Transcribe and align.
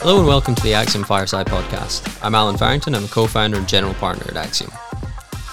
Hello 0.00 0.18
and 0.18 0.26
welcome 0.26 0.54
to 0.54 0.62
the 0.62 0.72
Axiom 0.72 1.04
Fireside 1.04 1.46
Podcast. 1.46 2.18
I'm 2.24 2.34
Allen 2.34 2.56
Farrington. 2.56 2.94
I'm 2.94 3.04
a 3.04 3.08
co-founder 3.08 3.58
and 3.58 3.68
general 3.68 3.92
partner 3.94 4.24
at 4.30 4.36
Axiom. 4.36 4.70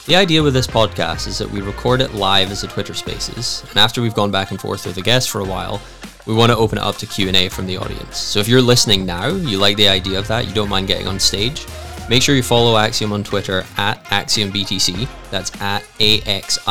The 0.05 0.15
idea 0.15 0.41
with 0.41 0.54
this 0.54 0.67
podcast 0.67 1.28
is 1.28 1.38
that 1.39 1.49
we 1.49 1.59
record 1.59 1.99
it 1.99 2.13
live 2.13 2.51
as 2.51 2.63
a 2.63 2.67
Twitter 2.67 2.93
Spaces, 2.93 3.65
and 3.67 3.78
after 3.78 4.02
we've 4.02 4.14
gone 4.14 4.32
back 4.32 4.52
and 4.52 4.61
forth 4.61 4.86
with 4.86 4.95
the 4.95 5.02
guests 5.02 5.29
for 5.29 5.41
a 5.41 5.45
while, 5.45 5.82
we 6.25 6.34
want 6.34 6.52
to 6.52 6.57
open 6.57 6.77
it 6.77 6.84
up 6.84 6.95
to 6.97 7.05
Q&A 7.05 7.50
from 7.50 7.68
the 7.68 7.75
audience. 7.75 8.18
So 8.18 8.39
if 8.39 8.47
you're 8.47 8.61
listening 8.61 9.05
now, 9.05 9.27
you 9.27 9.57
like 9.57 9.75
the 9.75 9.89
idea 9.89 10.18
of 10.20 10.27
that, 10.29 10.47
you 10.47 10.54
don't 10.54 10.70
mind 10.70 10.88
getting 10.88 11.07
on 11.07 11.20
stage, 11.20 11.66
make 12.10 12.22
sure 12.22 12.36
you 12.36 12.44
follow 12.44 12.78
Axiom 12.78 13.14
on 13.14 13.24
Twitter 13.24 13.66
at 13.78 14.04
AxiomBTC. 14.05 15.08
That's 15.32 15.52
at 15.62 15.84
A-X-I-O-M-B-T-C, 16.00 16.66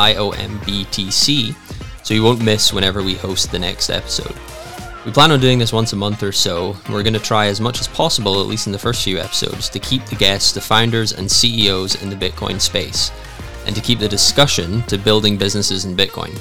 so 2.03 2.13
you 2.13 2.23
won't 2.23 2.43
miss 2.43 2.71
whenever 2.73 3.01
we 3.03 3.15
host 3.15 3.51
the 3.51 3.59
next 3.59 3.89
episode. 3.89 4.35
We 5.05 5.11
plan 5.11 5.31
on 5.31 5.39
doing 5.39 5.59
this 5.59 5.71
once 5.71 5.93
a 5.93 5.95
month 5.95 6.23
or 6.23 6.31
so. 6.31 6.75
We're 6.89 7.03
going 7.03 7.13
to 7.13 7.19
try 7.19 7.45
as 7.45 7.61
much 7.61 7.79
as 7.79 7.87
possible, 7.87 8.41
at 8.41 8.47
least 8.47 8.65
in 8.65 8.73
the 8.73 8.79
first 8.79 9.03
few 9.03 9.19
episodes, 9.19 9.69
to 9.69 9.77
keep 9.77 10.03
the 10.05 10.15
guests 10.15 10.51
the 10.51 10.61
founders 10.61 11.13
and 11.13 11.29
CEOs 11.29 12.01
in 12.01 12.09
the 12.09 12.15
Bitcoin 12.15 12.59
space, 12.59 13.11
and 13.67 13.75
to 13.75 13.81
keep 13.83 13.99
the 13.99 14.07
discussion 14.07 14.81
to 14.83 14.97
building 14.97 15.37
businesses 15.37 15.85
in 15.85 15.95
Bitcoin. 15.95 16.35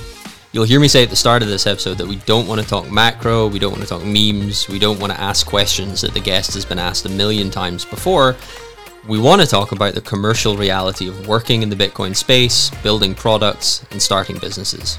You'll 0.53 0.65
hear 0.65 0.79
me 0.81 0.89
say 0.89 1.03
at 1.03 1.11
the 1.11 1.17
start 1.17 1.43
of 1.43 1.49
this 1.49 1.67
episode 1.67 1.99
that 1.99 2.07
we 2.07 2.17
don't 2.17 2.47
want 2.47 2.61
to 2.61 2.67
talk 2.67 2.91
macro, 2.91 3.49
we 3.49 3.59
don't 3.59 3.73
want 3.73 3.83
to 3.83 3.89
talk 3.89 4.05
memes, 4.05 4.69
we 4.69 4.79
don't 4.79 5.01
want 5.01 5.13
to 5.13 5.21
ask 5.21 5.47
questions 5.47 6.01
that 6.01 6.15
the 6.15 6.21
guest 6.21 6.55
has 6.55 6.65
been 6.65 6.79
asked 6.79 7.05
a 7.07 7.09
million 7.09 7.51
times 7.51 7.85
before. 7.85 8.37
We 9.07 9.19
want 9.19 9.43
to 9.43 9.47
talk 9.47 9.73
about 9.73 9.93
the 9.93 10.01
commercial 10.01 10.57
reality 10.57 11.09
of 11.09 11.29
working 11.29 11.63
in 11.63 11.69
the 11.69 11.77
Bitcoin 11.77 12.17
space, 12.17 12.71
building 12.83 13.15
products, 13.15 13.85
and 13.91 14.01
starting 14.01 14.39
businesses. 14.39 14.97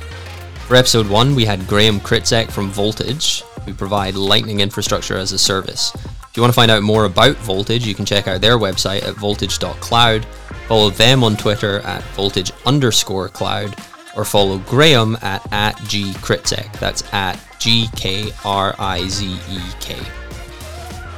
For 0.68 0.76
episode 0.76 1.09
one, 1.09 1.34
we 1.34 1.44
had 1.44 1.66
Graham 1.66 2.00
Krizek 2.00 2.52
from 2.52 2.70
Voltage, 2.70 3.41
who 3.66 3.73
provide 3.73 4.14
Lightning 4.14 4.59
infrastructure 4.59 5.17
as 5.17 5.31
a 5.31 5.39
service. 5.39 5.92
If 5.95 6.31
you 6.36 6.44
want 6.44 6.53
to 6.53 6.56
find 6.56 6.70
out 6.70 6.84
more 6.84 7.06
about 7.06 7.36
Voltage, 7.38 7.88
you 7.88 7.95
can 7.95 8.06
check 8.06 8.28
out 8.28 8.42
their 8.42 8.59
website 8.59 9.02
at 9.02 9.16
voltage.cloud, 9.16 10.25
follow 10.67 10.92
them 10.92 11.23
on 11.23 11.36
Twitter 11.36 11.80
at 11.80 12.03
voltage 12.14 12.52
underscore 12.67 13.30
cloud, 13.30 13.75
or 14.16 14.23
follow 14.23 14.59
Graham 14.59 15.17
at, 15.23 15.52
at 15.52 15.78
gkrizek. 15.78 16.72
That's 16.80 17.12
at 17.12 17.40
G 17.58 17.88
K 17.95 18.31
R 18.44 18.75
I 18.78 19.08
Z 19.08 19.40
E 19.50 19.59
K. 19.80 19.97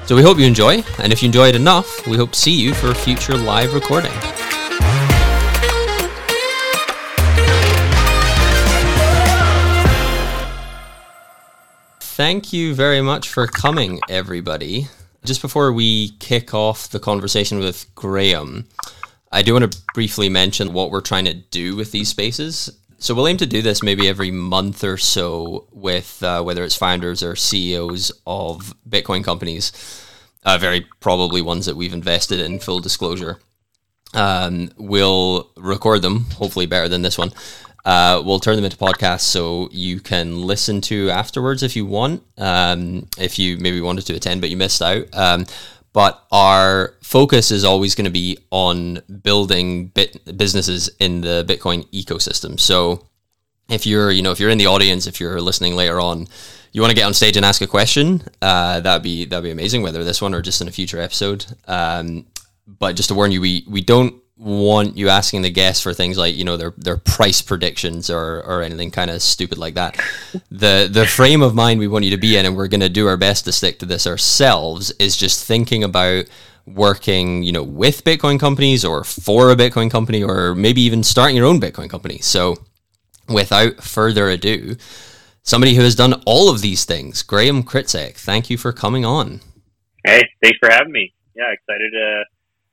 So 0.07 0.15
we 0.15 0.21
hope 0.21 0.39
you 0.39 0.45
enjoy, 0.45 0.83
and 0.99 1.11
if 1.11 1.21
you 1.21 1.25
enjoyed 1.25 1.53
enough, 1.53 2.07
we 2.07 2.15
hope 2.15 2.31
to 2.31 2.39
see 2.39 2.53
you 2.53 2.73
for 2.73 2.91
a 2.91 2.95
future 2.95 3.35
live 3.35 3.73
recording. 3.73 4.13
Thank 11.99 12.53
you 12.53 12.73
very 12.73 13.01
much 13.01 13.27
for 13.27 13.47
coming, 13.47 13.99
everybody. 14.07 14.87
Just 15.25 15.41
before 15.41 15.73
we 15.73 16.11
kick 16.19 16.53
off 16.53 16.87
the 16.87 17.01
conversation 17.01 17.59
with 17.59 17.93
Graham, 17.93 18.65
I 19.33 19.41
do 19.41 19.51
want 19.51 19.69
to 19.69 19.81
briefly 19.93 20.29
mention 20.29 20.71
what 20.71 20.89
we're 20.89 21.01
trying 21.01 21.25
to 21.25 21.33
do 21.33 21.75
with 21.75 21.91
these 21.91 22.07
spaces. 22.07 22.71
So 22.99 23.13
we'll 23.13 23.27
aim 23.27 23.37
to 23.37 23.45
do 23.45 23.61
this 23.61 23.83
maybe 23.83 24.07
every 24.07 24.31
month 24.31 24.83
or 24.83 24.97
so 24.97 25.67
with 25.71 26.21
uh, 26.23 26.41
whether 26.41 26.63
it's 26.63 26.75
founders 26.75 27.21
or 27.21 27.35
CEOs 27.35 28.11
of 28.25 28.73
Bitcoin 28.89 29.23
companies, 29.23 29.71
uh, 30.43 30.57
very 30.57 30.87
probably 30.99 31.41
ones 31.41 31.67
that 31.67 31.75
we've 31.75 31.93
invested 31.93 32.39
in. 32.39 32.57
Full 32.57 32.79
disclosure, 32.79 33.39
um, 34.15 34.71
we'll 34.77 35.51
record 35.57 36.01
them, 36.01 36.25
hopefully 36.37 36.65
better 36.65 36.89
than 36.89 37.03
this 37.03 37.19
one. 37.19 37.31
Uh, 37.85 38.21
we'll 38.25 38.39
turn 38.39 38.55
them 38.55 38.65
into 38.65 38.75
podcasts 38.75 39.21
so 39.21 39.69
you 39.71 39.99
can 39.99 40.41
listen 40.41 40.81
to 40.81 41.09
afterwards 41.09 41.63
if 41.63 41.75
you 41.75 41.85
want. 41.85 42.23
Um, 42.37 43.07
if 43.17 43.37
you 43.39 43.57
maybe 43.57 43.79
wanted 43.79 44.05
to 44.07 44.15
attend 44.15 44.41
but 44.41 44.49
you 44.49 44.57
missed 44.57 44.81
out. 44.81 45.05
Um, 45.13 45.45
but 45.97 46.27
our 46.31 46.93
focus 47.01 47.49
is 47.49 47.63
always 47.63 47.95
going 47.95 48.05
to 48.05 48.11
be 48.11 48.37
on 48.51 49.01
building 49.23 49.87
bit 49.87 50.37
businesses 50.37 50.91
in 50.99 51.21
the 51.21 51.43
Bitcoin 51.49 51.89
ecosystem. 51.89 52.59
So 52.59 53.07
if 53.67 53.87
you're, 53.87 54.11
you 54.11 54.21
know, 54.21 54.29
if 54.29 54.39
you're 54.39 54.51
in 54.51 54.59
the 54.59 54.67
audience, 54.67 55.07
if 55.07 55.19
you're 55.19 55.41
listening 55.41 55.75
later 55.75 55.99
on, 55.99 56.27
you 56.71 56.81
want 56.81 56.91
to 56.91 56.95
get 56.95 57.05
on 57.05 57.15
stage 57.15 57.35
and 57.35 57.43
ask 57.43 57.63
a 57.63 57.65
question, 57.65 58.21
uh, 58.43 58.79
that'd 58.81 59.01
be 59.01 59.25
that'd 59.25 59.43
be 59.43 59.49
amazing. 59.49 59.81
Whether 59.81 60.03
this 60.03 60.21
one 60.21 60.35
or 60.35 60.43
just 60.43 60.61
in 60.61 60.67
a 60.67 60.71
future 60.71 61.01
episode. 61.01 61.47
Um, 61.67 62.27
but 62.67 62.95
just 62.95 63.09
to 63.09 63.15
warn 63.15 63.31
you, 63.31 63.41
we 63.41 63.65
we 63.67 63.81
don't 63.81 64.21
want 64.39 64.95
you 64.95 65.09
asking 65.09 65.41
the 65.41 65.49
guests 65.49 65.81
for 65.81 65.93
things 65.93 66.17
like 66.17 66.35
you 66.35 66.43
know 66.43 66.57
their 66.57 66.73
their 66.77 66.97
price 66.97 67.41
predictions 67.41 68.09
or 68.09 68.43
or 68.43 68.61
anything 68.61 68.91
kind 68.91 69.09
of 69.09 69.21
stupid 69.21 69.57
like 69.57 69.73
that. 69.75 69.99
The 70.51 70.87
the 70.91 71.05
frame 71.05 71.41
of 71.41 71.55
mind 71.55 71.79
we 71.79 71.87
want 71.87 72.05
you 72.05 72.11
to 72.11 72.17
be 72.17 72.37
in, 72.37 72.45
and 72.45 72.55
we're 72.55 72.67
going 72.67 72.81
to 72.81 72.89
do 72.89 73.07
our 73.07 73.17
best 73.17 73.45
to 73.45 73.51
stick 73.51 73.79
to 73.79 73.85
this 73.85 74.05
ourselves, 74.05 74.91
is 74.99 75.17
just 75.17 75.45
thinking 75.45 75.83
about 75.83 76.25
working 76.65 77.43
you 77.43 77.51
know 77.51 77.63
with 77.63 78.03
Bitcoin 78.03 78.39
companies 78.39 78.85
or 78.85 79.03
for 79.03 79.49
a 79.49 79.55
Bitcoin 79.55 79.89
company 79.89 80.21
or 80.23 80.53
maybe 80.53 80.81
even 80.81 81.03
starting 81.03 81.35
your 81.35 81.45
own 81.45 81.59
Bitcoin 81.59 81.89
company. 81.89 82.19
So, 82.19 82.57
without 83.27 83.83
further 83.83 84.29
ado, 84.29 84.75
somebody 85.41 85.75
who 85.75 85.81
has 85.81 85.95
done 85.95 86.21
all 86.25 86.49
of 86.49 86.61
these 86.61 86.85
things, 86.85 87.23
Graham 87.23 87.63
Krizek, 87.63 88.17
thank 88.17 88.49
you 88.49 88.57
for 88.57 88.71
coming 88.71 89.03
on. 89.03 89.41
Hey, 90.05 90.23
thanks 90.43 90.57
for 90.59 90.69
having 90.71 90.91
me. 90.91 91.13
Yeah, 91.35 91.51
excited 91.51 91.91
to 91.91 92.23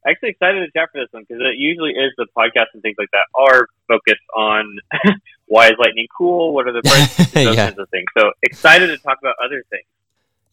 actually 0.06 0.30
excited 0.30 0.60
to 0.60 0.70
chat 0.78 0.90
for 0.92 1.00
this 1.00 1.08
one 1.12 1.24
because 1.28 1.42
it 1.42 1.58
usually 1.58 1.92
is 1.92 2.12
the 2.16 2.26
podcast 2.36 2.66
and 2.74 2.82
things 2.82 2.96
like 2.98 3.10
that 3.12 3.26
are 3.34 3.68
focused 3.88 4.24
on 4.36 4.78
why 5.46 5.68
is 5.68 5.74
lightning 5.78 6.06
cool, 6.16 6.54
what 6.54 6.66
are 6.66 6.72
the 6.72 6.82
prices, 6.82 7.32
those 7.32 7.56
yeah. 7.56 7.66
kinds 7.66 7.78
of 7.78 7.88
things. 7.90 8.06
So 8.16 8.30
excited 8.42 8.88
to 8.88 8.98
talk 8.98 9.18
about 9.20 9.34
other 9.44 9.62
things. 9.70 9.84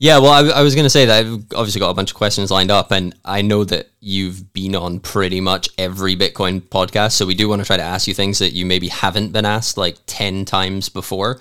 Yeah, 0.01 0.17
well, 0.17 0.31
I, 0.31 0.59
I 0.59 0.61
was 0.63 0.73
going 0.73 0.85
to 0.85 0.89
say 0.89 1.05
that 1.05 1.19
I've 1.19 1.33
obviously 1.53 1.77
got 1.77 1.91
a 1.91 1.93
bunch 1.93 2.09
of 2.09 2.17
questions 2.17 2.49
lined 2.49 2.71
up, 2.71 2.91
and 2.91 3.15
I 3.23 3.43
know 3.43 3.63
that 3.65 3.91
you've 3.99 4.51
been 4.51 4.75
on 4.75 4.99
pretty 4.99 5.39
much 5.39 5.69
every 5.77 6.15
Bitcoin 6.15 6.59
podcast. 6.59 7.11
So 7.11 7.27
we 7.27 7.35
do 7.35 7.47
want 7.47 7.61
to 7.61 7.67
try 7.67 7.77
to 7.77 7.83
ask 7.83 8.07
you 8.07 8.15
things 8.15 8.39
that 8.39 8.49
you 8.49 8.65
maybe 8.65 8.87
haven't 8.87 9.31
been 9.31 9.45
asked 9.45 9.77
like 9.77 9.97
ten 10.07 10.43
times 10.43 10.89
before. 10.89 11.39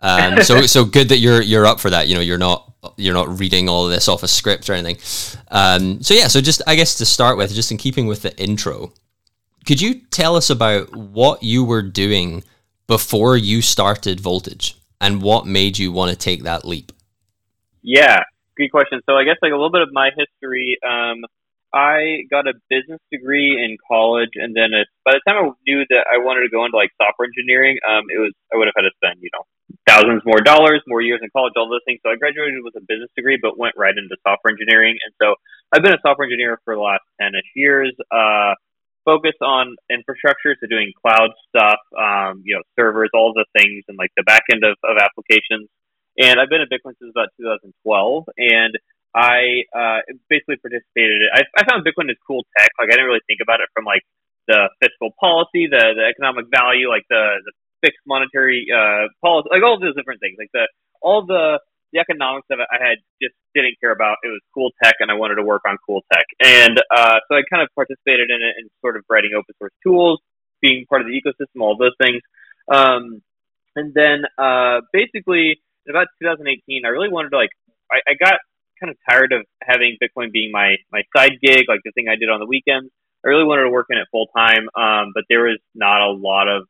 Um, 0.00 0.42
so 0.42 0.62
so 0.66 0.86
good 0.86 1.10
that 1.10 1.18
you're 1.18 1.42
you're 1.42 1.66
up 1.66 1.80
for 1.80 1.90
that. 1.90 2.08
You 2.08 2.14
know, 2.14 2.22
you're 2.22 2.38
not 2.38 2.71
you're 3.02 3.14
not 3.14 3.38
reading 3.38 3.68
all 3.68 3.84
of 3.84 3.90
this 3.90 4.08
off 4.08 4.22
a 4.22 4.28
script 4.28 4.70
or 4.70 4.74
anything. 4.74 4.96
Um, 5.50 6.02
so 6.02 6.14
yeah, 6.14 6.28
so 6.28 6.40
just 6.40 6.62
I 6.66 6.76
guess 6.76 6.96
to 6.96 7.04
start 7.04 7.36
with, 7.36 7.54
just 7.54 7.70
in 7.70 7.76
keeping 7.76 8.06
with 8.06 8.22
the 8.22 8.36
intro, 8.38 8.92
could 9.66 9.80
you 9.80 10.00
tell 10.10 10.36
us 10.36 10.50
about 10.50 10.94
what 10.94 11.42
you 11.42 11.64
were 11.64 11.82
doing 11.82 12.44
before 12.86 13.36
you 13.36 13.62
started 13.62 14.20
Voltage 14.20 14.76
and 15.00 15.22
what 15.22 15.46
made 15.46 15.78
you 15.78 15.92
want 15.92 16.10
to 16.10 16.16
take 16.16 16.42
that 16.44 16.64
leap? 16.64 16.92
Yeah, 17.82 18.20
good 18.56 18.70
question. 18.70 19.00
So 19.06 19.16
I 19.16 19.24
guess 19.24 19.36
like 19.42 19.52
a 19.52 19.56
little 19.56 19.70
bit 19.70 19.82
of 19.82 19.88
my 19.92 20.10
history. 20.16 20.78
Um, 20.86 21.24
I 21.74 22.24
got 22.30 22.46
a 22.46 22.52
business 22.68 23.00
degree 23.10 23.56
in 23.64 23.78
college, 23.88 24.30
and 24.34 24.54
then 24.54 24.70
by 25.04 25.12
the 25.12 25.20
time 25.26 25.42
I 25.42 25.50
knew 25.66 25.84
that 25.88 26.04
I 26.12 26.18
wanted 26.18 26.42
to 26.42 26.50
go 26.50 26.64
into 26.66 26.76
like 26.76 26.90
software 27.00 27.26
engineering, 27.26 27.78
um, 27.88 28.04
it 28.10 28.18
was 28.18 28.32
I 28.52 28.56
would 28.56 28.68
have 28.68 28.74
had 28.76 28.82
to 28.82 28.94
spend 28.96 29.22
you 29.22 29.30
know 29.32 29.44
thousands 29.86 30.22
more 30.24 30.40
dollars, 30.40 30.80
more 30.86 31.00
years 31.00 31.20
in 31.22 31.28
college, 31.30 31.52
all 31.56 31.68
those 31.68 31.84
things. 31.86 32.00
So 32.04 32.10
I 32.10 32.16
graduated 32.16 32.62
with 32.62 32.76
a 32.76 32.84
business 32.86 33.10
degree, 33.16 33.38
but 33.40 33.58
went 33.58 33.74
right 33.76 33.94
into 33.96 34.14
software 34.22 34.52
engineering, 34.52 34.96
and 35.04 35.14
so 35.20 35.34
I've 35.72 35.82
been 35.82 35.94
a 35.94 36.02
software 36.02 36.26
engineer 36.26 36.60
for 36.64 36.74
the 36.74 36.80
last 36.80 37.04
ten-ish 37.20 37.50
years. 37.54 37.94
Uh, 38.10 38.54
focus 39.04 39.34
on 39.42 39.74
infrastructure, 39.90 40.54
so 40.60 40.66
doing 40.66 40.92
cloud 40.94 41.30
stuff, 41.48 41.80
um, 41.98 42.42
you 42.44 42.54
know, 42.54 42.62
servers, 42.78 43.10
all 43.14 43.32
the 43.34 43.46
things, 43.58 43.84
and 43.88 43.98
like 43.98 44.10
the 44.16 44.22
back 44.22 44.42
end 44.52 44.64
of, 44.64 44.76
of 44.84 44.96
applications. 44.98 45.68
And 46.18 46.38
I've 46.38 46.48
been 46.48 46.60
at 46.60 46.68
Bitcoin 46.68 46.94
since 47.00 47.10
about 47.10 47.32
2012, 47.40 48.28
and 48.36 48.76
I 49.14 49.64
uh, 49.72 50.00
basically 50.28 50.56
participated. 50.56 51.28
I, 51.32 51.42
I 51.56 51.64
found 51.68 51.84
Bitcoin 51.84 52.10
is 52.10 52.20
cool 52.26 52.44
tech. 52.56 52.70
Like 52.78 52.88
I 52.88 52.96
didn't 52.96 53.06
really 53.06 53.24
think 53.26 53.40
about 53.42 53.60
it 53.60 53.68
from 53.74 53.84
like 53.84 54.02
the 54.48 54.68
fiscal 54.80 55.12
policy, 55.20 55.68
the 55.68 55.96
the 55.96 56.04
economic 56.08 56.46
value, 56.52 56.88
like 56.88 57.04
the 57.08 57.40
the 57.44 57.52
fixed 57.82 58.00
monetary 58.06 58.66
uh, 58.70 59.10
policy, 59.20 59.48
like 59.50 59.62
all 59.62 59.78
those 59.78 59.94
different 59.94 60.20
things. 60.20 60.36
Like 60.38 60.50
the 60.52 60.66
all 61.02 61.26
the 61.26 61.58
the 61.92 62.00
economics 62.00 62.46
of 62.50 62.58
it, 62.58 62.66
I 62.72 62.80
had 62.80 62.98
just 63.20 63.34
didn't 63.54 63.76
care 63.80 63.92
about. 63.92 64.16
It 64.24 64.28
was 64.28 64.40
cool 64.54 64.70
tech, 64.82 64.94
and 65.00 65.10
I 65.10 65.14
wanted 65.14 65.36
to 65.36 65.44
work 65.44 65.62
on 65.68 65.76
cool 65.84 66.00
tech. 66.12 66.24
And 66.40 66.80
uh, 66.90 67.20
so 67.28 67.36
I 67.36 67.42
kind 67.50 67.62
of 67.62 67.68
participated 67.74 68.30
in 68.30 68.40
it 68.40 68.54
and 68.56 68.70
sort 68.80 68.96
of 68.96 69.04
writing 69.10 69.32
open 69.36 69.54
source 69.58 69.76
tools, 69.82 70.18
being 70.62 70.86
part 70.88 71.02
of 71.02 71.06
the 71.06 71.12
ecosystem, 71.12 71.60
all 71.60 71.76
those 71.76 71.92
things. 72.00 72.22
Um, 72.72 73.20
and 73.76 73.92
then 73.92 74.24
uh, 74.38 74.80
basically 74.92 75.60
in 75.86 75.90
about 75.90 76.08
2018, 76.22 76.84
I 76.84 76.88
really 76.88 77.10
wanted 77.10 77.30
to 77.30 77.36
like 77.36 77.52
I, 77.90 78.00
I 78.08 78.14
got 78.14 78.40
kind 78.80 78.90
of 78.90 78.96
tired 79.08 79.32
of 79.32 79.44
having 79.62 79.96
Bitcoin 80.02 80.32
being 80.32 80.50
my 80.50 80.76
my 80.90 81.02
side 81.14 81.32
gig, 81.42 81.64
like 81.68 81.80
the 81.84 81.92
thing 81.92 82.08
I 82.08 82.16
did 82.16 82.28
on 82.28 82.40
the 82.40 82.46
weekends. 82.46 82.90
I 83.24 83.28
really 83.28 83.44
wanted 83.44 83.64
to 83.64 83.70
work 83.70 83.86
in 83.90 83.98
it 83.98 84.08
full 84.10 84.26
time, 84.36 84.66
um, 84.74 85.12
but 85.14 85.24
there 85.28 85.44
was 85.44 85.58
not 85.74 86.00
a 86.02 86.10
lot 86.10 86.48
of 86.48 86.66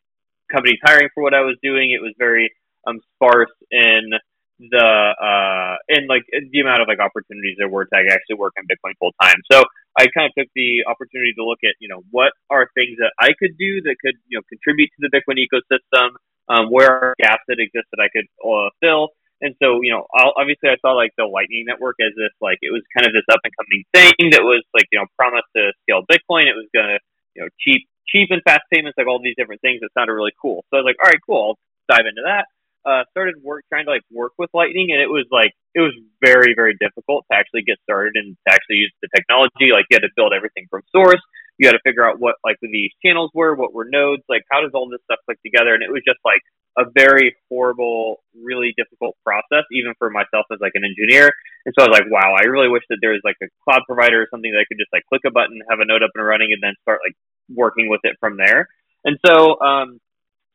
companies 0.52 0.78
hiring 0.84 1.08
for 1.14 1.22
what 1.22 1.34
I 1.34 1.40
was 1.40 1.56
doing. 1.62 1.90
It 1.90 2.02
was 2.02 2.14
very 2.18 2.52
um, 2.86 3.00
sparse 3.16 3.52
in 3.70 4.12
the 4.60 4.88
uh, 5.16 5.74
in 5.88 6.06
like 6.06 6.22
the 6.30 6.60
amount 6.60 6.82
of 6.82 6.88
like 6.88 7.00
opportunities 7.00 7.56
there 7.58 7.68
were 7.68 7.84
to 7.84 7.96
actually 7.96 8.36
work 8.36 8.52
in 8.60 8.68
Bitcoin 8.68 8.94
full 9.00 9.12
time. 9.20 9.40
So 9.50 9.64
I 9.98 10.06
kind 10.14 10.30
of 10.30 10.32
took 10.38 10.48
the 10.54 10.84
opportunity 10.86 11.32
to 11.34 11.44
look 11.44 11.64
at 11.64 11.74
you 11.80 11.88
know 11.88 12.04
what 12.10 12.32
are 12.50 12.68
things 12.76 13.00
that 13.00 13.10
I 13.18 13.34
could 13.34 13.56
do 13.58 13.82
that 13.88 13.96
could 13.98 14.20
you 14.28 14.38
know 14.38 14.44
contribute 14.46 14.92
to 14.94 15.08
the 15.08 15.10
Bitcoin 15.10 15.40
ecosystem 15.40 16.14
um, 16.48 16.70
where 16.70 16.90
are 16.90 17.14
gaps 17.18 17.42
that 17.48 17.58
exist 17.58 17.86
that 17.92 18.02
I 18.02 18.08
could 18.12 18.28
uh, 18.42 18.70
fill. 18.80 19.14
And 19.42 19.58
so, 19.58 19.82
you 19.82 19.90
know, 19.90 20.06
obviously 20.14 20.70
I 20.70 20.78
saw 20.78 20.94
like 20.94 21.10
the 21.18 21.26
Lightning 21.26 21.66
Network 21.66 21.98
as 21.98 22.14
this, 22.14 22.30
like, 22.38 22.62
it 22.62 22.70
was 22.70 22.86
kind 22.94 23.06
of 23.06 23.12
this 23.12 23.26
up 23.26 23.42
and 23.42 23.50
coming 23.58 23.82
thing 23.90 24.30
that 24.30 24.46
was 24.46 24.62
like, 24.70 24.86
you 24.94 25.02
know, 25.02 25.06
promised 25.18 25.50
to 25.58 25.74
scale 25.82 26.06
Bitcoin. 26.06 26.46
It 26.46 26.54
was 26.54 26.70
going 26.70 26.94
to, 26.94 26.98
you 27.34 27.42
know, 27.42 27.48
cheap, 27.58 27.88
cheap 28.08 28.28
and 28.30 28.42
fast 28.44 28.62
payments, 28.72 28.96
like 28.96 29.06
all 29.06 29.20
these 29.22 29.36
different 29.36 29.60
things 29.60 29.80
that 29.80 29.90
sounded 29.96 30.12
really 30.12 30.34
cool. 30.40 30.64
So 30.70 30.76
I 30.76 30.80
was 30.80 30.88
like, 30.88 31.00
all 31.00 31.10
right, 31.10 31.22
cool. 31.24 31.56
I'll 31.56 31.60
dive 31.96 32.06
into 32.06 32.22
that. 32.24 32.46
Uh, 32.82 33.06
started 33.14 33.36
work 33.42 33.62
trying 33.70 33.86
to 33.86 33.92
like 33.92 34.02
work 34.10 34.32
with 34.38 34.50
Lightning, 34.52 34.90
and 34.90 35.00
it 35.00 35.06
was 35.06 35.24
like 35.30 35.54
it 35.74 35.80
was 35.80 35.94
very 36.18 36.50
very 36.58 36.74
difficult 36.82 37.24
to 37.30 37.38
actually 37.38 37.62
get 37.62 37.78
started 37.86 38.18
and 38.18 38.34
to 38.34 38.48
actually 38.52 38.82
use 38.82 38.92
the 39.00 39.08
technology. 39.14 39.70
Like 39.70 39.86
you 39.88 39.94
had 39.94 40.02
to 40.02 40.10
build 40.16 40.32
everything 40.34 40.66
from 40.68 40.82
source. 40.90 41.22
You 41.62 41.70
had 41.70 41.78
to 41.78 41.86
figure 41.86 42.02
out 42.02 42.18
what 42.18 42.42
like 42.42 42.58
these 42.58 42.90
channels 43.06 43.30
were, 43.34 43.54
what 43.54 43.70
were 43.70 43.86
nodes, 43.86 44.26
like 44.28 44.42
how 44.50 44.60
does 44.62 44.74
all 44.74 44.90
this 44.90 44.98
stuff 45.06 45.22
click 45.26 45.38
together, 45.46 45.78
and 45.78 45.82
it 45.82 45.94
was 45.94 46.02
just 46.02 46.18
like 46.26 46.42
a 46.74 46.90
very 46.90 47.36
horrible, 47.46 48.18
really 48.34 48.74
difficult 48.76 49.14
process, 49.22 49.62
even 49.70 49.94
for 49.94 50.10
myself 50.10 50.50
as 50.50 50.58
like 50.58 50.74
an 50.74 50.82
engineer. 50.82 51.30
And 51.62 51.70
so 51.78 51.86
I 51.86 51.88
was 51.88 52.00
like, 52.02 52.10
wow, 52.10 52.34
I 52.34 52.50
really 52.50 52.66
wish 52.66 52.82
that 52.90 52.98
there 53.00 53.14
was 53.14 53.22
like 53.22 53.38
a 53.42 53.46
cloud 53.62 53.86
provider 53.86 54.18
or 54.18 54.26
something 54.26 54.50
that 54.50 54.58
I 54.58 54.66
could 54.66 54.82
just 54.82 54.90
like 54.90 55.06
click 55.06 55.22
a 55.22 55.30
button, 55.30 55.62
have 55.70 55.78
a 55.78 55.86
node 55.86 56.02
up 56.02 56.10
and 56.18 56.26
running, 56.26 56.50
and 56.50 56.58
then 56.58 56.74
start 56.82 56.98
like 57.06 57.14
working 57.46 57.86
with 57.86 58.00
it 58.02 58.16
from 58.18 58.36
there. 58.36 58.66
And 59.04 59.22
so, 59.22 59.60
um, 59.62 60.02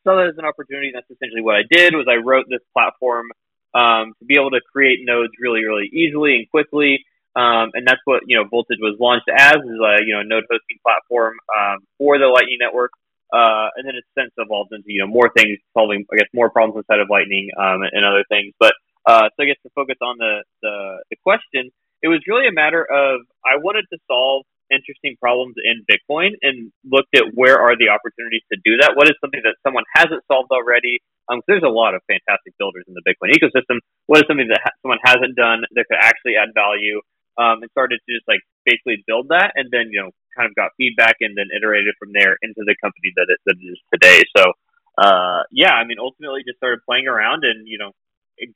saw 0.04 0.20
that 0.20 0.28
as 0.28 0.38
an 0.38 0.44
opportunity. 0.44 0.92
That's 0.92 1.08
essentially 1.08 1.42
what 1.42 1.56
I 1.56 1.64
did. 1.72 1.96
Was 1.96 2.08
I 2.12 2.20
wrote 2.20 2.48
this 2.50 2.64
platform 2.76 3.32
um, 3.76 4.12
to 4.20 4.26
be 4.26 4.36
able 4.36 4.52
to 4.52 4.62
create 4.74 5.00
nodes 5.04 5.32
really, 5.40 5.64
really 5.64 5.88
easily 5.88 6.36
and 6.36 6.50
quickly. 6.52 7.06
Um, 7.38 7.70
and 7.78 7.86
that's 7.86 8.02
what 8.10 8.26
you 8.26 8.34
know 8.34 8.50
Voltage 8.50 8.82
was 8.82 8.98
launched 8.98 9.30
as 9.30 9.62
is 9.62 9.78
a 9.78 10.02
you 10.02 10.18
know 10.18 10.26
node 10.26 10.50
hosting 10.50 10.82
platform 10.82 11.38
um, 11.54 11.86
for 12.02 12.18
the 12.18 12.26
Lightning 12.26 12.58
Network. 12.60 12.92
Uh, 13.30 13.68
and 13.76 13.84
then 13.84 13.94
it's 14.00 14.08
since 14.18 14.32
evolved 14.42 14.74
into 14.74 14.90
you 14.90 15.06
know 15.06 15.08
more 15.08 15.30
things, 15.38 15.62
solving 15.78 16.06
I 16.10 16.18
guess 16.18 16.32
more 16.34 16.50
problems 16.50 16.82
inside 16.82 17.00
of 17.00 17.14
Lightning 17.14 17.54
um, 17.54 17.86
and 17.86 18.02
other 18.02 18.26
things. 18.26 18.58
But 18.58 18.74
uh, 19.06 19.30
so 19.38 19.44
I 19.44 19.46
guess 19.46 19.62
to 19.64 19.72
focus 19.78 20.02
on 20.02 20.18
the, 20.18 20.42
the 20.66 20.76
the 21.14 21.18
question, 21.22 21.70
it 22.02 22.10
was 22.10 22.26
really 22.26 22.48
a 22.50 22.56
matter 22.56 22.82
of 22.82 23.22
I 23.46 23.62
wanted 23.62 23.86
to 23.94 24.00
solve 24.10 24.50
interesting 24.72 25.16
problems 25.22 25.56
in 25.62 25.86
Bitcoin 25.88 26.36
and 26.42 26.72
looked 26.84 27.16
at 27.16 27.32
where 27.36 27.56
are 27.56 27.78
the 27.78 27.88
opportunities 27.88 28.44
to 28.52 28.58
do 28.66 28.76
that. 28.82 29.00
What 29.00 29.08
is 29.08 29.16
something 29.22 29.40
that 29.44 29.56
someone 29.64 29.86
hasn't 29.94 30.24
solved 30.28 30.52
already? 30.52 31.00
Um, 31.30 31.40
there's 31.48 31.64
a 31.64 31.72
lot 31.72 31.96
of 31.96 32.02
fantastic 32.08 32.56
builders 32.60 32.84
in 32.88 32.96
the 32.96 33.04
Bitcoin 33.04 33.32
ecosystem. 33.36 33.80
What 34.08 34.20
is 34.20 34.26
something 34.28 34.48
that 34.48 34.60
ha- 34.64 34.76
someone 34.82 35.00
hasn't 35.04 35.36
done 35.36 35.64
that 35.72 35.86
could 35.88 36.00
actually 36.00 36.36
add 36.40 36.52
value? 36.56 37.00
Um, 37.38 37.62
and 37.62 37.70
started 37.72 38.00
to 38.02 38.14
just 38.14 38.28
like 38.28 38.42
basically 38.66 39.04
build 39.06 39.30
that, 39.30 39.54
and 39.56 39.70
then 39.72 39.90
you 39.92 40.02
know 40.02 40.12
kind 40.38 40.48
of 40.48 40.56
got 40.56 40.72
feedback 40.78 41.16
and 41.20 41.36
then 41.36 41.48
iterated 41.56 41.96
from 41.98 42.10
there 42.14 42.38
into 42.42 42.62
the 42.66 42.76
company 42.82 43.12
that 43.16 43.26
it, 43.28 43.40
that 43.46 43.56
it 43.60 43.66
is 43.66 43.80
today. 43.92 44.24
So, 44.38 44.54
uh, 44.98 45.44
yeah, 45.52 45.72
I 45.74 45.84
mean, 45.84 45.98
ultimately 46.00 46.42
just 46.46 46.58
started 46.58 46.80
playing 46.86 47.08
around 47.08 47.44
and, 47.44 47.68
you 47.68 47.80
know, 47.80 47.92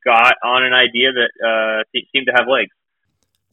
got 0.06 0.36
on 0.44 0.64
an 0.64 0.74
idea 0.74 1.10
that 1.12 1.32
uh, 1.42 2.00
seemed 2.14 2.28
to 2.28 2.34
have 2.38 2.48
legs. 2.48 2.70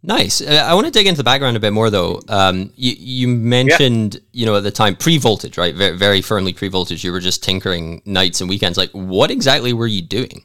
Nice. 0.02 0.40
Uh, 0.40 0.64
I 0.64 0.74
want 0.74 0.86
to 0.86 0.92
dig 0.92 1.06
into 1.06 1.18
the 1.18 1.24
background 1.24 1.56
a 1.56 1.60
bit 1.60 1.72
more, 1.72 1.90
though. 1.90 2.20
Um, 2.28 2.70
you, 2.76 2.94
you 2.96 3.28
mentioned, 3.28 4.14
yeah. 4.14 4.20
you 4.32 4.46
know, 4.46 4.56
at 4.56 4.62
the 4.62 4.70
time 4.70 4.94
pre-voltage, 4.94 5.58
right? 5.58 5.74
Very, 5.74 5.96
very 5.96 6.22
firmly 6.22 6.52
pre-voltage. 6.52 7.02
You 7.02 7.10
were 7.10 7.20
just 7.20 7.42
tinkering 7.42 8.02
nights 8.04 8.40
and 8.40 8.48
weekends. 8.48 8.78
Like, 8.78 8.90
what 8.92 9.30
exactly 9.30 9.72
were 9.72 9.88
you 9.88 10.02
doing? 10.02 10.44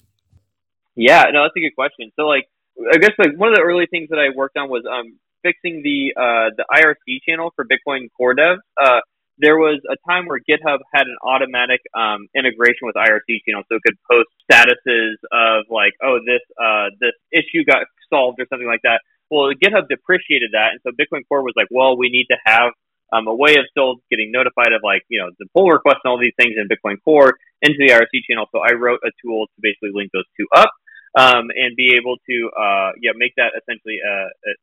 Yeah, 0.96 1.26
no, 1.32 1.44
that's 1.44 1.56
a 1.56 1.60
good 1.60 1.76
question. 1.76 2.12
So, 2.16 2.24
like, 2.24 2.48
I 2.78 2.98
guess 2.98 3.12
like 3.18 3.38
one 3.38 3.50
of 3.50 3.56
the 3.56 3.62
early 3.62 3.86
things 3.90 4.10
that 4.10 4.20
I 4.20 4.36
worked 4.36 4.58
on 4.58 4.70
was 4.70 4.84
um, 4.90 5.20
fixing 5.44 5.84
the 5.84 6.14
uh, 6.18 6.50
the 6.58 6.66
IRC 6.72 7.22
channel 7.28 7.54
for 7.56 7.66
Bitcoin 7.66 8.10
Core 8.18 8.34
Dev, 8.34 8.58
uh, 8.82 9.00
there 9.38 9.58
was 9.58 9.82
a 9.90 9.98
time 10.10 10.26
where 10.26 10.40
GitHub 10.40 10.80
had 10.94 11.06
an 11.06 11.18
automatic 11.24 11.82
um, 11.94 12.28
integration 12.36 12.86
with 12.86 12.96
IRC 12.96 13.42
channel, 13.46 13.64
so 13.70 13.78
it 13.78 13.84
could 13.86 13.98
post 14.10 14.30
statuses 14.46 15.18
of 15.32 15.66
like, 15.70 15.94
oh, 16.02 16.20
this 16.26 16.42
uh, 16.58 16.90
this 17.00 17.14
issue 17.32 17.66
got 17.66 17.86
solved 18.10 18.40
or 18.40 18.46
something 18.50 18.68
like 18.68 18.82
that. 18.84 19.02
Well, 19.30 19.50
GitHub 19.54 19.90
depreciated 19.90 20.52
that, 20.54 20.78
and 20.78 20.80
so 20.82 20.92
Bitcoin 20.94 21.28
Core 21.28 21.42
was 21.42 21.54
like, 21.56 21.68
well, 21.72 21.98
we 21.98 22.10
need 22.10 22.26
to 22.30 22.38
have 22.46 22.74
um, 23.12 23.28
a 23.28 23.36
way 23.36 23.54
of 23.58 23.66
still 23.70 23.98
getting 24.10 24.32
notified 24.32 24.74
of 24.74 24.82
like 24.84 25.02
you 25.10 25.20
know 25.20 25.30
the 25.40 25.46
pull 25.54 25.70
request 25.70 26.02
and 26.04 26.10
all 26.12 26.20
these 26.20 26.38
things 26.38 26.54
in 26.58 26.70
Bitcoin 26.70 26.98
Core 27.04 27.34
into 27.62 27.78
the 27.80 27.94
IRC 27.94 28.26
channel. 28.30 28.46
So 28.52 28.60
I 28.60 28.74
wrote 28.74 29.00
a 29.06 29.12
tool 29.22 29.48
to 29.48 29.58
basically 29.62 29.92
link 29.94 30.12
those 30.14 30.30
two 30.38 30.48
up 30.56 30.70
um, 31.16 31.54
and 31.54 31.76
be 31.76 31.94
able 31.96 32.18
to 32.26 32.36
uh, 32.58 32.92
yeah 33.02 33.14
make 33.16 33.34
that 33.38 33.54
essentially 33.58 34.00
a, 34.02 34.16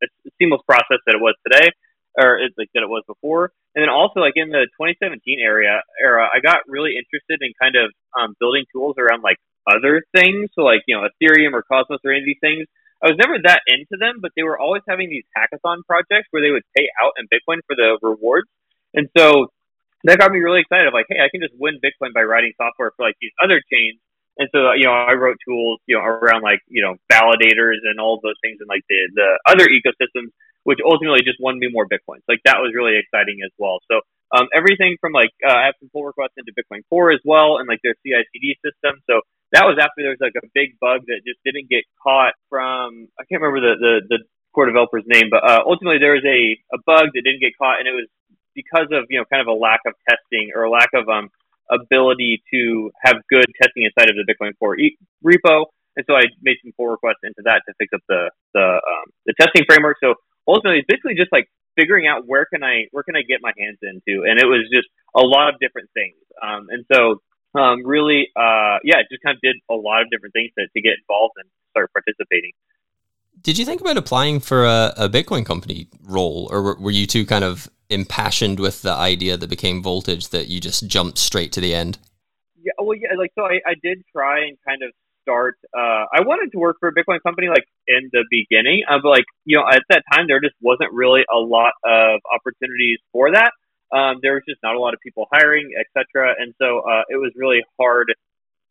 a, 0.03 0.07
seamless 0.39 0.63
process 0.67 0.99
that 1.07 1.15
it 1.15 1.23
was 1.23 1.35
today 1.47 1.71
or 2.19 2.39
it's 2.39 2.57
like 2.59 2.71
that 2.75 2.83
it 2.83 2.91
was 2.91 3.05
before. 3.07 3.53
And 3.75 3.83
then 3.83 3.89
also 3.89 4.19
like 4.19 4.35
in 4.35 4.51
the 4.51 4.67
2017 4.75 5.39
area 5.39 5.83
era, 6.01 6.27
I 6.27 6.41
got 6.43 6.67
really 6.67 6.99
interested 6.99 7.39
in 7.39 7.55
kind 7.55 7.77
of 7.79 7.95
um, 8.19 8.35
building 8.41 8.67
tools 8.75 8.99
around 8.99 9.23
like 9.23 9.39
other 9.69 10.03
things. 10.11 10.51
So 10.59 10.63
like 10.63 10.83
you 10.87 10.97
know 10.99 11.07
Ethereum 11.07 11.55
or 11.55 11.63
Cosmos 11.63 12.03
or 12.05 12.11
any 12.11 12.27
of 12.27 12.27
these 12.27 12.43
things. 12.43 12.67
I 13.01 13.09
was 13.09 13.17
never 13.17 13.41
that 13.49 13.65
into 13.65 13.97
them, 13.97 14.21
but 14.21 14.33
they 14.37 14.43
were 14.43 14.61
always 14.61 14.83
having 14.85 15.09
these 15.09 15.25
hackathon 15.33 15.81
projects 15.89 16.29
where 16.33 16.45
they 16.45 16.53
would 16.53 16.69
pay 16.77 16.85
out 17.01 17.17
in 17.17 17.25
Bitcoin 17.33 17.65
for 17.65 17.73
the 17.73 17.97
rewards. 18.03 18.45
And 18.93 19.09
so 19.17 19.49
that 20.05 20.19
got 20.19 20.29
me 20.31 20.41
really 20.41 20.61
excited. 20.61 20.85
Of 20.85 20.93
like, 20.93 21.09
hey, 21.09 21.17
I 21.17 21.33
can 21.33 21.41
just 21.41 21.57
win 21.57 21.81
Bitcoin 21.81 22.13
by 22.13 22.29
writing 22.29 22.53
software 22.61 22.93
for 22.93 23.07
like 23.07 23.17
these 23.17 23.33
other 23.41 23.63
chains 23.73 24.05
and 24.39 24.49
so, 24.53 24.73
you 24.73 24.85
know, 24.85 24.93
I 24.93 25.13
wrote 25.15 25.37
tools, 25.47 25.81
you 25.87 25.97
know, 25.97 26.05
around 26.05 26.43
like, 26.43 26.61
you 26.69 26.83
know, 26.83 26.97
validators 27.13 27.83
and 27.85 27.99
all 27.99 28.21
those 28.23 28.39
things 28.43 28.59
and 28.61 28.69
like 28.69 28.83
the, 28.89 28.99
the 29.15 29.29
other 29.49 29.67
ecosystems, 29.67 30.31
which 30.65 30.79
ultimately 30.85 31.21
just 31.25 31.39
won 31.41 31.59
me 31.59 31.69
more 31.71 31.87
Bitcoins. 31.87 32.23
Like 32.29 32.41
that 32.45 32.63
was 32.63 32.73
really 32.75 32.97
exciting 32.97 33.41
as 33.45 33.51
well. 33.59 33.79
So, 33.91 34.01
um, 34.33 34.47
everything 34.55 34.97
from 35.01 35.13
like, 35.13 35.35
uh, 35.43 35.53
I 35.53 35.67
have 35.67 35.75
some 35.81 35.91
pull 35.93 36.05
requests 36.05 36.39
into 36.39 36.55
Bitcoin 36.55 36.87
Core 36.89 37.11
as 37.11 37.21
well 37.25 37.59
and 37.59 37.67
like 37.67 37.81
their 37.83 37.99
CI 38.07 38.23
CD 38.33 38.55
system. 38.63 39.03
So 39.11 39.21
that 39.53 39.67
was 39.67 39.77
after 39.83 40.07
there 40.07 40.15
was 40.15 40.23
like 40.23 40.39
a 40.39 40.47
big 40.55 40.79
bug 40.79 41.03
that 41.11 41.27
just 41.27 41.43
didn't 41.45 41.69
get 41.69 41.83
caught 41.99 42.39
from, 42.49 43.09
I 43.19 43.27
can't 43.27 43.43
remember 43.43 43.61
the, 43.61 43.75
the, 43.77 43.95
the 44.07 44.19
core 44.55 44.67
developer's 44.71 45.05
name, 45.11 45.29
but, 45.31 45.43
uh, 45.43 45.67
ultimately 45.67 45.99
there 45.99 46.15
was 46.15 46.25
a, 46.25 46.55
a 46.71 46.79
bug 46.87 47.11
that 47.13 47.23
didn't 47.27 47.43
get 47.43 47.59
caught 47.59 47.83
and 47.83 47.91
it 47.91 47.97
was 47.99 48.07
because 48.55 48.87
of, 48.95 49.11
you 49.11 49.19
know, 49.19 49.27
kind 49.27 49.43
of 49.43 49.51
a 49.51 49.59
lack 49.59 49.83
of 49.87 49.95
testing 50.07 50.55
or 50.55 50.65
a 50.65 50.71
lack 50.71 50.95
of, 50.95 51.11
um, 51.11 51.29
ability 51.71 52.43
to 52.53 52.91
have 53.03 53.17
good 53.31 53.47
testing 53.63 53.85
inside 53.85 54.11
of 54.11 54.17
the 54.17 54.27
Bitcoin 54.27 54.53
Core 54.59 54.79
e- 54.79 54.99
repo. 55.25 55.67
And 55.97 56.05
so 56.07 56.15
I 56.15 56.23
made 56.43 56.57
some 56.63 56.73
pull 56.77 56.87
requests 56.87 57.23
into 57.23 57.43
that 57.45 57.63
to 57.67 57.75
fix 57.79 57.93
up 57.95 58.01
the 58.09 58.31
the 58.55 58.67
um, 58.79 59.07
the 59.27 59.35
testing 59.39 59.65
framework. 59.69 59.97
So 60.03 60.15
ultimately, 60.47 60.81
it's 60.81 60.87
basically 60.87 61.15
just 61.15 61.33
like 61.33 61.47
figuring 61.77 62.07
out 62.07 62.27
where 62.27 62.47
can 62.47 62.63
I 62.63 62.87
where 62.93 63.03
can 63.03 63.17
I 63.17 63.23
get 63.23 63.41
my 63.43 63.53
hands 63.59 63.79
into, 63.83 64.23
and 64.27 64.39
it 64.39 64.47
was 64.47 64.69
just 64.73 64.89
a 65.15 65.23
lot 65.23 65.53
of 65.53 65.59
different 65.61 65.91
things. 65.95 66.17
Um, 66.43 66.69
and 66.71 66.85
so 66.93 67.21
um, 67.59 67.85
really, 67.85 68.29
uh, 68.37 68.79
yeah, 68.85 69.03
just 69.11 69.23
kind 69.25 69.35
of 69.35 69.41
did 69.43 69.57
a 69.69 69.75
lot 69.75 70.03
of 70.03 70.11
different 70.11 70.33
things 70.33 70.51
to, 70.59 70.67
to 70.67 70.81
get 70.81 70.95
involved 71.03 71.35
and 71.37 71.49
start 71.71 71.91
participating. 71.93 72.53
Did 73.43 73.59
you 73.59 73.65
think 73.65 73.81
about 73.81 73.97
applying 73.97 74.41
for 74.41 74.65
a, 74.65 74.93
a 74.97 75.09
Bitcoin 75.09 75.45
company 75.47 75.89
role, 76.03 76.49
or 76.53 76.63
were, 76.63 76.77
were 76.79 76.91
you 76.91 77.07
too 77.07 77.27
kind 77.27 77.45
of 77.45 77.69
impassioned 77.91 78.61
with 78.61 78.83
the 78.83 78.93
idea 78.93 79.37
that 79.37 79.51
became 79.51 79.83
voltage 79.83 80.29
that 80.29 80.49
you 80.49 80.61
just 80.61 80.87
jumped 80.87 81.19
straight 81.19 81.53
to 81.53 81.61
the 81.61 81.75
end? 81.75 81.99
Yeah, 82.63 82.73
well, 82.79 82.97
yeah, 82.97 83.17
like 83.19 83.33
so 83.35 83.45
I, 83.45 83.61
I 83.67 83.75
did 83.83 84.03
try 84.13 84.47
and 84.47 84.57
kind 84.67 84.83
of 84.83 84.93
start. 85.23 85.57
Uh, 85.75 86.07
I 86.13 86.21
wanted 86.21 86.53
to 86.53 86.59
work 86.59 86.77
for 86.81 86.89
a 86.89 86.95
Bitcoin 86.95 87.19
company 87.23 87.49
like 87.49 87.65
in 87.89 88.11
the 88.13 88.25
beginning, 88.31 88.85
but 88.89 89.09
like 89.09 89.25
you 89.45 89.57
know 89.57 89.65
at 89.71 89.83
that 89.89 90.03
time 90.13 90.27
there 90.29 90.41
just 90.41 90.55
wasn't 90.61 90.93
really 90.93 91.23
a 91.33 91.39
lot 91.39 91.73
of 91.85 92.21
opportunities 92.33 92.99
for 93.13 93.33
that. 93.33 93.53
Um, 93.93 94.19
there 94.23 94.35
was 94.35 94.43
just 94.49 94.61
not 94.63 94.77
a 94.77 94.81
lot 94.81 94.95
of 94.95 95.01
people 95.01 95.27
hiring, 95.33 95.71
etc. 95.79 96.35
And 96.39 96.55
so 96.61 96.81
uh, 96.81 97.03
it 97.09 97.17
was 97.17 97.33
really 97.35 97.65
hard 97.79 98.13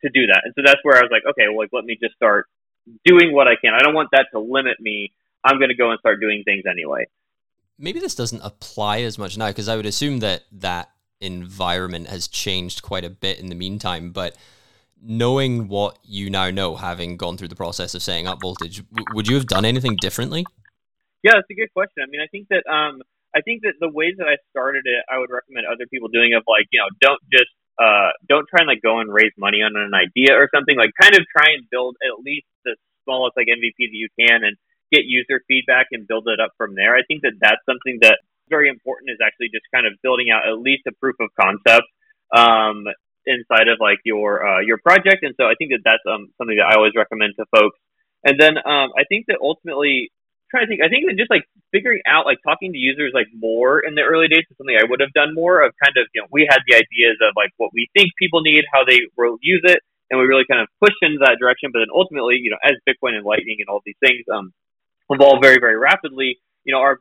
to 0.03 0.09
do 0.09 0.27
that. 0.27 0.41
And 0.45 0.53
so 0.55 0.61
that's 0.63 0.79
where 0.83 0.97
I 0.97 1.01
was 1.01 1.11
like, 1.11 1.23
okay, 1.31 1.49
well, 1.49 1.59
like 1.59 1.73
let 1.73 1.83
me 1.83 1.97
just 2.01 2.15
start 2.15 2.47
doing 3.03 3.33
what 3.33 3.47
I 3.47 3.55
can. 3.61 3.73
I 3.73 3.83
don't 3.83 3.93
want 3.93 4.09
that 4.13 4.27
to 4.31 4.39
limit 4.39 4.79
me. 4.79 5.11
I'm 5.43 5.57
going 5.57 5.69
to 5.69 5.75
go 5.75 5.91
and 5.91 5.99
start 5.99 6.21
doing 6.21 6.43
things 6.45 6.63
anyway 6.69 7.05
maybe 7.79 7.99
this 7.99 8.13
doesn't 8.13 8.41
apply 8.43 9.01
as 9.01 9.17
much 9.17 9.37
now 9.37 9.47
because 9.47 9.69
I 9.69 9.75
would 9.75 9.85
assume 9.85 10.19
that 10.19 10.43
that 10.51 10.91
environment 11.21 12.07
has 12.07 12.27
changed 12.27 12.81
quite 12.81 13.05
a 13.05 13.09
bit 13.09 13.39
in 13.39 13.47
the 13.47 13.55
meantime. 13.55 14.11
But 14.11 14.35
knowing 15.01 15.67
what 15.67 15.97
you 16.03 16.29
now 16.29 16.51
know, 16.51 16.75
having 16.75 17.17
gone 17.17 17.37
through 17.37 17.47
the 17.47 17.55
process 17.55 17.95
of 17.95 18.03
setting 18.03 18.27
up 18.27 18.41
voltage, 18.41 18.83
w- 18.89 19.15
would 19.15 19.27
you 19.27 19.35
have 19.35 19.47
done 19.47 19.65
anything 19.65 19.95
differently? 19.99 20.45
Yeah, 21.23 21.31
that's 21.35 21.49
a 21.49 21.55
good 21.55 21.71
question. 21.73 22.03
I 22.03 22.09
mean, 22.09 22.21
I 22.21 22.27
think 22.27 22.47
that 22.49 22.63
um, 22.69 23.01
I 23.35 23.41
think 23.41 23.61
that 23.63 23.73
the 23.79 23.89
ways 23.89 24.15
that 24.17 24.27
I 24.27 24.37
started 24.51 24.83
it, 24.85 25.03
I 25.09 25.17
would 25.19 25.29
recommend 25.29 25.67
other 25.67 25.85
people 25.91 26.07
doing 26.07 26.33
of 26.33 26.43
like, 26.47 26.67
you 26.71 26.79
know, 26.79 26.87
don't 27.01 27.21
just 27.31 27.51
uh, 27.79 28.11
don't 28.27 28.47
try 28.47 28.61
and 28.63 28.67
like 28.67 28.81
go 28.81 28.99
and 28.99 29.11
raise 29.11 29.31
money 29.37 29.63
on 29.63 29.75
an 29.75 29.93
idea 29.95 30.35
or 30.35 30.49
something. 30.53 30.75
Like, 30.75 30.91
kind 30.99 31.15
of 31.15 31.23
try 31.31 31.51
and 31.55 31.63
build 31.71 31.95
at 32.03 32.19
least 32.23 32.47
the 32.63 32.75
smallest 33.03 33.35
like 33.37 33.47
MVP 33.47 33.75
that 33.79 33.99
you 33.99 34.07
can, 34.19 34.43
and 34.43 34.55
get 34.91 35.05
user 35.05 35.41
feedback 35.47 35.87
and 35.91 36.07
build 36.07 36.27
it 36.27 36.39
up 36.39 36.51
from 36.57 36.75
there. 36.75 36.95
I 36.95 37.03
think 37.07 37.21
that 37.21 37.33
that's 37.39 37.61
something 37.65 37.99
that's 38.01 38.21
very 38.49 38.69
important 38.69 39.11
is 39.11 39.21
actually 39.23 39.49
just 39.53 39.65
kind 39.73 39.85
of 39.85 39.93
building 40.01 40.31
out 40.33 40.47
at 40.47 40.57
least 40.57 40.83
a 40.87 40.91
proof 40.97 41.15
of 41.21 41.29
concept 41.39 41.85
um, 42.35 42.85
inside 43.25 43.69
of 43.69 43.77
like 43.79 43.99
your 44.03 44.41
uh, 44.41 44.61
your 44.61 44.77
project. 44.77 45.21
And 45.21 45.35
so 45.37 45.45
I 45.45 45.53
think 45.57 45.71
that 45.71 45.85
that's 45.85 46.03
um, 46.09 46.33
something 46.37 46.57
that 46.57 46.65
I 46.65 46.75
always 46.75 46.93
recommend 46.97 47.33
to 47.37 47.45
folks. 47.53 47.77
And 48.25 48.39
then 48.39 48.57
um, 48.57 48.91
I 48.97 49.05
think 49.07 49.25
that 49.29 49.39
ultimately 49.41 50.11
trying 50.51 50.65
to 50.65 50.69
think, 50.69 50.81
I 50.81 50.89
think 50.89 51.05
that 51.07 51.15
just 51.15 51.29
like 51.29 51.45
figuring 51.71 52.01
out 52.09 52.25
like 52.25 52.41
talking 52.43 52.73
to 52.73 52.77
users 52.77 53.13
like 53.13 53.29
more 53.31 53.79
in 53.79 53.93
the 53.95 54.01
early 54.01 54.27
days 54.27 54.43
is 54.49 54.57
something 54.57 54.75
I 54.75 54.89
would 54.89 54.99
have 54.99 55.13
done 55.13 55.37
more 55.37 55.61
of 55.61 55.71
kind 55.77 55.95
of 55.95 56.09
you 56.13 56.21
know 56.21 56.27
we 56.33 56.49
had 56.49 56.59
the 56.67 56.75
ideas 56.75 57.21
of 57.21 57.37
like 57.37 57.53
what 57.57 57.71
we 57.71 57.87
think 57.95 58.11
people 58.17 58.41
need, 58.41 58.65
how 58.73 58.83
they 58.83 58.99
will 59.15 59.37
use 59.41 59.61
it, 59.63 59.79
and 60.09 60.19
we 60.19 60.25
really 60.25 60.45
kind 60.49 60.59
of 60.59 60.67
pushed 60.81 60.99
into 61.01 61.21
that 61.21 61.37
direction. 61.39 61.69
But 61.71 61.85
then 61.85 61.93
ultimately, 61.93 62.41
you 62.41 62.49
know, 62.49 62.59
as 62.65 62.75
Bitcoin 62.83 63.15
and 63.15 63.23
Lightning 63.23 63.61
and 63.61 63.69
all 63.69 63.81
these 63.85 63.99
things 64.01 64.25
um, 64.33 64.51
evolve 65.09 65.39
very, 65.41 65.57
very 65.59 65.77
rapidly, 65.77 66.39
you 66.63 66.73
know, 66.73 66.79
our 66.79 66.99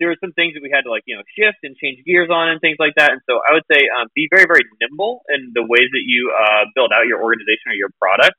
there 0.00 0.08
were 0.08 0.16
some 0.18 0.32
things 0.32 0.54
that 0.56 0.64
we 0.64 0.72
had 0.72 0.88
to 0.88 0.90
like 0.90 1.04
you 1.06 1.14
know 1.14 1.22
shift 1.36 1.60
and 1.62 1.76
change 1.76 2.02
gears 2.08 2.32
on 2.32 2.48
and 2.48 2.58
things 2.60 2.80
like 2.80 2.96
that. 2.96 3.12
And 3.12 3.20
so 3.28 3.38
I 3.46 3.52
would 3.52 3.68
say 3.70 3.84
um, 3.92 4.08
be 4.16 4.26
very 4.32 4.48
very 4.48 4.64
nimble 4.80 5.20
in 5.28 5.52
the 5.54 5.62
ways 5.62 5.88
that 5.92 6.04
you 6.08 6.32
uh, 6.32 6.64
build 6.74 6.90
out 6.90 7.06
your 7.06 7.22
organization 7.22 7.68
or 7.68 7.76
your 7.76 7.92
product, 8.00 8.34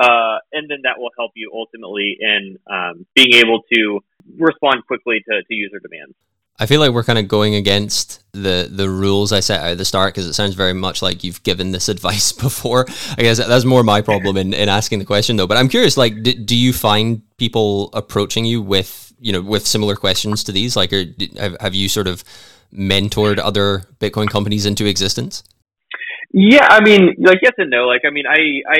uh, 0.00 0.40
and 0.56 0.66
then 0.72 0.88
that 0.88 0.96
will 0.96 1.12
help 1.16 1.32
you 1.36 1.52
ultimately 1.54 2.16
in 2.18 2.58
um, 2.66 3.06
being 3.14 3.34
able 3.44 3.60
to 3.76 4.00
respond 4.40 4.86
quickly 4.88 5.20
to, 5.28 5.44
to 5.44 5.54
user 5.54 5.78
demands. 5.78 6.16
I 6.62 6.66
feel 6.66 6.78
like 6.78 6.92
we're 6.92 7.02
kind 7.02 7.18
of 7.18 7.26
going 7.26 7.56
against 7.56 8.22
the 8.32 8.68
the 8.70 8.88
rules 8.88 9.32
I 9.32 9.40
set 9.40 9.60
out 9.60 9.70
at 9.70 9.78
the 9.78 9.84
start 9.84 10.14
because 10.14 10.28
it 10.28 10.34
sounds 10.34 10.54
very 10.54 10.72
much 10.72 11.02
like 11.02 11.24
you've 11.24 11.42
given 11.42 11.72
this 11.72 11.88
advice 11.96 12.30
before. 12.30 12.86
I 13.18 13.22
guess 13.22 13.38
that's 13.38 13.64
more 13.64 13.82
my 13.82 14.00
problem 14.00 14.36
in, 14.36 14.54
in 14.54 14.68
asking 14.68 15.00
the 15.00 15.04
question 15.04 15.34
though. 15.36 15.48
But 15.48 15.56
I'm 15.56 15.68
curious, 15.68 15.96
like, 15.96 16.22
do, 16.22 16.32
do 16.32 16.56
you 16.56 16.72
find 16.72 17.22
people 17.36 17.90
approaching 17.94 18.44
you 18.44 18.62
with 18.62 19.12
you 19.18 19.32
know, 19.32 19.40
with 19.40 19.66
similar 19.66 19.96
questions 19.96 20.44
to 20.44 20.52
these? 20.52 20.76
Like, 20.76 20.92
are, 20.92 21.04
have, 21.36 21.56
have 21.60 21.74
you 21.74 21.88
sort 21.88 22.06
of 22.06 22.22
mentored 22.72 23.38
other 23.38 23.82
Bitcoin 23.98 24.28
companies 24.30 24.64
into 24.64 24.86
existence? 24.86 25.42
Yeah, 26.32 26.66
I 26.70 26.80
mean, 26.80 27.14
like 27.18 27.38
yes 27.42 27.54
and 27.58 27.70
no. 27.70 27.86
Like, 27.86 28.02
I 28.06 28.10
mean, 28.10 28.24
I 28.28 28.62
I 28.68 28.78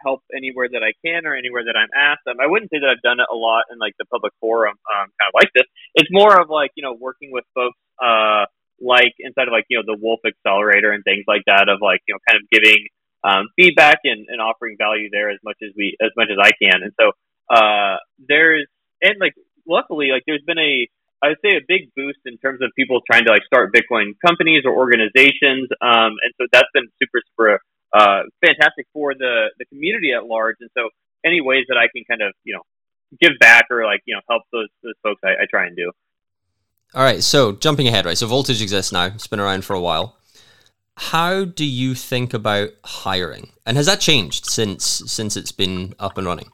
help 0.00 0.22
anywhere 0.34 0.68
that 0.72 0.82
I 0.82 0.92
can 1.04 1.26
or 1.26 1.36
anywhere 1.36 1.64
that 1.64 1.76
I'm 1.76 1.92
asked. 1.94 2.24
Um, 2.28 2.40
I 2.40 2.46
wouldn't 2.46 2.70
say 2.70 2.80
that 2.80 2.88
I've 2.88 3.02
done 3.02 3.20
it 3.20 3.28
a 3.30 3.36
lot 3.36 3.64
in 3.70 3.78
like 3.78 3.94
the 3.98 4.06
public 4.06 4.32
forum, 4.40 4.76
um, 4.88 5.06
kind 5.20 5.28
of 5.28 5.36
like 5.36 5.50
this. 5.54 5.66
It's 5.94 6.08
more 6.10 6.40
of 6.40 6.48
like 6.48 6.70
you 6.74 6.82
know 6.82 6.94
working 6.94 7.30
with 7.32 7.44
folks 7.54 7.78
uh, 8.00 8.46
like 8.80 9.14
inside 9.18 9.48
of 9.48 9.52
like 9.52 9.66
you 9.68 9.78
know 9.78 9.86
the 9.86 9.98
Wolf 10.00 10.20
Accelerator 10.24 10.92
and 10.92 11.04
things 11.04 11.24
like 11.28 11.42
that 11.46 11.68
of 11.68 11.78
like 11.80 12.00
you 12.08 12.14
know 12.14 12.20
kind 12.28 12.40
of 12.40 12.48
giving 12.50 12.88
um, 13.24 13.46
feedback 13.56 14.00
and, 14.04 14.26
and 14.28 14.40
offering 14.40 14.76
value 14.78 15.08
there 15.10 15.30
as 15.30 15.38
much 15.44 15.56
as 15.62 15.70
we 15.76 15.96
as 16.00 16.10
much 16.16 16.28
as 16.30 16.38
I 16.40 16.50
can. 16.58 16.82
And 16.82 16.92
so 16.98 17.12
uh, 17.50 17.96
there's 18.28 18.66
and 19.00 19.16
like 19.20 19.34
luckily, 19.66 20.10
like 20.10 20.22
there's 20.26 20.42
been 20.46 20.58
a 20.58 20.88
I 21.22 21.28
would 21.30 21.38
say 21.44 21.54
a 21.54 21.62
big 21.66 21.94
boost 21.94 22.18
in 22.26 22.36
terms 22.38 22.60
of 22.62 22.70
people 22.74 23.00
trying 23.06 23.24
to 23.26 23.30
like 23.30 23.46
start 23.46 23.72
Bitcoin 23.72 24.18
companies 24.26 24.62
or 24.66 24.74
organizations, 24.74 25.70
um, 25.80 26.18
and 26.18 26.30
so 26.34 26.46
that's 26.50 26.68
been 26.74 26.88
super 26.98 27.22
super 27.30 27.60
uh, 27.92 28.22
fantastic 28.44 28.86
for 28.92 29.14
the 29.14 29.50
the 29.58 29.64
community 29.66 30.12
at 30.12 30.24
large. 30.26 30.56
And 30.60 30.70
so 30.76 30.88
any 31.24 31.40
ways 31.40 31.64
that 31.68 31.76
I 31.76 31.88
can 31.94 32.04
kind 32.08 32.22
of 32.22 32.34
you 32.44 32.54
know 32.54 32.62
give 33.20 33.32
back 33.38 33.66
or 33.70 33.84
like 33.84 34.00
you 34.06 34.14
know 34.14 34.20
help 34.28 34.42
those 34.52 34.68
those 34.82 34.94
folks, 35.02 35.20
I, 35.24 35.42
I 35.42 35.46
try 35.50 35.66
and 35.66 35.76
do. 35.76 35.90
All 36.94 37.02
right, 37.02 37.22
so 37.22 37.52
jumping 37.52 37.88
ahead, 37.88 38.04
right? 38.04 38.18
So 38.18 38.26
Voltage 38.26 38.62
exists 38.62 38.92
now; 38.92 39.06
it's 39.06 39.26
been 39.26 39.40
around 39.40 39.64
for 39.64 39.74
a 39.74 39.80
while. 39.80 40.16
How 40.96 41.44
do 41.44 41.64
you 41.64 41.94
think 41.94 42.34
about 42.34 42.70
hiring, 42.84 43.52
and 43.64 43.76
has 43.76 43.86
that 43.86 44.00
changed 44.00 44.46
since 44.46 44.84
since 45.06 45.36
it's 45.36 45.52
been 45.52 45.94
up 45.98 46.18
and 46.18 46.26
running? 46.26 46.50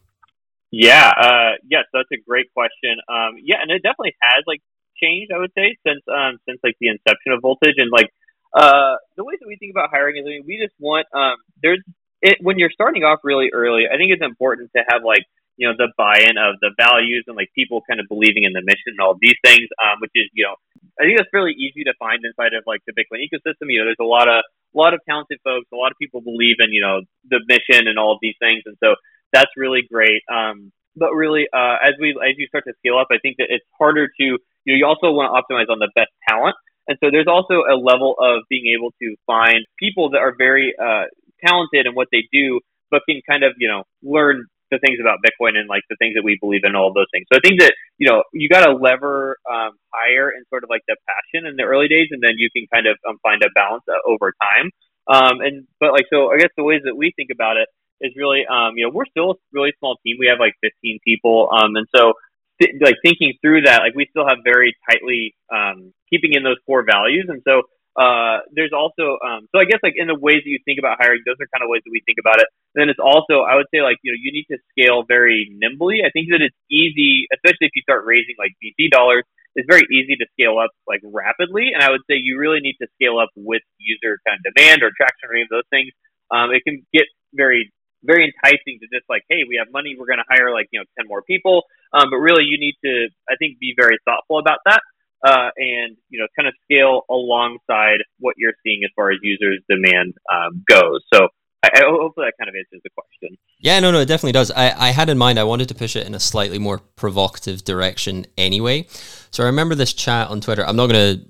Yeah, 0.70 1.10
uh, 1.18 1.52
yes, 1.68 1.84
that's 1.92 2.08
a 2.12 2.20
great 2.28 2.52
question. 2.52 2.98
Um, 3.08 3.36
yeah, 3.42 3.56
and 3.60 3.70
it 3.70 3.82
definitely 3.82 4.14
has 4.20 4.44
like 4.46 4.60
changed. 5.02 5.32
I 5.34 5.38
would 5.38 5.52
say 5.56 5.76
since 5.86 6.02
um, 6.06 6.38
since 6.46 6.60
like 6.62 6.76
the 6.80 6.88
inception 6.88 7.32
of 7.32 7.40
Voltage, 7.42 7.74
and 7.78 7.90
like 7.90 8.10
uh, 8.54 8.96
the 9.16 9.24
ways 9.24 9.38
that 9.40 9.48
we 9.48 9.56
think 9.56 9.72
about 9.72 9.90
hiring 9.90 10.16
is, 10.16 10.24
I 10.26 10.40
mean, 10.40 10.44
we 10.46 10.58
just 10.60 10.74
want 10.78 11.06
um, 11.14 11.36
there's 11.62 11.82
it 12.22 12.38
when 12.40 12.58
you're 12.58 12.72
starting 12.72 13.04
off 13.04 13.20
really 13.22 13.50
early. 13.52 13.84
I 13.86 13.96
think 13.96 14.10
it's 14.12 14.24
important 14.24 14.70
to 14.74 14.82
have 14.88 15.02
like 15.04 15.22
you 15.56 15.66
know 15.66 15.74
the 15.76 15.90
buy-in 15.98 16.38
of 16.38 16.56
the 16.62 16.70
values 16.78 17.24
and 17.26 17.36
like 17.36 17.50
people 17.54 17.82
kind 17.86 18.00
of 18.00 18.06
believing 18.08 18.44
in 18.44 18.54
the 18.54 18.62
mission 18.62 18.96
and 18.96 19.00
all 19.00 19.18
these 19.20 19.38
things, 19.44 19.66
um, 19.82 19.98
which 20.00 20.14
is 20.14 20.30
you 20.32 20.44
know 20.46 20.56
I 20.98 21.06
think 21.06 21.18
that's 21.18 21.30
fairly 21.30 21.54
easy 21.54 21.84
to 21.84 21.94
find 21.98 22.24
inside 22.24 22.54
of 22.54 22.64
like 22.66 22.80
the 22.86 22.94
Bitcoin 22.94 23.22
ecosystem. 23.22 23.70
You 23.70 23.82
know, 23.82 23.86
there's 23.86 24.02
a 24.02 24.08
lot 24.08 24.26
of 24.26 24.42
a 24.42 24.76
lot 24.76 24.94
of 24.94 25.00
talented 25.08 25.38
folks, 25.44 25.66
a 25.72 25.76
lot 25.76 25.92
of 25.92 25.98
people 25.98 26.20
believe 26.20 26.56
in 26.58 26.72
you 26.72 26.80
know 26.80 27.02
the 27.28 27.40
mission 27.46 27.86
and 27.86 27.98
all 27.98 28.12
of 28.12 28.18
these 28.20 28.38
things, 28.40 28.62
and 28.66 28.76
so 28.82 28.94
that's 29.32 29.50
really 29.56 29.82
great. 29.86 30.22
Um, 30.26 30.72
but 30.96 31.14
really, 31.14 31.46
uh, 31.54 31.78
as 31.82 31.94
we 32.00 32.10
as 32.18 32.34
you 32.36 32.46
start 32.50 32.64
to 32.66 32.74
scale 32.78 32.98
up, 32.98 33.08
I 33.10 33.18
think 33.22 33.38
that 33.38 33.46
it's 33.50 33.66
harder 33.78 34.08
to 34.08 34.24
you 34.24 34.70
know 34.70 34.76
you 34.78 34.86
also 34.86 35.14
want 35.14 35.30
to 35.30 35.34
optimize 35.38 35.70
on 35.70 35.78
the 35.78 35.90
best 35.94 36.10
talent, 36.28 36.56
and 36.88 36.98
so 37.02 37.10
there's 37.12 37.28
also 37.28 37.62
a 37.68 37.76
level 37.76 38.16
of 38.18 38.42
being 38.48 38.74
able 38.74 38.90
to 39.00 39.14
find 39.26 39.64
people 39.78 40.10
that 40.10 40.18
are 40.18 40.34
very 40.36 40.74
uh, 40.80 41.04
talented 41.44 41.86
in 41.86 41.94
what 41.94 42.08
they 42.10 42.24
do, 42.32 42.60
but 42.90 43.02
can 43.08 43.20
kind 43.30 43.44
of 43.44 43.52
you 43.58 43.68
know 43.68 43.84
learn 44.02 44.44
the 44.70 44.78
things 44.84 44.98
about 45.00 45.18
Bitcoin 45.24 45.56
and 45.56 45.68
like 45.68 45.82
the 45.88 45.96
things 45.96 46.14
that 46.14 46.24
we 46.24 46.36
believe 46.40 46.60
in, 46.64 46.76
all 46.76 46.92
those 46.92 47.08
things. 47.12 47.24
So 47.32 47.38
I 47.38 47.40
think 47.46 47.60
that 47.60 47.72
you 47.98 48.08
know 48.08 48.24
you 48.32 48.48
got 48.48 48.64
to 48.64 48.72
lever 48.72 49.36
um, 49.50 49.76
higher 49.92 50.30
in 50.30 50.44
sort 50.48 50.64
of 50.64 50.70
like 50.70 50.82
the 50.88 50.96
passion 51.06 51.46
in 51.46 51.56
the 51.56 51.64
early 51.64 51.88
days, 51.88 52.08
and 52.10 52.22
then 52.22 52.36
you 52.36 52.48
can 52.50 52.66
kind 52.72 52.86
of 52.86 52.96
um, 53.08 53.18
find 53.22 53.42
a 53.44 53.52
balance 53.54 53.84
uh, 53.88 54.00
over 54.08 54.32
time. 54.40 54.70
Um, 55.08 55.40
and 55.40 55.66
but 55.80 55.92
like 55.92 56.04
so, 56.10 56.32
I 56.32 56.38
guess 56.38 56.50
the 56.56 56.64
ways 56.64 56.82
that 56.84 56.96
we 56.96 57.12
think 57.16 57.30
about 57.32 57.56
it 57.56 57.68
is 58.00 58.12
really, 58.16 58.46
um, 58.46 58.76
you 58.76 58.84
know, 58.84 58.90
we're 58.92 59.08
still 59.10 59.32
a 59.32 59.34
really 59.52 59.72
small 59.78 59.96
team. 60.04 60.16
We 60.20 60.28
have 60.28 60.38
like 60.38 60.54
15 60.62 60.98
people. 61.04 61.50
Um, 61.50 61.76
and 61.76 61.86
so 61.94 62.14
th- 62.60 62.74
like 62.80 62.96
thinking 63.02 63.34
through 63.40 63.62
that, 63.62 63.80
like 63.80 63.94
we 63.94 64.06
still 64.10 64.26
have 64.26 64.38
very 64.44 64.74
tightly, 64.88 65.34
um, 65.52 65.92
keeping 66.10 66.34
in 66.34 66.42
those 66.42 66.58
core 66.66 66.84
values. 66.84 67.26
And 67.28 67.42
so, 67.46 67.62
uh, 67.98 68.46
there's 68.54 68.70
also, 68.70 69.18
um, 69.26 69.50
so 69.50 69.58
I 69.58 69.66
guess 69.66 69.82
like 69.82 69.98
in 69.98 70.06
the 70.06 70.14
ways 70.14 70.46
that 70.46 70.50
you 70.50 70.62
think 70.62 70.78
about 70.78 71.02
hiring, 71.02 71.18
those 71.26 71.34
are 71.42 71.50
kind 71.50 71.66
of 71.66 71.68
ways 71.68 71.82
that 71.82 71.90
we 71.90 71.98
think 72.06 72.22
about 72.22 72.38
it. 72.38 72.46
And 72.74 72.78
then 72.78 72.88
it's 72.88 73.02
also, 73.02 73.42
I 73.42 73.58
would 73.58 73.66
say 73.74 73.82
like, 73.82 73.98
you 74.06 74.14
know, 74.14 74.18
you 74.22 74.30
need 74.30 74.46
to 74.54 74.58
scale 74.70 75.02
very 75.02 75.50
nimbly. 75.50 76.06
I 76.06 76.10
think 76.14 76.30
that 76.30 76.38
it's 76.38 76.54
easy, 76.70 77.26
especially 77.34 77.66
if 77.66 77.74
you 77.74 77.82
start 77.82 78.06
raising 78.06 78.38
like 78.38 78.54
VC 78.62 78.86
dollars, 78.86 79.26
it's 79.58 79.66
very 79.66 79.82
easy 79.90 80.14
to 80.14 80.26
scale 80.38 80.62
up 80.62 80.70
like 80.86 81.02
rapidly. 81.02 81.74
And 81.74 81.82
I 81.82 81.90
would 81.90 82.06
say 82.06 82.14
you 82.14 82.38
really 82.38 82.62
need 82.62 82.78
to 82.78 82.86
scale 82.94 83.18
up 83.18 83.34
with 83.34 83.66
user 83.82 84.22
kind 84.22 84.38
of 84.38 84.46
demand 84.46 84.86
or 84.86 84.94
traction 84.94 85.26
or 85.26 85.34
any 85.34 85.42
of 85.42 85.50
those 85.50 85.66
things. 85.74 85.90
Um, 86.30 86.54
it 86.54 86.62
can 86.62 86.86
get 86.94 87.10
very 87.34 87.72
very 88.04 88.22
enticing 88.22 88.78
to 88.78 88.86
just 88.94 89.02
like, 89.10 89.26
hey, 89.28 89.42
we 89.42 89.58
have 89.58 89.66
money, 89.74 89.96
we're 89.98 90.06
going 90.06 90.22
to 90.22 90.30
hire 90.30 90.54
like 90.54 90.70
you 90.70 90.78
know 90.78 90.86
ten 90.94 91.10
more 91.10 91.22
people. 91.22 91.66
Um, 91.92 92.10
but 92.10 92.18
really, 92.18 92.44
you 92.44 92.58
need 92.58 92.74
to, 92.84 93.08
I 93.28 93.36
think, 93.38 93.58
be 93.58 93.74
very 93.78 93.98
thoughtful 94.04 94.38
about 94.38 94.58
that, 94.66 94.80
uh, 95.24 95.50
and 95.56 95.96
you 96.10 96.18
know, 96.18 96.26
kind 96.36 96.48
of 96.48 96.54
scale 96.64 97.02
alongside 97.10 97.98
what 98.18 98.34
you're 98.36 98.54
seeing 98.64 98.82
as 98.84 98.90
far 98.94 99.10
as 99.10 99.18
users' 99.22 99.62
demand 99.68 100.14
um, 100.32 100.64
goes. 100.68 101.00
So. 101.12 101.28
I, 101.60 101.70
I, 101.74 101.80
hopefully 101.88 102.26
that 102.26 102.34
kind 102.38 102.48
of 102.48 102.54
answers 102.54 102.80
the 102.84 102.90
question. 102.90 103.36
Yeah, 103.58 103.80
no, 103.80 103.90
no, 103.90 103.98
it 103.98 104.06
definitely 104.06 104.30
does. 104.30 104.52
I, 104.52 104.70
I 104.70 104.90
had 104.90 105.08
in 105.08 105.18
mind 105.18 105.40
I 105.40 105.42
wanted 105.42 105.66
to 105.70 105.74
push 105.74 105.96
it 105.96 106.06
in 106.06 106.14
a 106.14 106.20
slightly 106.20 106.60
more 106.60 106.78
provocative 106.78 107.64
direction 107.64 108.26
anyway. 108.36 108.86
So 109.32 109.42
I 109.42 109.46
remember 109.46 109.74
this 109.74 109.92
chat 109.92 110.28
on 110.28 110.40
Twitter. 110.40 110.64
I'm 110.64 110.76
not 110.76 110.86
going 110.86 111.18
to 111.18 111.26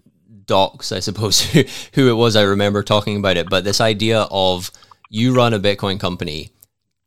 dox, 0.49 0.91
I 0.91 0.99
suppose, 0.99 1.41
who, 1.53 1.63
who 1.95 2.11
it 2.11 2.15
was. 2.15 2.35
I 2.35 2.43
remember 2.43 2.83
talking 2.83 3.17
about 3.17 3.37
it, 3.37 3.49
but 3.49 3.63
this 3.63 3.81
idea 3.81 4.27
of 4.31 4.73
you 5.09 5.35
run 5.35 5.55
a 5.55 5.61
Bitcoin 5.61 6.01
company 6.01 6.51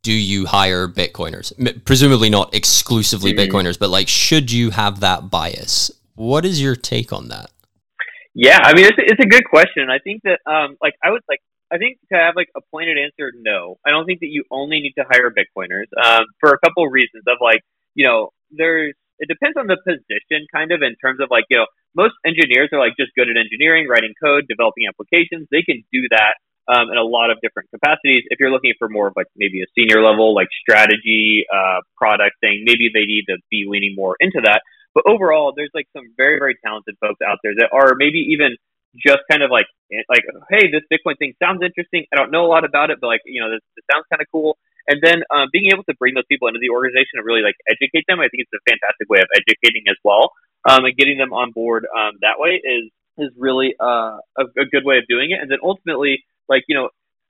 do 0.02 0.12
you 0.12 0.46
hire 0.46 0.88
Bitcoiners? 0.88 1.52
Presumably 1.84 2.28
not 2.28 2.54
exclusively 2.54 3.32
mm-hmm. 3.32 3.50
Bitcoiners, 3.50 3.78
but 3.78 3.90
like, 3.90 4.08
should 4.08 4.50
you 4.50 4.70
have 4.70 5.00
that 5.00 5.30
bias? 5.30 5.90
What 6.14 6.44
is 6.44 6.60
your 6.60 6.76
take 6.76 7.12
on 7.12 7.28
that? 7.28 7.50
Yeah, 8.34 8.58
I 8.62 8.74
mean, 8.74 8.86
it's 8.86 8.98
a, 8.98 9.04
it's 9.04 9.22
a 9.22 9.28
good 9.28 9.44
question. 9.48 9.90
I 9.90 9.98
think 9.98 10.22
that, 10.24 10.40
um, 10.50 10.76
like, 10.82 10.94
I 11.04 11.10
would 11.10 11.22
like, 11.28 11.40
I 11.70 11.78
think 11.78 11.98
to 12.12 12.18
have 12.18 12.34
like 12.36 12.48
a 12.56 12.60
pointed 12.70 12.98
answer, 12.98 13.32
no. 13.34 13.78
I 13.86 13.90
don't 13.90 14.04
think 14.04 14.20
that 14.20 14.28
you 14.28 14.44
only 14.50 14.80
need 14.80 14.92
to 14.98 15.04
hire 15.08 15.30
Bitcoiners 15.30 15.88
um, 16.02 16.26
for 16.40 16.52
a 16.52 16.58
couple 16.58 16.84
of 16.84 16.92
reasons. 16.92 17.24
Of 17.26 17.38
like, 17.40 17.62
you 17.94 18.06
know, 18.06 18.30
there's 18.50 18.94
it 19.18 19.28
depends 19.28 19.56
on 19.56 19.66
the 19.68 19.78
position, 19.86 20.46
kind 20.52 20.72
of 20.72 20.82
in 20.82 20.96
terms 20.96 21.20
of 21.20 21.28
like, 21.30 21.44
you 21.48 21.58
know, 21.58 21.66
most 21.94 22.14
engineers 22.26 22.68
are 22.72 22.78
like 22.78 22.92
just 22.98 23.14
good 23.14 23.28
at 23.30 23.36
engineering, 23.36 23.86
writing 23.88 24.12
code, 24.22 24.44
developing 24.48 24.84
applications. 24.88 25.48
They 25.50 25.62
can 25.62 25.84
do 25.92 26.08
that 26.10 26.36
um, 26.68 26.90
in 26.90 26.98
a 26.98 27.02
lot 27.02 27.30
of 27.30 27.38
different 27.42 27.70
capacities. 27.70 28.24
If 28.30 28.38
you're 28.38 28.50
looking 28.50 28.74
for 28.78 28.88
more 28.88 29.08
of 29.08 29.14
like 29.16 29.26
maybe 29.36 29.62
a 29.62 29.68
senior 29.74 30.02
level, 30.02 30.34
like 30.34 30.48
strategy, 30.60 31.44
uh, 31.52 31.80
product 31.96 32.36
thing, 32.40 32.62
maybe 32.64 32.90
they 32.92 33.06
need 33.06 33.24
to 33.28 33.38
be 33.50 33.66
leaning 33.66 33.94
more 33.96 34.16
into 34.20 34.40
that. 34.44 34.62
But 34.94 35.04
overall, 35.08 35.52
there's 35.56 35.72
like 35.74 35.88
some 35.96 36.12
very, 36.16 36.38
very 36.38 36.56
talented 36.64 36.96
folks 37.00 37.20
out 37.24 37.38
there 37.42 37.54
that 37.58 37.70
are 37.72 37.94
maybe 37.96 38.36
even 38.36 38.56
just 38.94 39.24
kind 39.30 39.42
of 39.42 39.50
like, 39.50 39.66
like, 40.08 40.20
hey, 40.50 40.68
this 40.68 40.84
Bitcoin 40.92 41.16
thing 41.18 41.32
sounds 41.42 41.64
interesting. 41.64 42.04
I 42.12 42.16
don't 42.16 42.30
know 42.30 42.44
a 42.44 42.50
lot 42.52 42.64
about 42.64 42.90
it, 42.90 42.98
but 43.00 43.06
like, 43.06 43.24
you 43.24 43.40
know, 43.40 43.50
this, 43.50 43.64
this 43.74 43.84
sounds 43.90 44.04
kind 44.12 44.20
of 44.20 44.28
cool. 44.30 44.58
And 44.86 45.00
then 45.00 45.22
um, 45.32 45.48
being 45.52 45.70
able 45.72 45.84
to 45.84 45.94
bring 45.96 46.14
those 46.14 46.28
people 46.28 46.48
into 46.48 46.60
the 46.60 46.68
organization 46.68 47.16
and 47.16 47.24
really 47.24 47.40
like 47.40 47.56
educate 47.70 48.04
them, 48.06 48.20
I 48.20 48.28
think 48.28 48.44
it's 48.44 48.52
a 48.52 48.62
fantastic 48.68 49.08
way 49.08 49.20
of 49.20 49.30
educating 49.32 49.88
as 49.88 49.96
well. 50.04 50.32
Um, 50.68 50.84
and 50.84 50.94
getting 50.96 51.18
them 51.18 51.32
on 51.32 51.50
board 51.50 51.86
um, 51.90 52.20
that 52.20 52.38
way 52.38 52.60
is 52.62 52.90
is 53.18 53.30
really 53.36 53.74
uh, 53.80 54.18
a, 54.38 54.44
a 54.56 54.66
good 54.70 54.84
way 54.84 54.98
of 54.98 55.04
doing 55.08 55.30
it. 55.32 55.38
And 55.40 55.50
then 55.50 55.58
ultimately, 55.62 56.24
like 56.48 56.64
you 56.68 56.76
know 56.76 56.88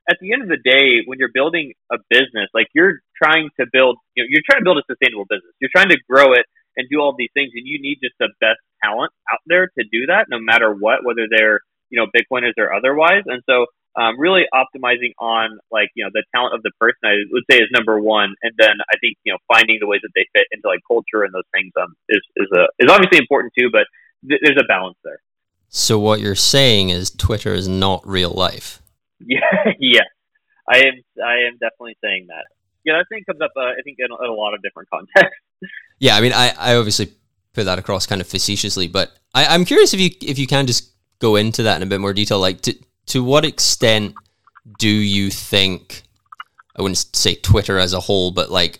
at 0.09 0.17
the 0.19 0.33
end 0.33 0.41
of 0.41 0.49
the 0.49 0.57
day 0.57 1.01
when 1.05 1.19
you're 1.19 1.33
building 1.33 1.73
a 1.91 1.97
business 2.09 2.49
like 2.53 2.67
you're 2.73 2.99
trying 3.15 3.49
to 3.59 3.65
build 3.71 3.97
you 4.15 4.23
know 4.23 4.27
you're 4.29 4.43
trying 4.45 4.59
to 4.59 4.65
build 4.65 4.77
a 4.77 4.85
sustainable 4.89 5.25
business 5.29 5.53
you're 5.59 5.73
trying 5.73 5.89
to 5.89 5.97
grow 6.09 6.33
it 6.33 6.45
and 6.75 6.87
do 6.89 6.99
all 6.99 7.13
these 7.17 7.29
things 7.33 7.51
and 7.53 7.65
you 7.65 7.79
need 7.81 7.99
just 8.01 8.15
the 8.19 8.29
best 8.41 8.59
talent 8.83 9.11
out 9.31 9.39
there 9.45 9.67
to 9.77 9.83
do 9.91 10.07
that 10.07 10.25
no 10.29 10.39
matter 10.39 10.73
what 10.73 11.05
whether 11.05 11.27
they're 11.29 11.61
you 11.89 11.99
know 11.99 12.07
bitcoiners 12.11 12.53
or 12.57 12.73
otherwise 12.73 13.23
and 13.27 13.41
so 13.49 13.65
um, 13.95 14.19
really 14.19 14.43
optimizing 14.53 15.13
on 15.19 15.59
like 15.71 15.89
you 15.95 16.03
know 16.03 16.09
the 16.13 16.23
talent 16.33 16.55
of 16.55 16.63
the 16.63 16.71
person 16.79 16.97
I 17.03 17.15
would 17.31 17.43
say 17.49 17.57
is 17.57 17.69
number 17.71 17.99
one, 17.99 18.33
and 18.41 18.53
then 18.57 18.81
I 18.91 18.97
think 18.99 19.17
you 19.23 19.33
know 19.33 19.37
finding 19.47 19.77
the 19.79 19.87
ways 19.87 20.01
that 20.01 20.09
they 20.15 20.25
fit 20.33 20.47
into 20.51 20.67
like 20.67 20.79
culture 20.87 21.23
and 21.23 21.33
those 21.33 21.47
things 21.53 21.71
um, 21.79 21.95
is 22.09 22.21
is 22.37 22.47
a 22.53 22.65
is 22.79 22.89
obviously 22.89 23.19
important 23.19 23.53
too, 23.57 23.69
but 23.71 23.85
th- 24.27 24.41
there's 24.43 24.57
a 24.59 24.67
balance 24.67 24.97
there. 25.03 25.19
So 25.69 25.99
what 25.99 26.19
you're 26.19 26.35
saying 26.35 26.89
is 26.89 27.11
Twitter 27.11 27.53
is 27.53 27.67
not 27.67 28.05
real 28.07 28.31
life. 28.31 28.81
Yeah, 29.25 29.39
yeah. 29.79 30.01
I 30.67 30.77
am 30.79 30.93
I 31.23 31.47
am 31.47 31.53
definitely 31.59 31.97
saying 32.03 32.27
that. 32.29 32.45
Yeah, 32.83 32.97
that 32.97 33.05
thing 33.09 33.23
comes 33.25 33.41
up. 33.41 33.51
Uh, 33.55 33.61
I 33.61 33.81
think 33.83 33.97
in, 33.99 34.05
in 34.05 34.29
a 34.29 34.33
lot 34.33 34.53
of 34.53 34.61
different 34.61 34.89
contexts. 34.89 35.39
Yeah, 35.99 36.17
I 36.17 36.21
mean, 36.21 36.33
I, 36.33 36.53
I 36.57 36.75
obviously 36.75 37.13
put 37.53 37.63
that 37.63 37.79
across 37.79 38.05
kind 38.05 38.19
of 38.19 38.27
facetiously, 38.27 38.87
but 38.87 39.13
I, 39.33 39.45
I'm 39.45 39.63
curious 39.63 39.93
if 39.93 40.01
you 40.01 40.09
if 40.21 40.37
you 40.37 40.47
can 40.47 40.67
just 40.67 40.91
go 41.19 41.37
into 41.37 41.63
that 41.63 41.77
in 41.77 41.83
a 41.83 41.85
bit 41.85 42.01
more 42.01 42.13
detail. 42.13 42.39
Like, 42.39 42.59
to 42.61 42.75
to 43.05 43.23
what 43.23 43.45
extent 43.45 44.15
do 44.79 44.89
you 44.89 45.29
think? 45.29 46.03
I 46.75 46.81
wouldn't 46.81 46.97
say 47.15 47.35
Twitter 47.35 47.77
as 47.77 47.93
a 47.93 48.01
whole, 48.01 48.31
but 48.31 48.51
like 48.51 48.79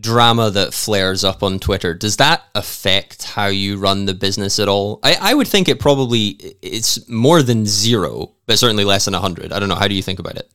drama 0.00 0.50
that 0.50 0.74
flares 0.74 1.24
up 1.24 1.42
on 1.42 1.58
Twitter, 1.58 1.94
does 1.94 2.16
that 2.16 2.42
affect 2.54 3.24
how 3.24 3.46
you 3.46 3.76
run 3.76 4.06
the 4.06 4.14
business 4.14 4.58
at 4.58 4.68
all? 4.68 5.00
I, 5.02 5.16
I 5.20 5.34
would 5.34 5.48
think 5.48 5.68
it 5.68 5.80
probably 5.80 6.56
it's 6.62 7.08
more 7.08 7.42
than 7.42 7.66
zero, 7.66 8.32
but 8.46 8.58
certainly 8.58 8.84
less 8.84 9.04
than 9.04 9.14
hundred. 9.14 9.52
I 9.52 9.58
don't 9.58 9.68
know. 9.68 9.74
How 9.74 9.88
do 9.88 9.94
you 9.94 10.02
think 10.02 10.18
about 10.18 10.36
it? 10.36 10.50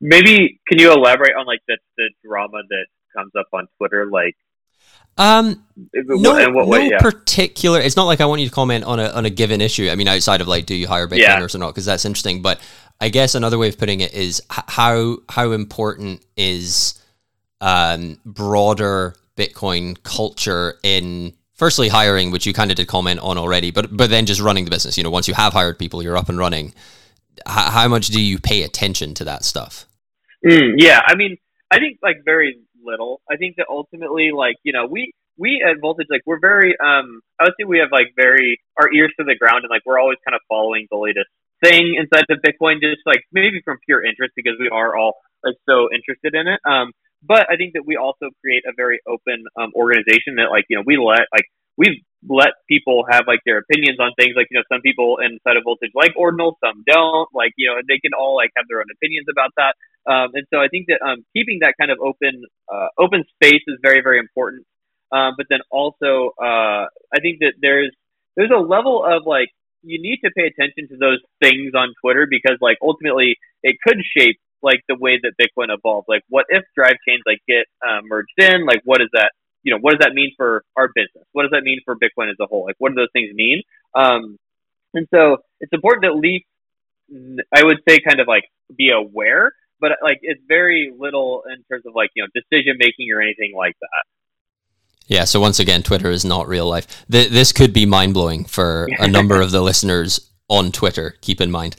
Maybe 0.00 0.60
can 0.66 0.78
you 0.78 0.92
elaborate 0.92 1.34
on 1.38 1.46
like 1.46 1.60
the 1.68 1.78
the 1.96 2.10
drama 2.24 2.62
that 2.68 2.86
comes 3.16 3.32
up 3.38 3.46
on 3.52 3.68
Twitter, 3.78 4.06
like 4.06 4.36
um, 5.18 5.62
no, 5.94 6.38
no 6.48 6.66
way, 6.66 6.88
yeah. 6.88 6.98
particular. 6.98 7.80
It's 7.80 7.96
not 7.96 8.04
like 8.04 8.20
I 8.20 8.24
want 8.24 8.40
you 8.40 8.48
to 8.48 8.54
comment 8.54 8.84
on 8.84 8.98
a 8.98 9.08
on 9.10 9.26
a 9.26 9.30
given 9.30 9.60
issue. 9.60 9.90
I 9.90 9.94
mean, 9.94 10.08
outside 10.08 10.40
of 10.40 10.48
like, 10.48 10.64
do 10.64 10.74
you 10.74 10.88
hire 10.88 11.06
Bitcoiners 11.06 11.18
yeah. 11.52 11.56
or 11.56 11.58
not? 11.58 11.68
Because 11.68 11.84
that's 11.84 12.04
interesting. 12.04 12.40
But 12.40 12.60
I 13.00 13.10
guess 13.10 13.34
another 13.34 13.58
way 13.58 13.68
of 13.68 13.76
putting 13.76 14.00
it 14.00 14.14
is 14.14 14.42
how 14.48 15.18
how 15.28 15.52
important 15.52 16.24
is 16.36 17.01
um, 17.62 18.18
broader 18.26 19.14
Bitcoin 19.36 19.96
culture 20.02 20.74
in 20.82 21.32
firstly 21.54 21.88
hiring, 21.88 22.32
which 22.32 22.44
you 22.44 22.52
kind 22.52 22.70
of 22.70 22.76
did 22.76 22.88
comment 22.88 23.20
on 23.20 23.38
already, 23.38 23.70
but 23.70 23.96
but 23.96 24.10
then 24.10 24.26
just 24.26 24.40
running 24.40 24.64
the 24.64 24.70
business. 24.70 24.98
You 24.98 25.04
know, 25.04 25.10
once 25.10 25.28
you 25.28 25.34
have 25.34 25.54
hired 25.54 25.78
people, 25.78 26.02
you're 26.02 26.16
up 26.16 26.28
and 26.28 26.36
running. 26.36 26.74
H- 27.48 27.72
how 27.72 27.88
much 27.88 28.08
do 28.08 28.20
you 28.20 28.38
pay 28.38 28.62
attention 28.62 29.14
to 29.14 29.24
that 29.24 29.44
stuff? 29.44 29.86
Mm, 30.44 30.74
yeah, 30.76 31.00
I 31.06 31.14
mean, 31.14 31.36
I 31.70 31.78
think 31.78 31.98
like 32.02 32.16
very 32.24 32.58
little. 32.84 33.22
I 33.30 33.36
think 33.36 33.56
that 33.56 33.66
ultimately, 33.70 34.32
like 34.32 34.56
you 34.64 34.72
know, 34.72 34.86
we 34.86 35.12
we 35.38 35.64
at 35.64 35.80
Voltage, 35.80 36.08
like 36.10 36.22
we're 36.26 36.40
very, 36.40 36.74
um, 36.78 37.20
I 37.40 37.44
would 37.44 37.54
say 37.58 37.64
we 37.64 37.78
have 37.78 37.92
like 37.92 38.12
very 38.16 38.60
our 38.76 38.92
ears 38.92 39.12
to 39.18 39.24
the 39.24 39.36
ground, 39.36 39.62
and 39.62 39.70
like 39.70 39.82
we're 39.86 40.00
always 40.00 40.18
kind 40.26 40.34
of 40.34 40.42
following 40.48 40.88
the 40.90 40.98
latest 40.98 41.30
thing 41.62 41.94
inside 41.96 42.24
of 42.28 42.38
Bitcoin, 42.42 42.82
just 42.82 43.06
like 43.06 43.22
maybe 43.32 43.62
from 43.64 43.78
pure 43.86 44.04
interest 44.04 44.32
because 44.34 44.54
we 44.58 44.68
are 44.68 44.96
all 44.96 45.14
like 45.44 45.54
so 45.68 45.88
interested 45.94 46.34
in 46.34 46.48
it. 46.48 46.60
Um, 46.66 46.90
but 47.22 47.46
I 47.50 47.56
think 47.56 47.74
that 47.74 47.86
we 47.86 47.96
also 47.96 48.30
create 48.40 48.64
a 48.66 48.72
very 48.76 49.00
open 49.06 49.44
um, 49.56 49.70
organization 49.74 50.36
that 50.36 50.50
like 50.50 50.66
you 50.68 50.76
know 50.76 50.82
we 50.86 50.96
let 50.98 51.26
like 51.32 51.46
we've 51.76 52.02
let 52.28 52.54
people 52.68 53.04
have 53.10 53.24
like 53.26 53.40
their 53.44 53.58
opinions 53.58 53.98
on 53.98 54.12
things. 54.18 54.34
Like 54.36 54.46
you 54.50 54.58
know 54.58 54.64
some 54.70 54.80
people 54.82 55.18
inside 55.18 55.56
of 55.56 55.64
Voltage 55.64 55.90
like 55.94 56.12
Ordinal, 56.16 56.58
some 56.62 56.82
don't. 56.86 57.28
Like 57.34 57.52
you 57.56 57.68
know 57.68 57.80
they 57.86 57.98
can 57.98 58.12
all 58.14 58.36
like 58.36 58.50
have 58.56 58.66
their 58.68 58.78
own 58.78 58.90
opinions 58.92 59.26
about 59.30 59.50
that. 59.56 59.74
Um, 60.10 60.30
and 60.34 60.46
so 60.52 60.58
I 60.58 60.68
think 60.68 60.86
that 60.88 60.98
um, 61.02 61.24
keeping 61.34 61.60
that 61.60 61.74
kind 61.78 61.90
of 61.90 61.98
open 62.02 62.44
uh, 62.72 62.88
open 62.98 63.24
space 63.38 63.62
is 63.66 63.78
very 63.82 64.02
very 64.02 64.18
important. 64.18 64.66
Um, 65.12 65.34
but 65.36 65.46
then 65.50 65.60
also 65.70 66.32
uh, 66.40 66.88
I 67.14 67.18
think 67.20 67.40
that 67.40 67.54
there's 67.60 67.94
there's 68.36 68.52
a 68.54 68.60
level 68.60 69.04
of 69.04 69.26
like 69.26 69.50
you 69.82 70.00
need 70.00 70.20
to 70.24 70.30
pay 70.30 70.46
attention 70.46 70.88
to 70.88 70.96
those 70.96 71.18
things 71.42 71.74
on 71.74 71.94
Twitter 72.00 72.26
because 72.28 72.56
like 72.60 72.78
ultimately 72.82 73.36
it 73.62 73.76
could 73.84 73.98
shape 74.16 74.38
like 74.62 74.80
the 74.88 74.96
way 74.96 75.18
that 75.22 75.32
Bitcoin 75.40 75.74
evolves. 75.74 76.06
Like 76.08 76.22
what 76.28 76.46
if 76.48 76.64
drive 76.76 76.96
chains 77.06 77.22
like 77.26 77.40
get 77.46 77.66
uh, 77.86 78.00
merged 78.04 78.38
in? 78.38 78.66
Like 78.66 78.82
what 78.84 78.98
does 78.98 79.10
that 79.12 79.32
you 79.62 79.72
know 79.72 79.78
what 79.80 79.92
does 79.92 80.00
that 80.00 80.14
mean 80.14 80.32
for 80.36 80.64
our 80.76 80.88
business? 80.94 81.24
What 81.32 81.42
does 81.42 81.52
that 81.52 81.62
mean 81.62 81.80
for 81.84 81.96
Bitcoin 81.96 82.30
as 82.30 82.36
a 82.40 82.46
whole? 82.46 82.64
Like 82.64 82.76
what 82.78 82.90
do 82.90 82.96
those 82.96 83.12
things 83.12 83.34
mean? 83.34 83.62
Um, 83.94 84.38
and 84.94 85.06
so 85.12 85.38
it's 85.60 85.72
important 85.72 86.04
to 86.04 86.08
at 86.08 86.16
least 86.16 86.44
I 87.54 87.62
would 87.64 87.78
say 87.88 87.98
kind 88.00 88.20
of 88.20 88.28
like 88.28 88.44
be 88.76 88.90
aware 88.90 89.52
but 89.82 89.90
like 90.02 90.20
it's 90.22 90.40
very 90.46 90.94
little 90.96 91.42
in 91.52 91.62
terms 91.64 91.84
of 91.84 91.94
like 91.94 92.10
you 92.14 92.22
know 92.22 92.28
decision 92.32 92.76
making 92.78 93.12
or 93.12 93.20
anything 93.20 93.52
like 93.54 93.74
that. 93.80 94.04
Yeah. 95.08 95.24
So 95.24 95.40
once 95.40 95.58
again, 95.58 95.82
Twitter 95.82 96.10
is 96.10 96.24
not 96.24 96.48
real 96.48 96.66
life. 96.66 97.04
Th- 97.10 97.28
this 97.28 97.52
could 97.52 97.74
be 97.74 97.84
mind 97.84 98.14
blowing 98.14 98.44
for 98.44 98.88
a 98.98 99.08
number 99.18 99.42
of 99.42 99.50
the 99.50 99.60
listeners 99.60 100.30
on 100.48 100.70
Twitter. 100.72 101.16
Keep 101.20 101.40
in 101.40 101.50
mind. 101.50 101.76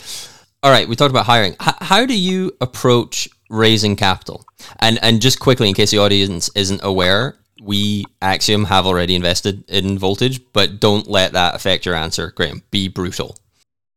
All 0.64 0.72
right, 0.72 0.88
we 0.88 0.96
talked 0.96 1.12
about 1.12 1.26
hiring. 1.26 1.52
H- 1.62 1.76
how 1.82 2.06
do 2.06 2.18
you 2.18 2.54
approach 2.62 3.28
raising 3.50 3.98
capital? 3.98 4.46
And 4.80 4.98
and 5.04 5.22
just 5.22 5.42
quickly, 5.42 5.68
in 5.68 5.76
case 5.76 5.92
the 5.92 5.98
audience 5.98 6.50
isn't 6.56 6.80
aware, 6.82 7.36
we 7.62 8.06
Axiom 8.22 8.64
have 8.66 8.86
already 8.86 9.14
invested 9.14 9.70
in 9.70 10.00
Voltage, 10.00 10.40
but 10.54 10.80
don't 10.80 11.06
let 11.06 11.34
that 11.34 11.54
affect 11.54 11.86
your 11.86 11.96
answer, 11.96 12.32
Graham. 12.32 12.64
Be 12.72 12.88
brutal. 12.88 13.38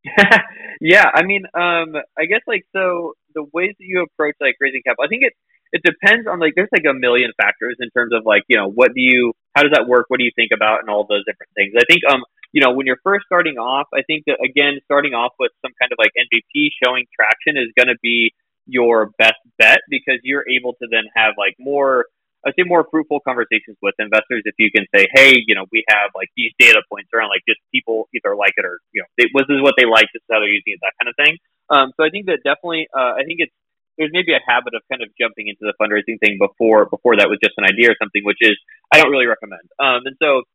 yeah, 0.81 1.09
I 1.15 1.23
mean, 1.23 1.45
um, 1.55 1.95
I 2.19 2.27
guess 2.27 2.43
like 2.49 2.67
so 2.75 3.15
the 3.37 3.45
ways 3.53 3.75
that 3.79 3.87
you 3.87 4.03
approach 4.03 4.35
like 4.41 4.57
raising 4.59 4.83
capital, 4.85 5.05
I 5.05 5.09
think 5.09 5.23
it 5.23 5.35
it 5.73 5.83
depends 5.85 6.27
on 6.27 6.41
like 6.41 6.55
there's 6.57 6.73
like 6.73 6.87
a 6.89 6.95
million 6.95 7.31
factors 7.41 7.77
in 7.81 7.91
terms 7.91 8.13
of 8.13 8.25
like 8.25 8.43
you 8.49 8.57
know 8.57 8.69
what 8.69 8.95
do 8.95 9.01
you 9.01 9.33
how 9.55 9.63
does 9.63 9.73
that 9.73 9.87
work 9.89 10.07
what 10.09 10.19
do 10.19 10.25
you 10.25 10.31
think 10.37 10.51
about 10.55 10.81
and 10.81 10.89
all 10.89 11.07
those 11.09 11.25
different 11.27 11.51
things 11.55 11.73
i 11.77 11.85
think 11.89 12.01
um 12.11 12.23
you 12.57 12.65
know 12.65 12.73
when 12.73 12.89
you're 12.89 13.03
first 13.05 13.29
starting 13.29 13.61
off 13.61 13.85
i 13.93 14.01
think 14.09 14.25
that 14.25 14.41
again 14.41 14.81
starting 14.89 15.13
off 15.13 15.37
with 15.37 15.53
some 15.61 15.77
kind 15.77 15.93
of 15.93 16.01
like 16.01 16.09
mvp 16.17 16.73
showing 16.81 17.05
traction 17.13 17.61
is 17.61 17.69
going 17.77 17.93
to 17.93 18.01
be 18.01 18.33
your 18.65 19.13
best 19.21 19.39
bet 19.61 19.85
because 19.93 20.17
you're 20.25 20.49
able 20.49 20.73
to 20.81 20.89
then 20.91 21.05
have 21.15 21.37
like 21.37 21.53
more 21.61 22.09
I'd 22.47 22.55
say 22.55 22.63
more 22.63 22.87
fruitful 22.87 23.21
conversations 23.27 23.75
with 23.83 23.99
investors 23.99 24.47
if 24.47 24.55
you 24.55 24.71
can 24.71 24.87
say, 24.95 25.11
hey, 25.11 25.35
you 25.35 25.59
know, 25.59 25.67
we 25.75 25.83
have 25.91 26.15
like 26.15 26.31
these 26.39 26.55
data 26.63 26.79
points 26.87 27.11
around 27.11 27.35
like 27.35 27.43
just 27.43 27.59
people 27.75 28.07
either 28.15 28.39
like 28.39 28.55
it 28.55 28.63
or 28.63 28.79
you 28.95 29.03
know, 29.03 29.09
they, 29.19 29.27
this 29.35 29.51
is 29.51 29.59
what 29.67 29.75
they 29.75 29.83
like, 29.83 30.07
this 30.15 30.23
is 30.23 30.31
how 30.31 30.39
they're 30.39 30.55
using 30.55 30.79
it, 30.79 30.81
that 30.87 30.95
kind 30.95 31.11
of 31.11 31.19
thing. 31.19 31.35
Um, 31.75 31.91
so 31.99 32.07
I 32.07 32.11
think 32.15 32.31
that 32.31 32.47
definitely, 32.47 32.87
uh, 32.95 33.19
I 33.19 33.27
think 33.27 33.43
it's 33.43 33.55
there's 33.99 34.15
maybe 34.15 34.31
a 34.31 34.45
habit 34.47 34.79
of 34.79 34.87
kind 34.87 35.03
of 35.03 35.11
jumping 35.19 35.49
into 35.51 35.67
the 35.67 35.75
fundraising 35.75 36.21
thing 36.23 36.39
before 36.39 36.87
before 36.87 37.19
that 37.19 37.27
was 37.27 37.43
just 37.43 37.59
an 37.59 37.67
idea 37.67 37.91
or 37.91 37.99
something, 37.99 38.23
which 38.23 38.39
is 38.41 38.55
I 38.95 39.03
don't 39.03 39.11
really 39.11 39.27
recommend. 39.27 39.67
Um, 39.83 40.07
and 40.07 40.15
so 40.23 40.47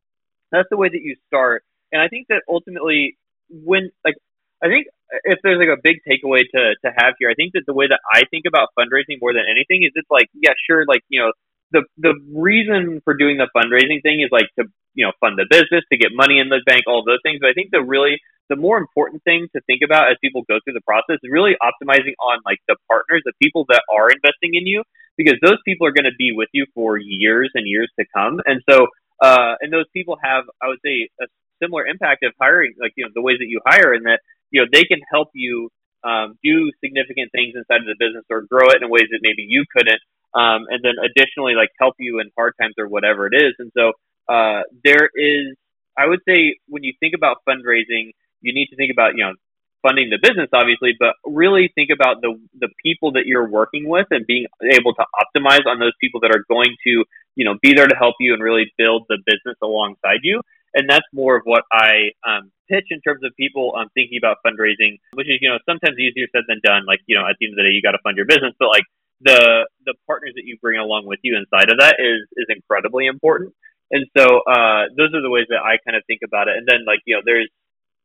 that's 0.51 0.69
the 0.71 0.77
way 0.77 0.87
that 0.87 1.01
you 1.01 1.19
start. 1.27 1.67
And 1.91 2.01
I 2.01 2.07
think 2.07 2.27
that 2.29 2.43
ultimately, 2.47 3.17
when 3.49 3.91
like 4.05 4.15
I 4.63 4.67
think 4.67 4.87
if 5.23 5.39
there's 5.43 5.59
like 5.59 5.73
a 5.73 5.81
big 5.81 5.99
takeaway 6.07 6.41
to 6.55 6.61
to 6.85 6.89
have 6.95 7.15
here, 7.19 7.29
I 7.29 7.35
think 7.35 7.53
that 7.53 7.63
the 7.67 7.73
way 7.73 7.87
that 7.87 7.99
I 8.13 8.23
think 8.31 8.45
about 8.47 8.69
fundraising 8.77 9.19
more 9.19 9.33
than 9.33 9.43
anything 9.49 9.83
is 9.83 9.91
it's 9.95 10.09
like 10.09 10.29
yeah, 10.33 10.53
sure, 10.67 10.85
like 10.87 11.01
you 11.09 11.19
know 11.19 11.31
the 11.71 11.83
the 11.97 12.13
reason 12.33 13.01
for 13.03 13.13
doing 13.13 13.37
the 13.37 13.49
fundraising 13.55 14.01
thing 14.01 14.21
is 14.21 14.29
like 14.31 14.47
to 14.59 14.65
you 14.93 15.05
know 15.05 15.11
fund 15.19 15.37
the 15.37 15.47
business, 15.49 15.83
to 15.91 15.97
get 15.97 16.11
money 16.13 16.39
in 16.39 16.49
the 16.49 16.61
bank, 16.65 16.83
all 16.87 17.03
those 17.05 17.23
things. 17.23 17.39
But 17.41 17.49
I 17.49 17.53
think 17.53 17.71
the 17.71 17.81
really 17.81 18.19
the 18.51 18.55
more 18.55 18.77
important 18.77 19.23
thing 19.23 19.47
to 19.55 19.61
think 19.67 19.79
about 19.83 20.11
as 20.11 20.17
people 20.19 20.43
go 20.47 20.59
through 20.63 20.73
the 20.73 20.85
process 20.85 21.23
is 21.23 21.31
really 21.31 21.55
optimizing 21.63 22.19
on 22.19 22.39
like 22.45 22.59
the 22.67 22.75
partners, 22.87 23.23
the 23.23 23.31
people 23.41 23.65
that 23.69 23.81
are 23.87 24.11
investing 24.11 24.59
in 24.59 24.67
you, 24.67 24.83
because 25.15 25.39
those 25.41 25.57
people 25.63 25.87
are 25.87 25.95
going 25.95 26.09
to 26.09 26.17
be 26.19 26.31
with 26.35 26.49
you 26.51 26.65
for 26.75 26.97
years 26.97 27.49
and 27.55 27.65
years 27.65 27.89
to 27.97 28.05
come. 28.13 28.41
And 28.45 28.61
so, 28.69 28.87
uh, 29.21 29.55
and 29.61 29.71
those 29.71 29.87
people 29.93 30.17
have, 30.21 30.43
I 30.61 30.67
would 30.67 30.83
say, 30.83 31.07
a 31.21 31.25
similar 31.61 31.85
impact 31.85 32.23
of 32.23 32.33
hiring, 32.39 32.73
like 32.79 32.93
you 32.95 33.05
know 33.05 33.11
the 33.13 33.21
ways 33.21 33.37
that 33.39 33.47
you 33.47 33.61
hire, 33.65 33.93
and 33.93 34.05
that 34.05 34.19
you 34.49 34.61
know 34.61 34.67
they 34.71 34.83
can 34.83 34.99
help 35.11 35.29
you 35.33 35.69
um, 36.03 36.37
do 36.43 36.71
significant 36.83 37.31
things 37.31 37.53
inside 37.55 37.85
of 37.85 37.87
the 37.87 37.99
business 37.99 38.25
or 38.29 38.41
grow 38.49 38.67
it 38.73 38.81
in 38.81 38.89
ways 38.89 39.07
that 39.11 39.19
maybe 39.21 39.45
you 39.47 39.65
couldn't 39.75 40.01
um, 40.33 40.67
and 40.69 40.83
then 40.83 40.95
additionally 41.03 41.55
like 41.55 41.69
help 41.79 41.95
you 41.99 42.19
in 42.19 42.31
hard 42.37 42.53
times 42.59 42.75
or 42.77 42.87
whatever 42.87 43.27
it 43.27 43.35
is. 43.35 43.53
And 43.59 43.71
so 43.75 43.91
uh, 44.31 44.63
there 44.83 45.09
is, 45.15 45.55
I 45.97 46.07
would 46.07 46.21
say, 46.27 46.57
when 46.67 46.83
you 46.83 46.93
think 46.99 47.13
about 47.15 47.37
fundraising, 47.47 48.11
you 48.41 48.53
need 48.53 48.67
to 48.67 48.75
think 48.75 48.91
about 48.91 49.13
you 49.15 49.25
know 49.25 49.33
funding 49.81 50.09
the 50.09 50.19
business 50.21 50.47
obviously, 50.53 50.93
but 50.97 51.15
really 51.25 51.71
think 51.75 51.89
about 51.93 52.21
the 52.21 52.39
the 52.59 52.69
people 52.83 53.11
that 53.13 53.25
you're 53.25 53.49
working 53.49 53.87
with 53.87 54.07
and 54.11 54.25
being 54.25 54.45
able 54.63 54.93
to 54.93 55.03
optimize 55.19 55.65
on 55.67 55.79
those 55.79 55.93
people 55.99 56.21
that 56.21 56.31
are 56.31 56.45
going 56.47 56.75
to 56.85 57.03
you 57.35 57.45
know 57.45 57.55
be 57.61 57.73
there 57.73 57.87
to 57.87 57.95
help 57.95 58.15
you 58.19 58.33
and 58.33 58.41
really 58.41 58.71
build 58.77 59.05
the 59.09 59.17
business 59.25 59.57
alongside 59.61 60.19
you. 60.23 60.41
And 60.73 60.89
that's 60.89 61.05
more 61.11 61.35
of 61.35 61.43
what 61.43 61.63
I 61.71 62.15
um, 62.23 62.51
pitch 62.69 62.87
in 62.91 63.01
terms 63.01 63.23
of 63.23 63.35
people 63.35 63.75
um, 63.75 63.87
thinking 63.93 64.17
about 64.17 64.37
fundraising, 64.45 65.03
which 65.13 65.27
is 65.27 65.39
you 65.41 65.49
know 65.49 65.59
sometimes 65.67 65.99
easier 65.99 66.27
said 66.31 66.47
than 66.47 66.61
done. 66.63 66.85
Like 66.87 66.99
you 67.07 67.17
know 67.17 67.27
at 67.27 67.35
the 67.39 67.47
end 67.47 67.53
of 67.53 67.57
the 67.57 67.67
day, 67.67 67.75
you 67.75 67.81
got 67.81 67.91
to 67.91 68.03
fund 68.03 68.15
your 68.15 68.25
business, 68.25 68.55
but 68.59 68.69
like 68.69 68.87
the 69.21 69.67
the 69.85 69.93
partners 70.07 70.33
that 70.35 70.45
you 70.45 70.57
bring 70.61 70.79
along 70.79 71.05
with 71.05 71.19
you 71.23 71.37
inside 71.37 71.69
of 71.69 71.79
that 71.79 71.99
is 71.99 72.27
is 72.37 72.47
incredibly 72.49 73.05
important. 73.05 73.53
And 73.91 74.07
so 74.17 74.23
uh, 74.47 74.87
those 74.95 75.11
are 75.13 75.21
the 75.21 75.29
ways 75.29 75.47
that 75.49 75.59
I 75.59 75.75
kind 75.83 75.97
of 75.97 76.03
think 76.07 76.21
about 76.23 76.47
it. 76.47 76.55
And 76.55 76.65
then 76.65 76.87
like 76.87 76.99
you 77.05 77.15
know, 77.15 77.21
there's 77.25 77.49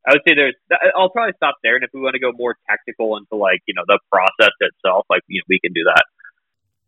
I 0.06 0.12
would 0.12 0.22
say 0.26 0.34
there's 0.34 0.54
I'll 0.96 1.10
probably 1.10 1.34
stop 1.36 1.56
there. 1.62 1.74
And 1.74 1.84
if 1.84 1.90
we 1.94 2.00
want 2.00 2.14
to 2.14 2.20
go 2.20 2.32
more 2.32 2.56
tactical 2.68 3.16
into 3.16 3.36
like 3.36 3.62
you 3.66 3.74
know 3.74 3.84
the 3.86 3.98
process 4.10 4.54
itself, 4.60 5.06
like 5.08 5.22
you 5.28 5.40
know, 5.40 5.44
we 5.48 5.60
can 5.60 5.72
do 5.72 5.84
that. 5.84 6.04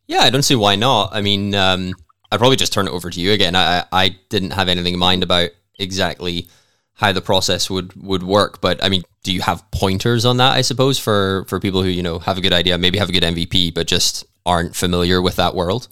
Yeah, 0.07 0.21
I 0.21 0.31
don't 0.31 0.43
see 0.43 0.57
why 0.57 0.75
not. 0.77 1.11
I 1.13 1.21
mean, 1.21 1.55
um, 1.55 1.95
I'd 2.33 2.39
probably 2.39 2.57
just 2.57 2.73
turn 2.73 2.89
it 2.89 2.93
over 2.93 3.11
to 3.11 3.21
you 3.21 3.33
again. 3.33 3.55
I 3.55 3.85
I 3.93 4.17
didn't 4.29 4.53
have 4.53 4.69
anything 4.69 4.95
in 4.95 5.01
mind 5.01 5.23
about 5.23 5.51
exactly 5.79 6.49
how 6.95 7.13
the 7.13 7.21
process 7.21 7.71
would 7.71 7.95
would 7.95 8.23
work. 8.23 8.61
But 8.61 8.83
I 8.83 8.89
mean, 8.89 9.03
do 9.23 9.33
you 9.33 9.41
have 9.43 9.69
pointers 9.71 10.25
on 10.25 10.37
that? 10.39 10.53
I 10.53 10.63
suppose 10.63 10.99
for 10.99 11.45
for 11.49 11.61
people 11.61 11.83
who 11.83 11.89
you 11.89 12.03
know 12.03 12.19
have 12.19 12.39
a 12.39 12.41
good 12.41 12.53
idea, 12.53 12.79
maybe 12.79 12.99
have 12.99 13.09
a 13.09 13.13
good 13.13 13.23
MVP, 13.23 13.75
but 13.75 13.87
just 13.87 14.27
aren't 14.45 14.75
familiar 14.75 15.23
with 15.23 15.37
that 15.37 15.55
world. 15.55 15.89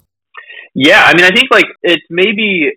Yeah, 0.75 1.03
I 1.03 1.15
mean, 1.15 1.25
I 1.25 1.31
think 1.33 1.47
like 1.51 1.65
it's 1.81 2.05
maybe 2.09 2.69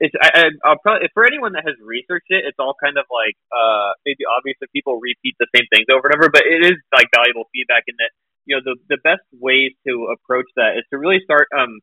it's 0.00 0.14
I, 0.20 0.50
will 0.64 0.76
probably 0.82 1.08
for 1.14 1.24
anyone 1.24 1.52
that 1.52 1.64
has 1.64 1.76
researched 1.84 2.30
it, 2.30 2.44
it's 2.46 2.58
all 2.58 2.74
kind 2.82 2.98
of 2.98 3.04
like 3.12 3.36
uh, 3.52 3.94
maybe 4.04 4.24
obvious 4.26 4.56
that 4.60 4.72
people 4.72 4.98
repeat 4.98 5.36
the 5.38 5.46
same 5.54 5.66
things 5.70 5.86
over 5.92 6.08
and 6.08 6.16
over, 6.16 6.30
but 6.32 6.42
it 6.42 6.64
is 6.66 6.80
like 6.92 7.06
valuable 7.14 7.46
feedback 7.52 7.84
in 7.86 7.94
that 7.98 8.10
you 8.46 8.56
know, 8.56 8.62
the 8.64 8.76
the 8.88 9.00
best 9.02 9.24
ways 9.32 9.72
to 9.86 10.08
approach 10.12 10.48
that 10.56 10.76
is 10.76 10.84
to 10.90 10.98
really 10.98 11.20
start 11.24 11.48
um 11.56 11.80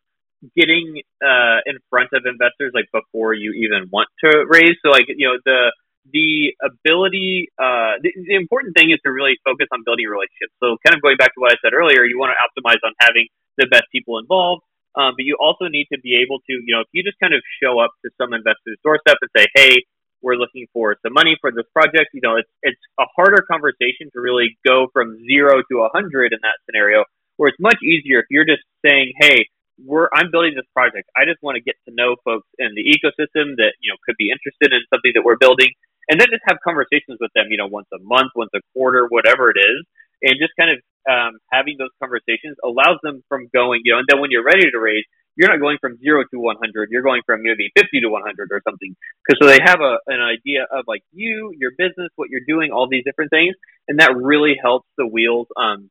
getting 0.55 1.01
uh 1.21 1.61
in 1.65 1.77
front 1.89 2.09
of 2.13 2.25
investors 2.25 2.73
like 2.73 2.89
before 2.91 3.33
you 3.33 3.53
even 3.53 3.89
want 3.91 4.09
to 4.25 4.45
raise. 4.49 4.75
So 4.83 4.89
like 4.89 5.05
you 5.07 5.27
know 5.27 5.37
the 5.45 5.71
the 6.09 6.57
ability 6.65 7.49
uh 7.61 8.01
the, 8.01 8.09
the 8.25 8.35
important 8.35 8.73
thing 8.75 8.89
is 8.89 8.97
to 9.05 9.11
really 9.13 9.37
focus 9.45 9.69
on 9.71 9.85
building 9.85 10.09
relationships. 10.09 10.53
So 10.57 10.77
kind 10.81 10.97
of 10.97 11.01
going 11.01 11.17
back 11.17 11.33
to 11.37 11.39
what 11.39 11.53
I 11.53 11.57
said 11.61 11.73
earlier, 11.77 12.03
you 12.05 12.17
want 12.17 12.33
to 12.33 12.39
optimize 12.41 12.81
on 12.81 12.93
having 12.99 13.29
the 13.57 13.67
best 13.69 13.85
people 13.93 14.17
involved. 14.17 14.65
Um, 14.95 15.15
but 15.15 15.23
you 15.23 15.37
also 15.39 15.71
need 15.71 15.87
to 15.93 15.99
be 16.03 16.19
able 16.19 16.39
to, 16.43 16.51
you 16.51 16.73
know, 16.75 16.81
if 16.81 16.89
you 16.91 17.03
just 17.03 17.15
kind 17.21 17.33
of 17.33 17.39
show 17.63 17.79
up 17.79 17.95
to 18.03 18.11
some 18.19 18.33
investor's 18.33 18.75
doorstep 18.83 19.15
and 19.23 19.31
say, 19.31 19.47
"Hey, 19.55 19.87
we're 20.19 20.35
looking 20.35 20.67
for 20.73 20.97
some 20.99 21.13
money 21.13 21.37
for 21.39 21.51
this 21.51 21.63
project," 21.71 22.11
you 22.13 22.19
know, 22.19 22.35
it's 22.35 22.51
it's 22.61 22.81
a 22.99 23.05
harder 23.15 23.39
conversation 23.47 24.11
to 24.11 24.19
really 24.19 24.57
go 24.67 24.87
from 24.91 25.15
zero 25.23 25.63
to 25.71 25.75
a 25.87 25.89
hundred 25.95 26.33
in 26.33 26.39
that 26.43 26.59
scenario. 26.65 27.05
Where 27.37 27.47
it's 27.47 27.59
much 27.61 27.79
easier 27.81 28.19
if 28.19 28.25
you're 28.29 28.45
just 28.45 28.63
saying, 28.83 29.13
"Hey, 29.15 29.47
we're 29.85 30.09
I'm 30.13 30.31
building 30.31 30.53
this 30.55 30.67
project. 30.73 31.09
I 31.17 31.25
just 31.25 31.41
want 31.41 31.55
to 31.55 31.63
get 31.63 31.75
to 31.87 31.91
know 31.93 32.15
folks 32.23 32.47
in 32.59 32.73
the 32.75 32.85
ecosystem 32.85 33.57
that 33.57 33.73
you 33.81 33.91
know 33.91 33.97
could 34.05 34.15
be 34.17 34.29
interested 34.29 34.73
in 34.73 34.81
something 34.93 35.11
that 35.15 35.23
we're 35.23 35.37
building, 35.37 35.69
and 36.09 36.19
then 36.19 36.27
just 36.29 36.43
have 36.47 36.57
conversations 36.63 37.17
with 37.19 37.31
them. 37.33 37.47
You 37.49 37.57
know, 37.57 37.67
once 37.67 37.87
a 37.93 37.99
month, 38.01 38.31
once 38.35 38.51
a 38.55 38.61
quarter, 38.73 39.07
whatever 39.09 39.49
it 39.49 39.59
is, 39.59 39.81
and 40.23 40.37
just 40.37 40.53
kind 40.57 40.71
of 40.71 40.77
um, 41.09 41.39
having 41.51 41.77
those 41.77 41.93
conversations 41.99 42.57
allows 42.63 43.01
them 43.01 43.23
from 43.27 43.49
going, 43.53 43.81
you 43.83 43.93
know, 43.93 43.99
and 43.99 44.07
then 44.09 44.21
when 44.21 44.29
you're 44.29 44.45
ready 44.45 44.69
to 44.69 44.79
raise, 44.79 45.05
you're 45.35 45.49
not 45.49 45.59
going 45.59 45.77
from 45.81 45.97
zero 45.97 46.23
to 46.29 46.37
100. 46.39 46.89
You're 46.91 47.01
going 47.01 47.21
from 47.25 47.41
maybe 47.41 47.71
50 47.77 48.01
to 48.01 48.09
100 48.09 48.49
or 48.51 48.61
something. 48.67 48.95
Because 49.25 49.39
so 49.41 49.47
they 49.47 49.59
have 49.63 49.79
a, 49.81 49.97
an 50.07 50.21
idea 50.21 50.67
of 50.69 50.85
like 50.87 51.01
you, 51.11 51.53
your 51.57 51.71
business, 51.77 52.09
what 52.15 52.29
you're 52.29 52.45
doing, 52.45 52.71
all 52.71 52.87
these 52.87 53.03
different 53.03 53.31
things. 53.31 53.55
And 53.87 53.99
that 53.99 54.15
really 54.15 54.55
helps 54.61 54.87
the 54.97 55.07
wheels 55.07 55.47
um, 55.57 55.89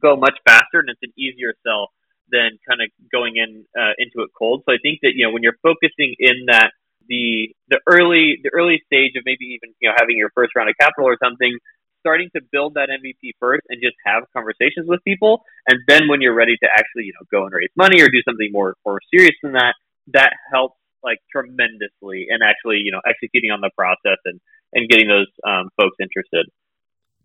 go 0.00 0.16
much 0.16 0.38
faster 0.46 0.78
and 0.80 0.88
it's 0.88 1.02
an 1.02 1.12
easier 1.18 1.54
sell 1.66 1.90
than 2.30 2.58
kind 2.68 2.80
of 2.82 2.88
going 3.10 3.36
in 3.36 3.64
uh, 3.78 3.92
into 3.98 4.24
it 4.24 4.30
cold. 4.36 4.62
So 4.66 4.72
I 4.72 4.78
think 4.82 5.00
that, 5.02 5.12
you 5.14 5.26
know, 5.26 5.32
when 5.32 5.42
you're 5.42 5.58
focusing 5.62 6.14
in 6.18 6.46
that 6.46 6.72
the 7.08 7.54
the 7.68 7.80
early 7.86 8.38
the 8.42 8.50
early 8.52 8.82
stage 8.86 9.12
of 9.16 9.24
maybe 9.24 9.56
even 9.56 9.74
you 9.80 9.88
know 9.88 9.94
having 9.98 10.16
your 10.16 10.30
first 10.34 10.52
round 10.54 10.68
of 10.68 10.76
capital 10.78 11.08
or 11.08 11.16
something 11.22 11.56
starting 12.00 12.30
to 12.34 12.40
build 12.52 12.74
that 12.74 12.88
MVP 12.88 13.32
first 13.40 13.62
and 13.68 13.80
just 13.82 13.96
have 14.06 14.24
conversations 14.32 14.86
with 14.86 15.02
people. 15.04 15.42
And 15.68 15.80
then 15.88 16.08
when 16.08 16.20
you're 16.20 16.34
ready 16.34 16.56
to 16.62 16.68
actually, 16.70 17.04
you 17.04 17.12
know, 17.18 17.26
go 17.30 17.44
and 17.44 17.52
raise 17.52 17.70
money 17.76 18.00
or 18.00 18.06
do 18.06 18.22
something 18.24 18.48
more 18.52 18.76
more 18.84 19.00
serious 19.12 19.34
than 19.42 19.52
that, 19.52 19.74
that 20.12 20.32
helps 20.52 20.76
like 21.02 21.18
tremendously 21.30 22.26
and 22.30 22.42
actually, 22.42 22.78
you 22.84 22.92
know, 22.92 23.00
executing 23.08 23.50
on 23.50 23.60
the 23.60 23.70
process 23.76 24.18
and 24.24 24.40
and 24.72 24.88
getting 24.88 25.08
those 25.08 25.28
um, 25.46 25.70
folks 25.76 25.96
interested. 26.00 26.46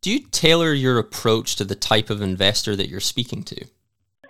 Do 0.01 0.11
you 0.11 0.19
tailor 0.31 0.73
your 0.73 0.99
approach 0.99 1.55
to 1.57 1.63
the 1.63 1.75
type 1.75 2.09
of 2.09 2.21
investor 2.21 2.75
that 2.75 2.89
you're 2.89 2.99
speaking 2.99 3.43
to? 3.43 3.65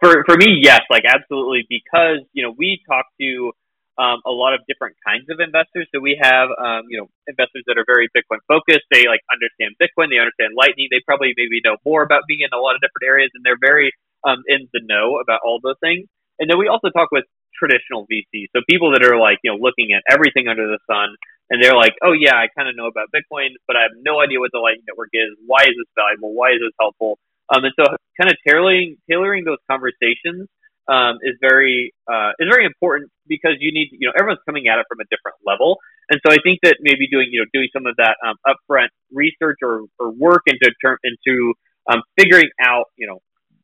For 0.03 0.25
for 0.27 0.35
me, 0.35 0.59
yes, 0.59 0.81
like 0.91 1.07
absolutely, 1.07 1.63
because 1.71 2.27
you 2.33 2.43
know 2.43 2.51
we 2.59 2.83
talk 2.83 3.07
to 3.21 3.53
um, 3.95 4.19
a 4.27 4.35
lot 4.35 4.51
of 4.51 4.59
different 4.67 4.99
kinds 4.99 5.31
of 5.31 5.39
investors. 5.39 5.87
So 5.95 6.03
we 6.03 6.19
have, 6.19 6.49
um, 6.59 6.91
you 6.91 6.99
know, 6.99 7.07
investors 7.29 7.63
that 7.71 7.79
are 7.79 7.87
very 7.87 8.11
Bitcoin 8.11 8.43
focused. 8.51 8.83
They 8.91 9.07
like 9.07 9.23
understand 9.31 9.79
Bitcoin. 9.79 10.11
They 10.11 10.19
understand 10.19 10.59
Lightning. 10.59 10.91
They 10.91 10.99
probably 11.07 11.31
maybe 11.39 11.63
know 11.63 11.79
more 11.87 12.03
about 12.03 12.27
being 12.27 12.43
in 12.43 12.51
a 12.51 12.59
lot 12.59 12.75
of 12.75 12.83
different 12.83 13.07
areas, 13.07 13.31
and 13.31 13.47
they're 13.47 13.61
very 13.61 13.95
um, 14.27 14.43
in 14.51 14.67
the 14.75 14.83
know 14.83 15.23
about 15.23 15.39
all 15.47 15.63
those 15.63 15.79
things. 15.79 16.03
And 16.35 16.51
then 16.51 16.59
we 16.59 16.67
also 16.67 16.91
talk 16.91 17.07
with 17.15 17.23
traditional 17.55 18.03
VCs, 18.11 18.51
so 18.51 18.59
people 18.67 18.91
that 18.91 19.07
are 19.07 19.15
like, 19.15 19.39
you 19.45 19.55
know, 19.55 19.59
looking 19.61 19.95
at 19.95 20.03
everything 20.11 20.51
under 20.51 20.67
the 20.67 20.83
sun, 20.89 21.15
and 21.47 21.63
they're 21.63 21.77
like, 21.77 21.95
oh 22.03 22.11
yeah, 22.11 22.35
I 22.35 22.51
kind 22.51 22.67
of 22.67 22.75
know 22.75 22.91
about 22.91 23.07
Bitcoin, 23.15 23.55
but 23.71 23.77
I 23.79 23.87
have 23.87 23.95
no 24.03 24.19
idea 24.19 24.43
what 24.43 24.51
the 24.51 24.59
Lightning 24.59 24.83
Network 24.83 25.15
is. 25.15 25.37
Why 25.47 25.63
is 25.63 25.77
this 25.79 25.87
valuable? 25.95 26.35
Why 26.35 26.57
is 26.57 26.59
this 26.59 26.75
helpful? 26.75 27.23
Um, 27.53 27.63
and 27.65 27.73
so, 27.77 27.85
kind 28.19 28.31
of 28.31 28.37
tailoring 28.47 28.97
tailoring 29.09 29.45
those 29.45 29.61
conversations 29.69 30.49
um, 30.87 31.19
is 31.21 31.37
very 31.39 31.93
uh, 32.09 32.31
is 32.39 32.49
very 32.49 32.65
important 32.65 33.11
because 33.27 33.55
you 33.59 33.71
need 33.71 33.89
you 33.91 34.07
know 34.07 34.13
everyone's 34.17 34.43
coming 34.45 34.67
at 34.67 34.79
it 34.79 34.85
from 34.89 34.99
a 34.99 35.07
different 35.07 35.37
level, 35.45 35.77
and 36.09 36.19
so 36.25 36.33
I 36.33 36.37
think 36.43 36.59
that 36.63 36.77
maybe 36.81 37.07
doing 37.07 37.29
you 37.31 37.39
know 37.39 37.49
doing 37.53 37.69
some 37.71 37.85
of 37.85 37.95
that 37.97 38.17
um, 38.25 38.35
upfront 38.47 38.89
research 39.11 39.59
or, 39.61 39.85
or 39.99 40.11
work 40.11 40.41
into 40.47 40.71
term 40.83 40.97
into 41.03 41.53
um, 41.89 42.01
figuring 42.17 42.49
out 42.59 42.89
you 42.97 43.07
know 43.07 43.19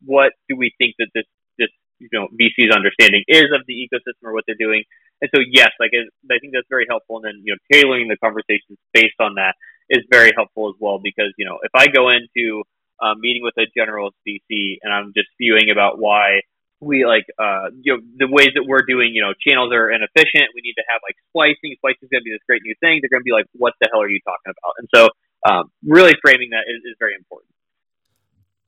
what 0.05 0.33
do 0.47 0.55
we 0.55 0.71
think 0.77 0.95
that 0.99 1.09
this 1.15 1.25
this 1.57 1.69
you 1.99 2.09
know 2.13 2.27
VC's 2.39 2.71
understanding 2.71 3.23
is 3.27 3.49
of 3.51 3.65
the 3.67 3.73
ecosystem 3.73 4.23
or 4.23 4.33
what 4.33 4.43
they're 4.45 4.59
doing, 4.59 4.83
and 5.21 5.29
so 5.33 5.41
yes, 5.41 5.71
like 5.79 5.91
I 5.95 6.37
think 6.39 6.53
that's 6.53 6.69
very 6.69 6.85
helpful, 6.87 7.17
and 7.17 7.25
then 7.25 7.41
you 7.43 7.55
know 7.55 7.59
tailoring 7.73 8.07
the 8.07 8.17
conversations 8.17 8.77
based 8.93 9.19
on 9.19 9.35
that 9.35 9.55
is 9.89 10.05
very 10.11 10.31
helpful 10.35 10.69
as 10.69 10.75
well 10.79 10.99
because 11.01 11.33
you 11.37 11.45
know 11.45 11.57
if 11.63 11.71
I 11.75 11.87
go 11.87 12.09
into 12.09 12.63
um, 13.01 13.19
meeting 13.19 13.43
with 13.43 13.55
a 13.57 13.67
generalist 13.77 14.17
VC 14.27 14.77
and 14.81 14.93
I'm 14.93 15.11
just 15.15 15.29
spewing 15.33 15.71
about 15.71 15.99
why 15.99 16.41
we 16.81 17.05
like 17.05 17.25
uh 17.37 17.67
you 17.81 17.93
know 17.93 17.99
the 18.17 18.27
ways 18.31 18.49
that 18.55 18.63
we're 18.65 18.85
doing 18.87 19.11
you 19.13 19.21
know 19.21 19.33
channels 19.35 19.73
are 19.73 19.91
inefficient. 19.91 20.47
We 20.55 20.61
need 20.61 20.75
to 20.79 20.83
have 20.87 21.01
like 21.03 21.15
splicing. 21.29 21.75
Splicing 21.77 22.03
is 22.03 22.09
going 22.09 22.21
to 22.21 22.27
be 22.27 22.31
this 22.31 22.45
great 22.47 22.61
new 22.63 22.75
thing. 22.79 22.99
They're 23.01 23.11
going 23.11 23.21
to 23.21 23.27
be 23.27 23.35
like 23.35 23.45
what 23.53 23.73
the 23.81 23.89
hell 23.91 24.01
are 24.01 24.09
you 24.09 24.19
talking 24.23 24.53
about? 24.55 24.73
And 24.79 24.87
so 24.93 25.09
um, 25.47 25.71
really 25.85 26.13
framing 26.21 26.49
that 26.51 26.63
is, 26.67 26.83
is 26.85 26.95
very 26.99 27.15
important. 27.15 27.51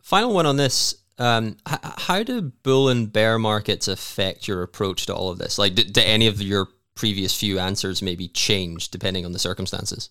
Final 0.02 0.34
one 0.34 0.46
on 0.46 0.58
this. 0.58 0.96
Um, 1.18 1.58
h- 1.70 1.80
how 1.84 2.24
do 2.24 2.42
bull 2.42 2.90
and 2.90 3.12
bear 3.12 3.38
markets 3.38 3.88
affect 3.88 4.48
your 4.48 4.64
approach 4.64 5.06
to 5.06 5.16
all 5.16 5.30
of 5.30 5.38
this? 5.38 5.58
Like 5.58 5.76
do, 5.76 5.84
do 5.84 6.02
any 6.02 6.28
of 6.28 6.42
your 6.42 6.68
previous 6.96 7.38
few 7.38 7.60
answers 7.60 8.02
maybe 8.02 8.28
change 8.28 8.90
depending 8.90 9.26
on 9.26 9.32
the 9.32 9.40
circumstances? 9.40 10.10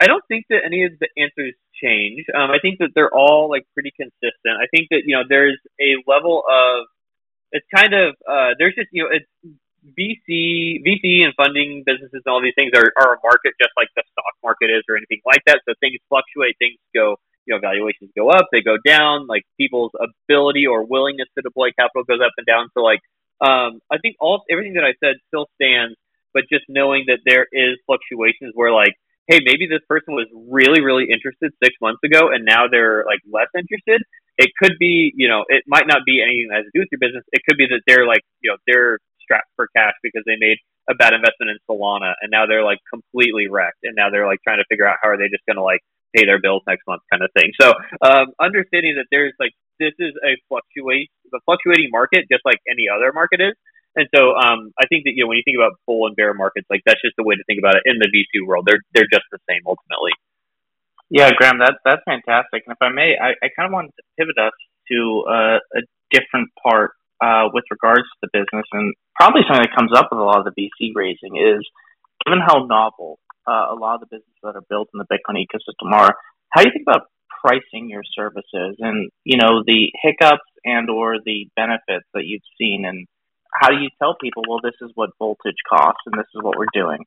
I 0.00 0.06
don't 0.06 0.24
think 0.28 0.46
that 0.50 0.60
any 0.64 0.84
of 0.84 0.92
the 0.98 1.08
answers 1.16 1.54
change. 1.82 2.24
Um, 2.34 2.50
I 2.50 2.58
think 2.60 2.78
that 2.78 2.90
they're 2.94 3.12
all 3.12 3.48
like 3.50 3.66
pretty 3.74 3.92
consistent. 3.96 4.56
I 4.58 4.66
think 4.70 4.88
that 4.90 5.02
you 5.06 5.16
know 5.16 5.24
there's 5.28 5.58
a 5.80 6.00
level 6.06 6.42
of 6.44 6.86
it's 7.52 7.66
kind 7.74 7.94
of 7.94 8.14
uh, 8.26 8.56
there's 8.58 8.74
just 8.74 8.88
you 8.92 9.04
know 9.04 9.10
it's 9.12 9.28
VC 9.86 10.82
VC 10.82 11.22
and 11.22 11.34
funding 11.36 11.82
businesses 11.86 12.22
and 12.24 12.30
all 12.32 12.42
these 12.42 12.56
things 12.56 12.72
are, 12.74 12.90
are 12.98 13.14
a 13.14 13.20
market 13.22 13.54
just 13.60 13.70
like 13.76 13.88
the 13.94 14.02
stock 14.12 14.34
market 14.42 14.70
is 14.70 14.82
or 14.88 14.96
anything 14.96 15.20
like 15.24 15.42
that. 15.46 15.62
So 15.68 15.74
things 15.78 16.00
fluctuate, 16.08 16.56
things 16.58 16.78
go 16.94 17.16
you 17.46 17.54
know 17.54 17.60
valuations 17.60 18.10
go 18.16 18.30
up, 18.30 18.50
they 18.50 18.62
go 18.62 18.76
down. 18.84 19.26
Like 19.26 19.44
people's 19.56 19.92
ability 19.94 20.66
or 20.66 20.84
willingness 20.84 21.28
to 21.38 21.42
deploy 21.42 21.70
capital 21.78 22.04
goes 22.04 22.20
up 22.24 22.34
and 22.36 22.46
down. 22.46 22.68
So 22.74 22.82
like 22.82 23.00
um, 23.40 23.80
I 23.92 23.98
think 24.00 24.16
all 24.20 24.42
everything 24.50 24.74
that 24.74 24.84
I 24.84 24.96
said 24.98 25.16
still 25.28 25.46
stands, 25.60 25.96
but 26.32 26.44
just 26.50 26.64
knowing 26.68 27.04
that 27.08 27.20
there 27.24 27.46
is 27.52 27.78
fluctuations 27.86 28.52
where 28.54 28.72
like 28.72 28.96
hey 29.28 29.40
maybe 29.44 29.66
this 29.66 29.82
person 29.88 30.14
was 30.14 30.26
really 30.50 30.80
really 30.80 31.06
interested 31.10 31.52
six 31.62 31.74
months 31.80 32.00
ago 32.04 32.30
and 32.32 32.44
now 32.44 32.66
they're 32.70 33.04
like 33.06 33.20
less 33.30 33.48
interested 33.56 34.02
it 34.38 34.52
could 34.60 34.76
be, 34.78 35.12
you 35.16 35.28
know, 35.28 35.44
it 35.48 35.64
might 35.66 35.86
not 35.88 36.04
be 36.04 36.20
anything 36.20 36.48
that 36.52 36.60
has 36.60 36.68
to 36.68 36.74
do 36.74 36.80
with 36.84 36.92
your 36.92 37.00
business. 37.00 37.24
It 37.32 37.40
could 37.48 37.56
be 37.56 37.66
that 37.72 37.80
they're 37.88 38.06
like, 38.06 38.20
you 38.40 38.52
know, 38.52 38.60
they're 38.68 39.00
strapped 39.20 39.48
for 39.56 39.68
cash 39.74 39.96
because 40.02 40.22
they 40.26 40.36
made 40.38 40.60
a 40.88 40.94
bad 40.94 41.14
investment 41.16 41.50
in 41.50 41.58
Solana 41.68 42.14
and 42.20 42.30
now 42.30 42.46
they're 42.46 42.62
like 42.62 42.78
completely 42.92 43.48
wrecked 43.48 43.82
and 43.82 43.96
now 43.96 44.10
they're 44.12 44.28
like 44.28 44.38
trying 44.44 44.60
to 44.60 44.68
figure 44.68 44.86
out 44.86 45.00
how 45.02 45.10
are 45.10 45.18
they 45.18 45.32
just 45.32 45.42
going 45.48 45.56
to 45.56 45.64
like 45.64 45.80
pay 46.14 46.24
their 46.24 46.38
bills 46.38 46.62
next 46.68 46.84
month 46.86 47.02
kind 47.10 47.24
of 47.24 47.32
thing. 47.34 47.50
So, 47.58 47.72
um, 48.04 48.36
understanding 48.38 48.94
that 49.00 49.08
there's 49.10 49.34
like, 49.40 49.52
this 49.80 49.96
is 49.98 50.12
a 50.22 50.36
fluctuate, 50.48 51.10
the 51.32 51.40
fluctuating 51.44 51.88
market 51.90 52.28
just 52.30 52.44
like 52.44 52.60
any 52.68 52.86
other 52.92 53.12
market 53.12 53.40
is. 53.40 53.56
And 53.96 54.06
so, 54.14 54.36
um, 54.36 54.76
I 54.76 54.84
think 54.92 55.08
that, 55.08 55.16
you 55.16 55.24
know, 55.24 55.28
when 55.32 55.40
you 55.40 55.46
think 55.48 55.56
about 55.56 55.80
bull 55.86 56.06
and 56.06 56.14
bear 56.14 56.34
markets, 56.34 56.68
like 56.68 56.84
that's 56.84 57.00
just 57.00 57.16
the 57.16 57.24
way 57.24 57.34
to 57.34 57.44
think 57.48 57.58
about 57.58 57.80
it 57.80 57.88
in 57.88 57.96
the 57.96 58.12
VC 58.12 58.44
world. 58.44 58.68
They're, 58.68 58.84
they're 58.92 59.08
just 59.10 59.24
the 59.32 59.40
same 59.48 59.64
ultimately. 59.64 60.12
Yeah, 61.08 61.30
Graham, 61.38 61.58
that 61.60 61.78
that's 61.84 62.02
fantastic. 62.04 62.66
And 62.66 62.74
if 62.74 62.82
I 62.82 62.90
may, 62.90 63.14
I, 63.14 63.38
I 63.38 63.48
kind 63.54 63.70
of 63.70 63.72
wanted 63.72 63.94
to 63.94 64.02
pivot 64.18 64.38
us 64.38 64.56
to 64.90 64.98
uh, 65.28 65.58
a 65.78 65.80
different 66.10 66.50
part 66.62 66.92
uh, 67.22 67.48
with 67.52 67.64
regards 67.70 68.02
to 68.02 68.26
the 68.26 68.30
business, 68.32 68.66
and 68.72 68.92
probably 69.14 69.42
something 69.46 69.62
that 69.62 69.76
comes 69.76 69.94
up 69.94 70.08
with 70.10 70.18
a 70.18 70.26
lot 70.26 70.42
of 70.42 70.50
the 70.50 70.54
VC 70.58 70.90
raising 70.94 71.38
is 71.38 71.62
given 72.26 72.42
how 72.42 72.66
novel 72.66 73.18
uh, 73.46 73.70
a 73.70 73.76
lot 73.78 73.94
of 73.94 74.00
the 74.00 74.10
businesses 74.10 74.42
that 74.42 74.56
are 74.56 74.66
built 74.68 74.88
in 74.94 74.98
the 74.98 75.06
Bitcoin 75.06 75.38
ecosystem 75.38 75.94
are. 75.94 76.16
How 76.50 76.62
do 76.62 76.68
you 76.68 76.72
think 76.74 76.86
about 76.88 77.06
pricing 77.40 77.88
your 77.88 78.02
services, 78.02 78.76
and 78.80 79.10
you 79.22 79.38
know 79.38 79.62
the 79.64 79.94
hiccups 80.02 80.50
and 80.64 80.90
or 80.90 81.18
the 81.24 81.46
benefits 81.54 82.06
that 82.14 82.26
you've 82.26 82.42
seen, 82.58 82.84
and 82.84 83.06
how 83.56 83.72
do 83.72 83.80
you 83.80 83.88
tell 83.96 84.14
people, 84.20 84.44
well, 84.48 84.60
this 84.62 84.76
is 84.84 84.92
what 84.94 85.10
voltage 85.18 85.56
costs, 85.64 86.04
and 86.04 86.12
this 86.12 86.28
is 86.36 86.44
what 86.44 86.60
we're 86.60 86.72
doing? 86.76 87.00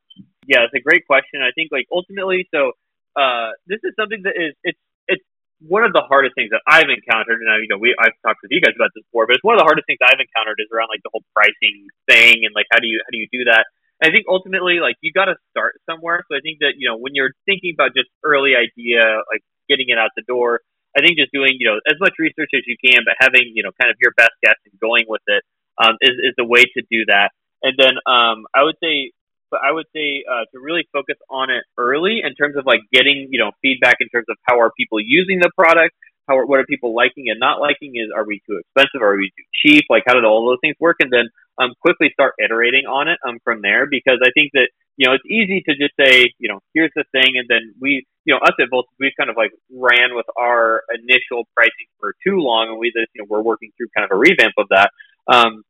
Yeah, 0.49 0.65
it's 0.65 0.73
a 0.73 0.81
great 0.81 1.05
question. 1.05 1.45
I 1.45 1.53
think 1.53 1.69
like 1.71 1.85
ultimately, 1.93 2.49
so 2.49 2.73
uh, 3.13 3.53
this 3.69 3.77
is 3.85 3.93
something 3.93 4.25
that 4.25 4.33
is 4.33 4.57
it's 4.65 4.81
it's 5.05 5.25
one 5.61 5.85
of 5.85 5.93
the 5.93 6.01
hardest 6.01 6.33
things 6.33 6.49
that 6.49 6.65
I've 6.65 6.89
encountered, 6.89 7.45
and 7.45 7.49
I, 7.53 7.61
you 7.61 7.69
know, 7.69 7.77
we 7.77 7.93
I've 7.93 8.17
talked 8.25 8.41
with 8.41 8.49
you 8.49 8.61
guys 8.65 8.73
about 8.73 8.89
this 8.97 9.05
before, 9.13 9.29
but 9.29 9.37
it's 9.37 9.45
one 9.45 9.53
of 9.53 9.61
the 9.61 9.69
hardest 9.69 9.85
things 9.85 10.01
I've 10.01 10.17
encountered 10.17 10.57
is 10.57 10.73
around 10.73 10.89
like 10.89 11.05
the 11.05 11.13
whole 11.13 11.25
pricing 11.37 11.85
thing 12.09 12.41
and 12.49 12.51
like 12.57 12.65
how 12.73 12.81
do 12.81 12.89
you 12.89 12.97
how 13.05 13.13
do 13.13 13.21
you 13.21 13.29
do 13.29 13.45
that? 13.53 13.69
I 14.01 14.09
think 14.09 14.25
ultimately 14.25 14.81
like 14.81 14.97
you 15.05 15.13
got 15.13 15.29
to 15.29 15.37
start 15.53 15.77
somewhere. 15.85 16.25
So 16.25 16.33
I 16.33 16.41
think 16.41 16.65
that 16.65 16.81
you 16.81 16.89
know 16.89 16.97
when 16.97 17.13
you're 17.13 17.37
thinking 17.45 17.77
about 17.77 17.93
just 17.93 18.09
early 18.25 18.57
idea, 18.57 19.21
like 19.29 19.45
getting 19.69 19.93
it 19.93 20.01
out 20.01 20.17
the 20.17 20.25
door, 20.25 20.65
I 20.97 21.05
think 21.05 21.21
just 21.21 21.29
doing 21.29 21.61
you 21.61 21.69
know 21.69 21.77
as 21.85 22.01
much 22.01 22.17
research 22.17 22.57
as 22.57 22.65
you 22.65 22.73
can, 22.81 23.05
but 23.05 23.13
having 23.21 23.53
you 23.53 23.61
know 23.61 23.69
kind 23.77 23.93
of 23.93 24.01
your 24.01 24.17
best 24.17 24.33
guess 24.41 24.57
and 24.65 24.73
going 24.81 25.05
with 25.05 25.21
it 25.29 25.45
um, 25.79 25.95
is 26.01 26.15
is 26.19 26.33
the 26.37 26.45
way 26.45 26.63
to 26.63 26.81
do 26.91 27.05
that. 27.07 27.31
And 27.63 27.75
then 27.77 27.95
um, 28.07 28.45
I 28.55 28.63
would 28.63 28.75
say 28.81 29.11
but 29.51 29.61
I 29.65 29.71
would 29.71 29.85
say 29.95 30.23
uh, 30.29 30.45
to 30.53 30.59
really 30.59 30.87
focus 30.93 31.17
on 31.29 31.49
it 31.49 31.63
early 31.77 32.21
in 32.23 32.35
terms 32.35 32.55
of 32.55 32.65
like 32.65 32.81
getting 32.93 33.27
you 33.31 33.39
know 33.39 33.51
feedback 33.61 33.97
in 33.99 34.09
terms 34.09 34.25
of 34.29 34.37
how 34.43 34.59
are 34.59 34.71
people 34.77 34.99
using 34.99 35.39
the 35.39 35.49
product, 35.57 35.95
how 36.27 36.45
what 36.45 36.59
are 36.59 36.65
people 36.65 36.95
liking 36.95 37.29
and 37.29 37.39
not 37.39 37.59
liking? 37.59 37.93
Is 37.95 38.09
are 38.15 38.25
we 38.25 38.41
too 38.47 38.61
expensive? 38.61 39.01
Are 39.01 39.17
we 39.17 39.31
too 39.35 39.47
cheap? 39.53 39.85
Like 39.89 40.03
how 40.05 40.13
did 40.13 40.25
all 40.25 40.45
those 40.45 40.59
things 40.61 40.75
work? 40.79 40.97
And 40.99 41.11
then 41.11 41.29
um, 41.57 41.73
quickly 41.81 42.09
start 42.13 42.33
iterating 42.43 42.85
on 42.85 43.07
it 43.07 43.19
um, 43.27 43.39
from 43.43 43.61
there 43.61 43.85
because 43.89 44.19
I 44.23 44.29
think 44.31 44.51
that 44.53 44.69
you 44.97 45.07
know 45.07 45.13
it's 45.13 45.25
easy 45.25 45.61
to 45.67 45.75
just 45.75 45.93
say 45.99 46.31
you 46.37 46.49
know 46.49 46.59
here's 46.73 46.91
the 46.95 47.03
thing 47.11 47.35
and 47.35 47.47
then 47.49 47.73
we 47.81 48.05
you 48.25 48.33
know 48.33 48.39
us 48.39 48.53
at 48.59 48.69
Volt 48.69 48.85
we've 48.99 49.11
kind 49.17 49.29
of 49.29 49.37
like 49.37 49.51
ran 49.73 50.13
with 50.15 50.27
our 50.37 50.83
initial 50.93 51.47
pricing 51.55 51.89
for 51.99 52.13
too 52.25 52.37
long 52.37 52.69
and 52.69 52.77
we 52.77 52.87
just 52.95 53.09
you 53.15 53.21
know 53.21 53.27
we're 53.29 53.41
working 53.41 53.71
through 53.75 53.87
kind 53.95 54.05
of 54.05 54.15
a 54.15 54.19
revamp 54.19 54.53
of 54.57 54.67
that. 54.69 54.91
Um, 55.27 55.63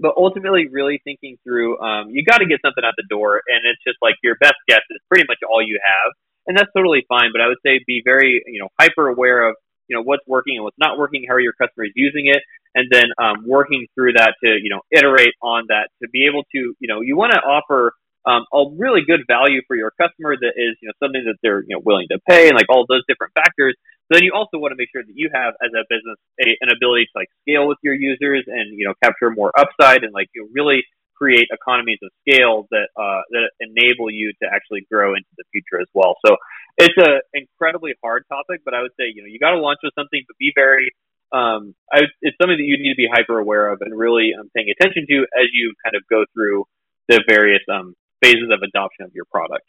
but 0.00 0.14
ultimately, 0.16 0.66
really 0.72 1.00
thinking 1.04 1.36
through, 1.44 1.78
um, 1.80 2.10
you 2.10 2.24
got 2.24 2.38
to 2.38 2.46
get 2.46 2.60
something 2.64 2.82
out 2.84 2.94
the 2.96 3.06
door, 3.08 3.42
and 3.46 3.68
it's 3.68 3.82
just 3.86 3.98
like 4.00 4.16
your 4.22 4.36
best 4.40 4.56
guess 4.66 4.80
is 4.90 5.00
pretty 5.08 5.24
much 5.28 5.38
all 5.48 5.62
you 5.62 5.78
have, 5.78 6.12
and 6.46 6.56
that's 6.56 6.72
totally 6.74 7.04
fine. 7.08 7.30
But 7.32 7.42
I 7.42 7.48
would 7.48 7.60
say 7.64 7.80
be 7.86 8.02
very, 8.04 8.42
you 8.46 8.60
know, 8.60 8.68
hyper 8.80 9.08
aware 9.08 9.48
of 9.48 9.56
you 9.88 9.96
know 9.96 10.02
what's 10.02 10.22
working 10.26 10.56
and 10.56 10.64
what's 10.64 10.78
not 10.78 10.96
working, 10.98 11.24
how 11.28 11.34
are 11.34 11.40
your 11.40 11.52
customers 11.52 11.90
using 11.94 12.26
it, 12.26 12.42
and 12.74 12.88
then 12.90 13.10
um, 13.18 13.44
working 13.46 13.86
through 13.94 14.14
that 14.14 14.34
to 14.42 14.48
you 14.62 14.70
know 14.70 14.80
iterate 14.90 15.34
on 15.42 15.66
that 15.68 15.90
to 16.02 16.08
be 16.08 16.26
able 16.26 16.44
to 16.54 16.74
you 16.78 16.88
know 16.88 17.00
you 17.02 17.16
want 17.16 17.32
to 17.32 17.38
offer 17.38 17.92
um, 18.24 18.44
a 18.52 18.64
really 18.78 19.00
good 19.06 19.20
value 19.26 19.60
for 19.66 19.76
your 19.76 19.90
customer 20.00 20.36
that 20.36 20.54
is 20.56 20.76
you 20.80 20.88
know 20.88 20.94
something 21.02 21.24
that 21.26 21.36
they're 21.42 21.62
you 21.62 21.74
know 21.74 21.82
willing 21.84 22.06
to 22.10 22.18
pay 22.28 22.48
and 22.48 22.56
like 22.56 22.66
all 22.70 22.86
those 22.88 23.02
different 23.08 23.34
factors. 23.34 23.74
So 24.10 24.18
then 24.18 24.26
you 24.26 24.34
also 24.34 24.58
want 24.58 24.74
to 24.74 24.78
make 24.78 24.90
sure 24.90 25.06
that 25.06 25.14
you 25.14 25.30
have 25.30 25.54
as 25.62 25.70
a 25.70 25.86
business 25.86 26.18
a, 26.42 26.58
an 26.66 26.74
ability 26.74 27.06
to 27.06 27.14
like 27.14 27.30
scale 27.46 27.70
with 27.70 27.78
your 27.86 27.94
users 27.94 28.42
and 28.50 28.74
you 28.74 28.82
know 28.86 28.94
capture 28.98 29.30
more 29.30 29.54
upside 29.54 30.02
and 30.02 30.10
like 30.12 30.26
you 30.34 30.42
know, 30.42 30.48
really 30.50 30.82
create 31.14 31.46
economies 31.52 31.98
of 32.02 32.10
scale 32.26 32.66
that 32.74 32.90
uh, 32.98 33.22
that 33.30 33.54
enable 33.62 34.10
you 34.10 34.32
to 34.42 34.50
actually 34.50 34.82
grow 34.90 35.14
into 35.14 35.30
the 35.38 35.44
future 35.54 35.78
as 35.80 35.86
well. 35.94 36.16
So 36.26 36.34
it's 36.76 36.96
an 36.98 37.22
incredibly 37.34 37.94
hard 38.02 38.24
topic, 38.26 38.62
but 38.64 38.74
I 38.74 38.82
would 38.82 38.96
say 38.98 39.14
you 39.14 39.22
know 39.22 39.30
you 39.30 39.38
got 39.38 39.54
to 39.54 39.62
launch 39.62 39.78
with 39.82 39.94
something, 39.94 40.18
but 40.26 40.34
be 40.38 40.50
very 40.54 40.90
um, 41.30 41.78
I, 41.92 42.10
it's 42.22 42.36
something 42.42 42.58
that 42.58 42.66
you 42.66 42.82
need 42.82 42.90
to 42.90 42.98
be 42.98 43.06
hyper 43.06 43.38
aware 43.38 43.70
of 43.70 43.80
and 43.82 43.96
really 43.96 44.34
um, 44.34 44.50
paying 44.56 44.66
attention 44.74 45.06
to 45.06 45.16
as 45.38 45.46
you 45.54 45.74
kind 45.84 45.94
of 45.94 46.02
go 46.10 46.24
through 46.34 46.66
the 47.06 47.22
various 47.28 47.62
um, 47.70 47.94
phases 48.20 48.50
of 48.50 48.66
adoption 48.66 49.06
of 49.06 49.14
your 49.14 49.26
product. 49.30 49.62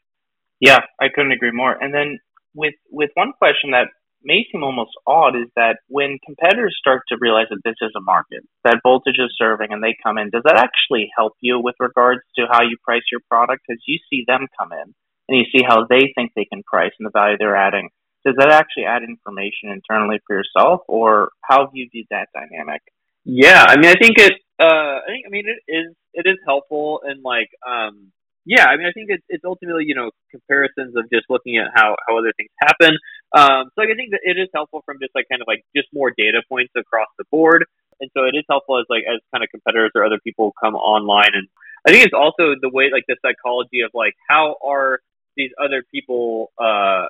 Yeah, 0.59 0.79
I 0.99 1.13
couldn't 1.13 1.31
agree 1.31 1.51
more. 1.53 1.71
And 1.71 1.93
then 1.93 2.17
with 2.55 2.73
with 2.89 3.11
one 3.13 3.33
question 3.37 3.71
that 3.71 3.87
may 4.23 4.45
seem 4.51 4.63
almost 4.63 4.91
odd 5.07 5.35
is 5.35 5.47
that 5.55 5.77
when 5.87 6.19
competitors 6.25 6.75
start 6.79 7.03
to 7.09 7.17
realize 7.19 7.47
that 7.49 7.61
this 7.63 7.75
is 7.81 7.91
a 7.95 8.01
market 8.01 8.43
that 8.63 8.81
voltage 8.83 9.19
is 9.19 9.35
serving 9.37 9.71
and 9.71 9.83
they 9.83 9.95
come 10.03 10.17
in, 10.17 10.29
does 10.29 10.43
that 10.45 10.57
actually 10.57 11.09
help 11.15 11.33
you 11.41 11.59
with 11.59 11.75
regards 11.79 12.21
to 12.37 12.45
how 12.51 12.61
you 12.61 12.77
price 12.83 13.03
your 13.11 13.21
product? 13.29 13.61
Because 13.67 13.81
you 13.87 13.97
see 14.09 14.23
them 14.27 14.47
come 14.59 14.71
in 14.71 14.93
and 15.29 15.37
you 15.37 15.45
see 15.53 15.63
how 15.65 15.85
they 15.89 16.11
think 16.15 16.31
they 16.35 16.45
can 16.45 16.63
price 16.63 16.91
and 16.99 17.05
the 17.05 17.11
value 17.11 17.37
they're 17.37 17.55
adding. 17.55 17.89
Does 18.25 18.35
that 18.37 18.51
actually 18.51 18.85
add 18.85 19.01
information 19.03 19.69
internally 19.69 20.19
for 20.27 20.35
yourself, 20.37 20.81
or 20.87 21.31
how 21.41 21.65
have 21.65 21.73
you 21.73 21.89
viewed 21.91 22.05
that 22.11 22.29
dynamic? 22.33 22.81
Yeah, 23.25 23.65
I 23.67 23.77
mean, 23.77 23.89
I 23.89 23.95
think 23.99 24.19
it. 24.19 24.33
Uh, 24.61 25.01
I 25.01 25.07
think, 25.07 25.25
I 25.25 25.29
mean, 25.29 25.45
it 25.47 25.71
is 25.71 25.95
it 26.13 26.29
is 26.29 26.37
helpful 26.45 27.01
and 27.03 27.23
like, 27.23 27.49
um, 27.65 28.11
yeah, 28.45 28.65
I 28.65 28.77
mean, 28.77 28.85
I 28.85 28.91
think 28.91 29.09
it's 29.09 29.23
it's 29.29 29.45
ultimately 29.45 29.85
you 29.85 29.95
know 29.95 30.11
comparisons 30.29 30.95
of 30.95 31.09
just 31.11 31.25
looking 31.29 31.57
at 31.57 31.71
how 31.73 31.95
how 32.07 32.17
other 32.17 32.33
things 32.37 32.49
happen. 32.61 32.97
Um, 33.33 33.71
so 33.73 33.81
like, 33.81 33.89
I 33.91 33.95
think 33.95 34.11
that 34.11 34.21
it 34.23 34.37
is 34.37 34.49
helpful 34.53 34.83
from 34.85 34.99
just 34.99 35.15
like 35.15 35.27
kind 35.31 35.41
of 35.41 35.47
like 35.47 35.63
just 35.75 35.87
more 35.93 36.11
data 36.11 36.43
points 36.49 36.73
across 36.75 37.07
the 37.17 37.25
board, 37.31 37.65
and 37.99 38.11
so 38.13 38.25
it 38.25 38.35
is 38.35 38.43
helpful 38.49 38.79
as 38.79 38.85
like 38.89 39.03
as 39.07 39.19
kind 39.31 39.43
of 39.43 39.49
competitors 39.49 39.91
or 39.95 40.03
other 40.03 40.19
people 40.23 40.53
come 40.59 40.75
online, 40.75 41.31
and 41.33 41.47
I 41.87 41.91
think 41.91 42.05
it's 42.05 42.13
also 42.13 42.55
the 42.59 42.69
way 42.69 42.89
like 42.91 43.05
the 43.07 43.15
psychology 43.21 43.81
of 43.81 43.91
like 43.93 44.13
how 44.27 44.55
are 44.63 44.99
these 45.37 45.51
other 45.63 45.83
people 45.89 46.51
uh 46.59 47.07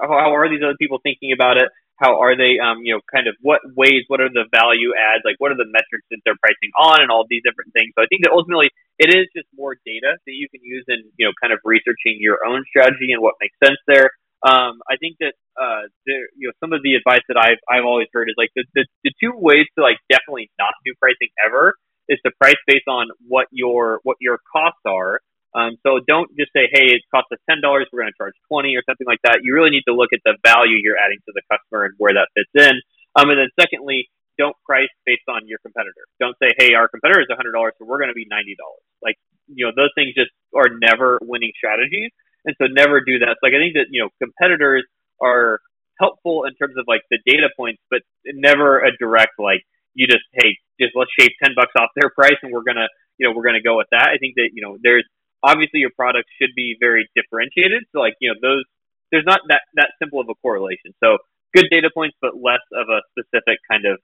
how 0.00 0.34
are 0.34 0.48
these 0.48 0.62
other 0.62 0.78
people 0.78 0.98
thinking 1.02 1.32
about 1.32 1.56
it? 1.56 1.68
How 1.98 2.22
are 2.22 2.38
they, 2.38 2.62
um, 2.62 2.86
you 2.86 2.94
know, 2.94 3.02
kind 3.10 3.26
of 3.26 3.34
what 3.42 3.58
ways, 3.74 4.06
what 4.06 4.20
are 4.22 4.30
the 4.30 4.46
value 4.54 4.94
adds, 4.94 5.26
like 5.26 5.34
what 5.42 5.50
are 5.50 5.58
the 5.58 5.66
metrics 5.66 6.06
that 6.14 6.22
they're 6.22 6.38
pricing 6.38 6.70
on 6.78 7.02
and 7.02 7.10
all 7.10 7.26
these 7.26 7.42
different 7.42 7.74
things. 7.74 7.90
So 7.98 8.02
I 8.02 8.06
think 8.06 8.22
that 8.22 8.30
ultimately 8.30 8.70
it 9.02 9.10
is 9.10 9.26
just 9.34 9.50
more 9.58 9.74
data 9.82 10.14
that 10.14 10.34
you 10.38 10.46
can 10.46 10.62
use 10.62 10.86
in, 10.86 11.02
you 11.18 11.26
know, 11.26 11.34
kind 11.42 11.50
of 11.50 11.58
researching 11.66 12.22
your 12.22 12.46
own 12.46 12.62
strategy 12.70 13.10
and 13.10 13.18
what 13.18 13.34
makes 13.42 13.58
sense 13.58 13.82
there. 13.90 14.14
Um, 14.42 14.78
I 14.86 14.96
think 15.00 15.16
that, 15.20 15.34
uh, 15.58 15.90
there, 16.06 16.30
you 16.36 16.48
know, 16.48 16.54
some 16.60 16.72
of 16.72 16.82
the 16.82 16.94
advice 16.94 17.22
that 17.28 17.36
I've, 17.36 17.58
I've 17.68 17.84
always 17.84 18.06
heard 18.12 18.28
is 18.30 18.34
like 18.38 18.50
the, 18.54 18.64
the, 18.74 18.86
the 19.02 19.12
two 19.20 19.32
ways 19.34 19.66
to 19.76 19.82
like 19.82 19.98
definitely 20.08 20.50
not 20.58 20.74
do 20.84 20.94
pricing 21.00 21.28
ever 21.44 21.74
is 22.08 22.18
to 22.24 22.30
price 22.40 22.58
based 22.66 22.86
on 22.88 23.08
what 23.26 23.46
your, 23.50 24.00
what 24.04 24.16
your 24.20 24.38
costs 24.52 24.80
are 24.86 25.20
um, 25.56 25.80
so 25.80 26.00
don't 26.04 26.28
just 26.36 26.52
say, 26.52 26.68
hey, 26.68 26.92
it 26.92 27.02
costs 27.08 27.32
us 27.32 27.40
ten 27.48 27.64
dollars, 27.64 27.88
we're 27.92 28.04
going 28.04 28.12
to 28.12 28.18
charge 28.20 28.36
twenty 28.52 28.76
or 28.76 28.84
something 28.84 29.06
like 29.08 29.22
that. 29.24 29.40
You 29.42 29.54
really 29.56 29.72
need 29.72 29.88
to 29.88 29.96
look 29.96 30.12
at 30.12 30.20
the 30.24 30.36
value 30.44 30.76
you're 30.76 31.00
adding 31.00 31.18
to 31.24 31.32
the 31.32 31.42
customer 31.48 31.88
and 31.88 31.94
where 31.96 32.12
that 32.12 32.28
fits 32.36 32.52
in. 32.52 32.76
Um, 33.16 33.32
and 33.32 33.40
then 33.40 33.50
secondly, 33.56 34.12
don't 34.36 34.54
price 34.68 34.92
based 35.08 35.24
on 35.26 35.48
your 35.48 35.58
competitor. 35.64 36.04
Don't 36.20 36.36
say, 36.36 36.52
hey, 36.60 36.76
our 36.76 36.86
competitor 36.86 37.24
is 37.24 37.28
hundred 37.32 37.56
dollars, 37.56 37.72
so 37.80 37.88
we're 37.88 37.98
going 37.98 38.12
to 38.12 38.18
be 38.18 38.28
ninety 38.28 38.54
dollars. 38.60 38.84
Like 39.00 39.16
you 39.48 39.64
know, 39.64 39.72
those 39.72 39.90
things 39.96 40.12
just 40.12 40.30
are 40.52 40.68
never 40.68 41.16
winning 41.24 41.56
strategies, 41.56 42.12
and 42.48 42.56
so 42.56 42.64
never 42.72 43.04
do 43.04 43.20
that. 43.20 43.36
So 43.36 43.42
like 43.44 43.52
I 43.52 43.60
think 43.60 43.76
that 43.76 43.92
you 43.92 44.00
know 44.00 44.08
competitors 44.16 44.88
are 45.20 45.60
helpful 46.00 46.48
in 46.48 46.56
terms 46.56 46.80
of 46.80 46.88
like 46.88 47.04
the 47.12 47.20
data 47.28 47.52
points, 47.52 47.84
but 47.92 48.00
never 48.24 48.80
a 48.80 48.90
direct 48.96 49.36
like 49.38 49.60
you 49.92 50.08
just 50.08 50.24
hey 50.32 50.56
just 50.80 50.96
let's 50.96 51.12
shave 51.12 51.36
ten 51.44 51.52
bucks 51.52 51.76
off 51.76 51.92
their 51.94 52.08
price 52.08 52.40
and 52.42 52.52
we're 52.52 52.64
gonna 52.64 52.88
you 53.20 53.28
know 53.28 53.36
we're 53.36 53.44
gonna 53.44 53.60
go 53.60 53.76
with 53.76 53.92
that. 53.92 54.08
I 54.08 54.16
think 54.16 54.40
that 54.40 54.56
you 54.56 54.64
know 54.64 54.80
there's 54.80 55.04
obviously 55.42 55.80
your 55.80 55.94
product 55.94 56.28
should 56.40 56.50
be 56.56 56.76
very 56.80 57.08
differentiated. 57.14 57.84
So 57.92 58.00
like, 58.00 58.14
you 58.20 58.30
know, 58.30 58.38
those 58.40 58.64
there's 59.10 59.26
not 59.26 59.40
that 59.48 59.62
that 59.74 59.92
simple 59.98 60.20
of 60.20 60.28
a 60.28 60.34
correlation. 60.42 60.92
So 61.02 61.18
good 61.54 61.66
data 61.70 61.90
points, 61.92 62.16
but 62.20 62.36
less 62.36 62.64
of 62.72 62.88
a 62.88 63.00
specific 63.12 63.58
kind 63.70 63.86
of 63.86 63.98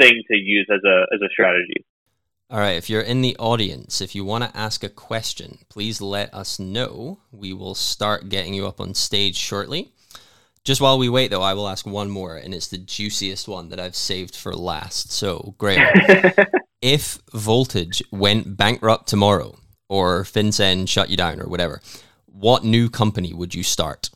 thing 0.00 0.22
to 0.30 0.36
use 0.36 0.66
as 0.70 0.82
a 0.84 1.06
as 1.14 1.20
a 1.22 1.28
strategy. 1.30 1.84
All 2.50 2.58
right, 2.58 2.76
if 2.76 2.88
you're 2.88 3.02
in 3.02 3.20
the 3.20 3.36
audience, 3.36 4.00
if 4.00 4.14
you 4.14 4.24
want 4.24 4.42
to 4.42 4.56
ask 4.56 4.82
a 4.82 4.88
question, 4.88 5.58
please 5.68 6.00
let 6.00 6.32
us 6.32 6.58
know. 6.58 7.18
We 7.30 7.52
will 7.52 7.74
start 7.74 8.30
getting 8.30 8.54
you 8.54 8.66
up 8.66 8.80
on 8.80 8.94
stage 8.94 9.36
shortly. 9.36 9.92
Just 10.64 10.80
while 10.80 10.96
we 10.96 11.10
wait, 11.10 11.30
though, 11.30 11.42
I 11.42 11.52
will 11.52 11.68
ask 11.68 11.86
one 11.86 12.08
more, 12.08 12.36
and 12.36 12.54
it's 12.54 12.68
the 12.68 12.78
juiciest 12.78 13.48
one 13.48 13.68
that 13.68 13.78
I've 13.78 13.94
saved 13.94 14.34
for 14.34 14.54
last. 14.54 15.12
So, 15.12 15.56
Graham, 15.58 15.92
if 16.80 17.18
Voltage 17.34 18.02
went 18.10 18.56
bankrupt 18.56 19.08
tomorrow, 19.08 19.58
or 19.90 20.22
FinCEN 20.22 20.88
shut 20.88 21.10
you 21.10 21.18
down 21.18 21.42
or 21.42 21.48
whatever, 21.48 21.82
what 22.24 22.64
new 22.64 22.88
company 22.88 23.34
would 23.34 23.54
you 23.54 23.62
start? 23.62 24.08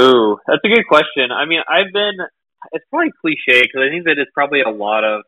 Ooh, 0.00 0.36
that's 0.48 0.62
a 0.64 0.68
good 0.68 0.88
question. 0.88 1.30
I 1.30 1.44
mean, 1.44 1.60
I've 1.68 1.92
been. 1.92 2.26
It's 2.72 2.84
probably 2.90 3.12
cliche 3.20 3.62
because 3.62 3.82
I 3.86 3.88
think 3.88 4.04
that 4.06 4.18
it's 4.18 4.32
probably 4.34 4.62
a 4.62 4.70
lot 4.70 5.04
of 5.04 5.22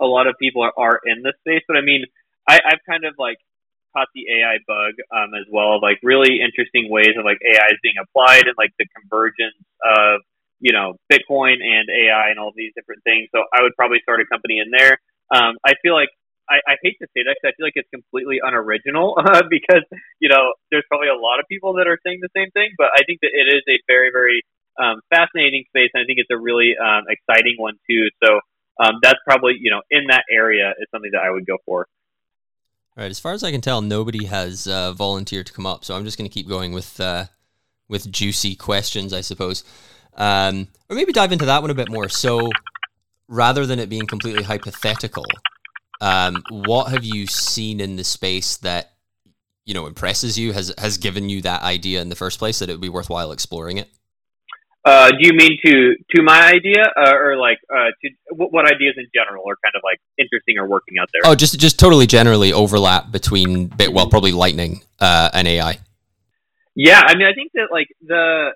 a 0.00 0.06
lot 0.06 0.26
of 0.26 0.34
people 0.40 0.62
are, 0.62 0.72
are 0.76 1.00
in 1.04 1.22
this 1.22 1.34
space. 1.40 1.62
But 1.68 1.76
I 1.76 1.82
mean, 1.82 2.04
I, 2.48 2.58
I've 2.64 2.82
kind 2.88 3.04
of 3.04 3.14
like 3.18 3.38
caught 3.96 4.08
the 4.14 4.26
AI 4.30 4.58
bug 4.66 4.94
um, 5.10 5.34
as 5.34 5.46
well, 5.50 5.80
like 5.80 5.98
really 6.02 6.40
interesting 6.40 6.90
ways 6.90 7.14
of 7.18 7.24
like 7.24 7.38
AI 7.42 7.66
is 7.74 7.80
being 7.82 7.98
applied 8.00 8.46
and 8.46 8.54
like 8.58 8.70
the 8.78 8.86
convergence 8.98 9.58
of 9.84 10.22
you 10.60 10.72
know 10.72 10.96
Bitcoin 11.10 11.58
and 11.62 11.88
AI 11.90 12.30
and 12.30 12.38
all 12.38 12.52
these 12.54 12.72
different 12.74 13.02
things. 13.04 13.28
So 13.34 13.42
I 13.52 13.62
would 13.62 13.74
probably 13.76 13.98
start 14.02 14.20
a 14.20 14.26
company 14.26 14.58
in 14.58 14.70
there. 14.70 14.98
Um, 15.30 15.56
I 15.64 15.74
feel 15.82 15.94
like 15.94 16.10
I, 16.48 16.58
I 16.66 16.74
hate 16.82 16.98
to 17.00 17.06
say 17.14 17.22
that 17.22 17.38
because 17.38 17.54
I 17.54 17.54
feel 17.56 17.66
like 17.66 17.78
it's 17.78 17.90
completely 17.94 18.38
unoriginal 18.42 19.14
uh, 19.18 19.42
because 19.50 19.84
you 20.20 20.28
know 20.28 20.54
there's 20.70 20.86
probably 20.88 21.08
a 21.08 21.18
lot 21.18 21.40
of 21.40 21.46
people 21.48 21.74
that 21.78 21.86
are 21.86 21.98
saying 22.06 22.20
the 22.22 22.32
same 22.36 22.50
thing, 22.52 22.74
but 22.78 22.90
I 22.94 23.02
think 23.06 23.20
that 23.22 23.32
it 23.34 23.46
is 23.50 23.62
a 23.68 23.78
very 23.86 24.10
very 24.12 24.42
um, 24.78 25.00
fascinating 25.10 25.64
space, 25.68 25.90
and 25.94 26.02
I 26.02 26.06
think 26.06 26.18
it's 26.22 26.32
a 26.32 26.38
really 26.38 26.74
um, 26.78 27.04
exciting 27.10 27.56
one 27.58 27.76
too. 27.88 28.08
So 28.22 28.40
um, 28.78 28.94
that's 29.02 29.18
probably 29.26 29.56
you 29.60 29.70
know 29.70 29.82
in 29.90 30.06
that 30.08 30.24
area 30.30 30.70
is 30.78 30.86
something 30.90 31.10
that 31.12 31.22
I 31.22 31.30
would 31.30 31.46
go 31.46 31.56
for. 31.64 31.86
All 32.96 33.04
right, 33.04 33.10
as 33.10 33.20
far 33.20 33.32
as 33.32 33.44
I 33.44 33.50
can 33.50 33.60
tell, 33.60 33.80
nobody 33.80 34.26
has 34.26 34.66
uh, 34.66 34.92
volunteered 34.92 35.46
to 35.46 35.52
come 35.52 35.66
up, 35.66 35.84
so 35.84 35.94
I'm 35.94 36.04
just 36.04 36.18
going 36.18 36.28
to 36.28 36.34
keep 36.34 36.48
going 36.48 36.72
with 36.72 37.00
uh, 37.00 37.26
with 37.88 38.10
juicy 38.10 38.54
questions, 38.54 39.12
I 39.12 39.20
suppose, 39.20 39.64
um, 40.16 40.68
or 40.88 40.96
maybe 40.96 41.12
dive 41.12 41.32
into 41.32 41.46
that 41.46 41.62
one 41.62 41.70
a 41.70 41.74
bit 41.74 41.90
more. 41.90 42.08
So 42.08 42.50
rather 43.28 43.64
than 43.66 43.78
it 43.78 43.88
being 43.88 44.06
completely 44.06 44.42
hypothetical, 44.42 45.24
um, 46.00 46.42
what 46.50 46.90
have 46.90 47.04
you 47.04 47.26
seen 47.26 47.80
in 47.80 47.96
the 47.96 48.04
space 48.04 48.56
that 48.58 48.92
you 49.64 49.74
know 49.74 49.86
impresses 49.86 50.38
you? 50.38 50.52
Has 50.52 50.74
has 50.78 50.98
given 50.98 51.28
you 51.28 51.42
that 51.42 51.62
idea 51.62 52.00
in 52.00 52.08
the 52.08 52.16
first 52.16 52.38
place 52.38 52.58
that 52.58 52.68
it 52.68 52.72
would 52.72 52.80
be 52.80 52.88
worthwhile 52.88 53.32
exploring 53.32 53.78
it? 53.78 53.88
Uh, 54.82 55.10
do 55.10 55.18
you 55.20 55.34
mean 55.34 55.58
to 55.62 55.94
to 56.16 56.22
my 56.22 56.46
idea, 56.46 56.82
uh, 56.96 57.12
or 57.14 57.36
like 57.36 57.58
uh, 57.70 57.92
to 58.02 58.10
what, 58.30 58.50
what, 58.50 58.64
ideas 58.64 58.94
in 58.96 59.06
general 59.14 59.44
are 59.46 59.56
kind 59.62 59.74
of 59.76 59.82
like 59.84 59.98
interesting 60.16 60.56
or 60.56 60.66
working 60.66 60.94
out 60.98 61.10
there? 61.12 61.20
Oh, 61.24 61.34
just 61.34 61.60
just 61.60 61.78
totally 61.78 62.06
generally 62.06 62.50
overlap 62.52 63.10
between 63.12 63.66
bit 63.66 63.92
well, 63.92 64.08
probably 64.08 64.32
Lightning 64.32 64.82
uh, 64.98 65.28
and 65.34 65.46
AI. 65.46 65.78
Yeah, 66.74 67.02
I 67.04 67.14
mean, 67.14 67.26
I 67.26 67.34
think 67.34 67.52
that 67.54 67.68
like 67.70 67.88
the, 68.00 68.52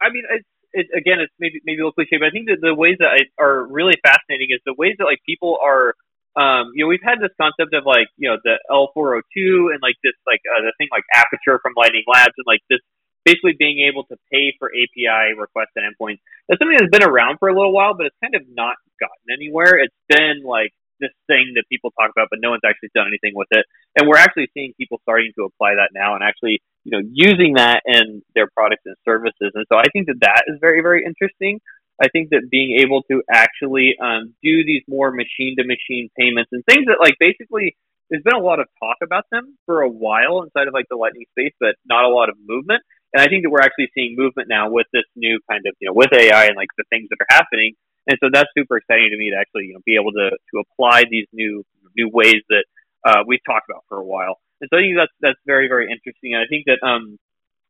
I 0.00 0.10
mean, 0.10 0.22
it's 0.30 0.46
it, 0.72 0.86
again, 0.96 1.18
it's 1.18 1.32
maybe 1.40 1.60
maybe 1.64 1.80
a 1.80 1.82
little 1.82 1.92
cliche, 1.92 2.18
but 2.18 2.28
I 2.28 2.30
think 2.30 2.46
that 2.46 2.58
the 2.62 2.72
ways 2.72 2.96
that 3.00 3.08
I, 3.08 3.42
are 3.42 3.66
really 3.66 3.98
fascinating 4.04 4.48
is 4.50 4.60
the 4.64 4.74
ways 4.78 4.94
that 4.98 5.04
like 5.04 5.18
people 5.26 5.58
are 5.60 5.94
um, 6.36 6.76
you 6.76 6.84
know, 6.84 6.88
we've 6.88 7.02
had 7.02 7.16
this 7.18 7.32
concept 7.40 7.72
of 7.72 7.88
like, 7.88 8.12
you 8.20 8.28
know, 8.28 8.36
the 8.44 8.60
L402 8.68 9.72
and 9.72 9.80
like 9.80 9.96
this, 10.04 10.12
like 10.28 10.44
uh, 10.44 10.60
the 10.60 10.72
thing 10.76 10.88
like 10.92 11.02
Aperture 11.16 11.58
from 11.64 11.72
Lightning 11.74 12.04
Labs 12.06 12.36
and 12.36 12.44
like 12.46 12.60
this 12.68 12.84
basically 13.26 13.58
being 13.58 13.82
able 13.90 14.06
to 14.06 14.16
pay 14.30 14.54
for 14.58 14.70
API 14.70 15.34
requests 15.34 15.74
and 15.74 15.82
endpoints. 15.82 16.22
That's 16.46 16.62
something 16.62 16.78
that's 16.78 16.94
been 16.94 17.02
around 17.02 17.42
for 17.42 17.50
a 17.50 17.54
little 17.54 17.74
while, 17.74 17.98
but 17.98 18.06
it's 18.06 18.16
kind 18.22 18.38
of 18.38 18.46
not 18.54 18.78
gotten 19.02 19.26
anywhere. 19.34 19.82
It's 19.82 19.98
been 20.08 20.46
like 20.46 20.70
this 21.02 21.12
thing 21.26 21.58
that 21.58 21.66
people 21.68 21.90
talk 21.98 22.14
about, 22.14 22.28
but 22.30 22.38
no 22.40 22.54
one's 22.54 22.64
actually 22.64 22.94
done 22.94 23.10
anything 23.10 23.34
with 23.34 23.50
it. 23.50 23.66
And 23.98 24.08
we're 24.08 24.22
actually 24.22 24.48
seeing 24.54 24.72
people 24.78 25.02
starting 25.02 25.34
to 25.36 25.44
apply 25.44 25.74
that 25.76 25.90
now 25.92 26.14
and 26.14 26.22
actually, 26.22 26.62
you 26.86 26.94
know, 26.94 27.02
using 27.02 27.58
that 27.58 27.82
in 27.84 28.22
their 28.38 28.48
products 28.54 28.86
and 28.86 28.96
services. 29.04 29.52
And 29.52 29.66
so 29.68 29.76
I 29.76 29.90
think 29.92 30.06
that 30.06 30.22
that 30.22 30.46
is 30.46 30.56
very, 30.62 30.80
very 30.80 31.04
interesting. 31.04 31.60
I 32.00 32.08
think 32.08 32.30
that 32.30 32.48
being 32.50 32.78
able 32.80 33.02
to 33.10 33.22
actually 33.28 33.96
um, 34.00 34.34
do 34.42 34.64
these 34.64 34.82
more 34.86 35.10
machine 35.10 35.56
to 35.58 35.64
machine 35.64 36.08
payments 36.16 36.52
and 36.52 36.62
things 36.64 36.86
that 36.86 37.00
like 37.00 37.16
basically 37.18 37.76
there's 38.10 38.22
been 38.22 38.36
a 38.36 38.44
lot 38.44 38.60
of 38.60 38.68
talk 38.78 38.98
about 39.02 39.24
them 39.32 39.56
for 39.66 39.82
a 39.82 39.88
while 39.88 40.42
inside 40.42 40.68
of 40.68 40.74
like 40.74 40.86
the 40.88 40.96
lightning 40.96 41.24
space, 41.32 41.52
but 41.58 41.74
not 41.84 42.04
a 42.04 42.08
lot 42.08 42.28
of 42.28 42.36
movement. 42.46 42.82
And 43.14 43.22
I 43.22 43.28
think 43.28 43.44
that 43.44 43.50
we're 43.50 43.62
actually 43.62 43.88
seeing 43.94 44.14
movement 44.16 44.48
now 44.48 44.70
with 44.70 44.86
this 44.92 45.04
new 45.14 45.38
kind 45.50 45.62
of, 45.66 45.74
you 45.80 45.88
know, 45.88 45.94
with 45.94 46.12
AI 46.12 46.46
and 46.46 46.56
like 46.56 46.68
the 46.76 46.84
things 46.90 47.08
that 47.10 47.16
are 47.20 47.30
happening. 47.30 47.72
And 48.06 48.18
so 48.22 48.28
that's 48.32 48.48
super 48.56 48.76
exciting 48.76 49.10
to 49.10 49.16
me 49.16 49.30
to 49.30 49.36
actually, 49.36 49.66
you 49.66 49.74
know, 49.74 49.80
be 49.84 49.96
able 49.96 50.12
to, 50.12 50.30
to 50.30 50.54
apply 50.62 51.04
these 51.10 51.26
new, 51.32 51.64
new 51.96 52.08
ways 52.12 52.42
that 52.50 52.64
uh, 53.04 53.22
we've 53.26 53.42
talked 53.46 53.70
about 53.70 53.84
for 53.88 53.98
a 53.98 54.04
while. 54.04 54.38
And 54.60 54.68
so 54.70 54.78
I 54.78 54.80
think 54.82 54.96
that's, 54.96 55.12
that's 55.20 55.40
very, 55.46 55.68
very 55.68 55.90
interesting. 55.90 56.34
And 56.34 56.42
I 56.42 56.46
think 56.46 56.66
that, 56.66 56.84
um, 56.86 57.18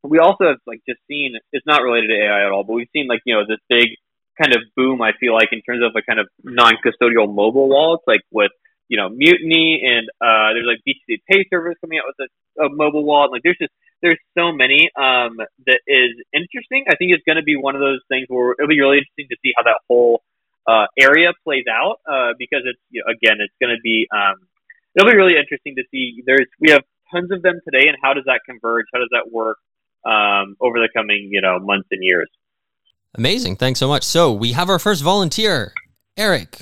we 0.03 0.19
also 0.19 0.47
have 0.47 0.59
like 0.67 0.81
just 0.89 1.01
seen, 1.09 1.35
it's 1.53 1.67
not 1.67 1.83
related 1.83 2.09
to 2.09 2.17
AI 2.17 2.47
at 2.47 2.53
all, 2.53 2.65
but 2.65 2.75
we've 2.75 2.93
seen 2.93 3.07
like, 3.09 3.21
you 3.25 3.35
know, 3.35 3.45
this 3.47 3.59
big 3.69 3.97
kind 4.41 4.55
of 4.55 4.63
boom, 4.77 5.01
I 5.03 5.13
feel 5.19 5.35
like 5.35 5.49
in 5.53 5.63
terms 5.63 5.83
of 5.83 5.93
a 5.97 6.03
kind 6.03 6.21
of 6.21 6.29
non-custodial 6.45 7.33
mobile 7.33 7.69
wallets, 7.69 8.05
like 8.07 8.21
with, 8.31 8.53
you 8.89 8.97
know, 8.97 9.09
Mutiny 9.09 9.83
and, 9.85 10.07
uh, 10.21 10.53
there's 10.55 10.69
like 10.69 10.85
BTCPay 10.87 11.45
Server 11.51 11.75
coming 11.81 11.99
out 11.99 12.07
with 12.07 12.29
a, 12.29 12.67
a 12.67 12.69
mobile 12.69 13.05
wallet. 13.05 13.33
Like 13.33 13.43
there's 13.43 13.59
just, 13.59 13.73
there's 14.03 14.19
so 14.37 14.53
many 14.53 14.91
um, 14.97 15.37
that 15.67 15.81
is 15.87 16.13
interesting. 16.33 16.85
I 16.89 16.97
think 16.97 17.13
it's 17.13 17.25
going 17.25 17.37
to 17.37 17.43
be 17.43 17.57
one 17.57 17.75
of 17.75 17.81
those 17.81 18.01
things 18.09 18.27
where 18.29 18.53
it'll 18.53 18.69
be 18.69 18.81
really 18.81 18.99
interesting 18.99 19.27
to 19.31 19.37
see 19.43 19.53
how 19.57 19.63
that 19.65 19.81
whole 19.89 20.23
uh, 20.67 20.87
area 20.99 21.33
plays 21.45 21.65
out 21.71 22.01
uh, 22.07 22.35
because 22.39 22.63
it's 22.65 22.81
you 22.91 23.03
know, 23.05 23.13
again 23.13 23.39
it's 23.41 23.55
going 23.61 23.75
to 23.75 23.81
be 23.83 24.07
um, 24.13 24.37
it'll 24.95 25.11
be 25.11 25.17
really 25.17 25.39
interesting 25.39 25.77
to 25.77 25.83
see. 25.91 26.23
There's 26.27 26.47
we 26.61 26.71
have 26.71 26.83
tons 27.13 27.31
of 27.31 27.43
them 27.43 27.61
today, 27.65 27.89
and 27.89 27.97
how 28.03 28.15
does 28.15 28.25
that 28.27 28.41
converge? 28.47 28.87
How 28.93 29.01
does 29.01 29.11
that 29.13 29.31
work 29.33 29.59
um, 30.05 30.57
over 30.61 30.79
the 30.79 30.89
coming 30.95 31.29
you 31.31 31.41
know 31.41 31.59
months 31.59 31.89
and 31.91 32.03
years? 32.03 32.29
Amazing! 33.15 33.57
Thanks 33.57 33.81
so 33.81 33.89
much. 33.89 34.03
So 34.03 34.33
we 34.33 34.53
have 34.53 34.69
our 34.69 34.79
first 34.79 35.03
volunteer, 35.03 35.73
Eric. 36.17 36.61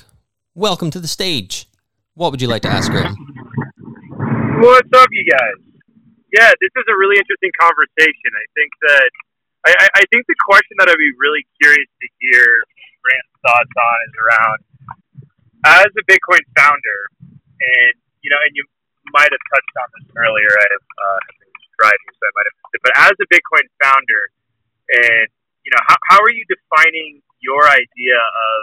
Welcome 0.54 0.90
to 0.92 1.00
the 1.00 1.08
stage. 1.08 1.66
What 2.14 2.30
would 2.30 2.40
you 2.40 2.46
like 2.46 2.62
to 2.62 2.68
ask 2.68 2.92
Graham? 2.92 3.16
What's 4.60 4.88
up, 4.94 5.08
you 5.10 5.24
guys? 5.30 5.63
Yeah, 6.34 6.50
this 6.58 6.74
is 6.74 6.86
a 6.90 6.96
really 6.98 7.14
interesting 7.14 7.54
conversation. 7.62 8.30
I 8.34 8.46
think 8.58 8.70
that 8.82 9.10
I, 9.64 9.86
I 9.96 10.04
think 10.10 10.26
the 10.26 10.36
question 10.44 10.76
that 10.82 10.90
I'd 10.90 11.00
be 11.00 11.14
really 11.16 11.46
curious 11.62 11.88
to 11.88 12.06
hear 12.20 12.44
Grant's 13.00 13.34
thoughts 13.40 13.70
on 13.70 13.96
is 14.04 14.14
around 14.18 14.58
as 15.64 15.90
a 15.94 16.04
Bitcoin 16.10 16.42
founder, 16.58 17.00
and 17.22 17.94
you 18.20 18.28
know, 18.34 18.40
and 18.42 18.52
you 18.52 18.66
might 19.14 19.30
have 19.30 19.44
touched 19.48 19.74
on 19.78 19.88
this 19.94 20.06
earlier. 20.18 20.50
I 20.50 20.66
have 20.74 20.86
uh, 20.90 21.20
been 21.38 21.54
driving, 21.78 22.10
so 22.18 22.22
I 22.26 22.32
might 22.34 22.46
have 22.50 22.56
missed 22.60 22.74
it. 22.76 22.82
But 22.82 22.94
as 22.98 23.14
a 23.14 23.26
Bitcoin 23.30 23.64
founder, 23.78 24.22
and 24.90 25.26
you 25.62 25.70
know, 25.70 25.80
how, 25.86 25.96
how 26.12 26.18
are 26.18 26.34
you 26.34 26.44
defining 26.50 27.22
your 27.40 27.62
idea 27.70 28.18
of 28.18 28.58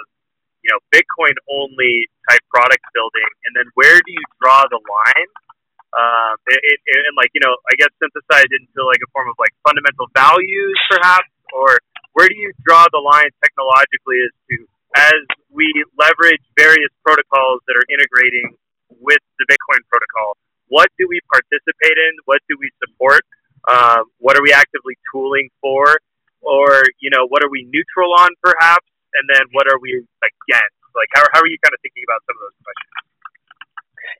you 0.61 0.69
know 0.75 0.79
Bitcoin 0.91 1.33
only 1.49 2.11
type 2.27 2.43
product 2.51 2.83
building, 2.91 3.31
and 3.47 3.55
then 3.55 3.65
where 3.79 3.95
do 3.95 4.11
you 4.11 4.25
draw 4.43 4.67
the 4.67 4.77
line 4.83 5.29
um, 5.91 6.39
it, 6.47 6.59
it, 6.63 7.01
and 7.07 7.15
like 7.19 7.31
you 7.35 7.43
know, 7.43 7.51
I 7.67 7.75
guess 7.75 7.91
synthesized 7.99 8.51
into 8.51 8.79
like 8.87 9.03
a 9.03 9.09
form 9.11 9.27
of 9.27 9.35
like 9.35 9.51
fundamental 9.67 10.07
values, 10.15 10.77
perhaps, 10.87 11.27
or 11.51 11.79
where 12.15 12.27
do 12.27 12.35
you 12.35 12.51
draw 12.63 12.87
the 12.91 13.03
line 13.03 13.31
technologically 13.43 14.23
as 14.23 14.33
to 14.51 14.55
as 14.95 15.21
we 15.51 15.67
leverage 15.99 16.43
various 16.55 16.91
protocols 17.03 17.63
that 17.67 17.75
are 17.75 17.87
integrating 17.91 18.55
with 18.99 19.23
the 19.39 19.45
Bitcoin 19.47 19.83
protocol? 19.91 20.39
What 20.71 20.87
do 20.95 21.07
we 21.11 21.19
participate 21.27 21.99
in? 21.99 22.13
What 22.23 22.39
do 22.47 22.55
we 22.55 22.71
support? 22.79 23.27
Um, 23.67 24.07
what 24.23 24.39
are 24.39 24.43
we 24.43 24.55
actively 24.55 24.95
tooling 25.11 25.51
for? 25.59 25.99
Or 26.39 26.87
you 27.03 27.11
know, 27.11 27.27
what 27.27 27.43
are 27.43 27.51
we 27.51 27.67
neutral 27.67 28.15
on, 28.15 28.31
perhaps? 28.39 28.87
And 29.11 29.27
then 29.27 29.43
what 29.51 29.67
are 29.67 29.79
we 29.83 29.99
against? 29.99 30.79
Like, 30.95 31.11
how, 31.11 31.23
how 31.35 31.39
are 31.43 31.51
you 31.51 31.59
kind 31.63 31.75
of 31.75 31.79
thinking 31.83 32.03
about 32.07 32.23
some 32.27 32.35
of 32.39 32.43
those 32.47 32.59
questions? 32.63 33.01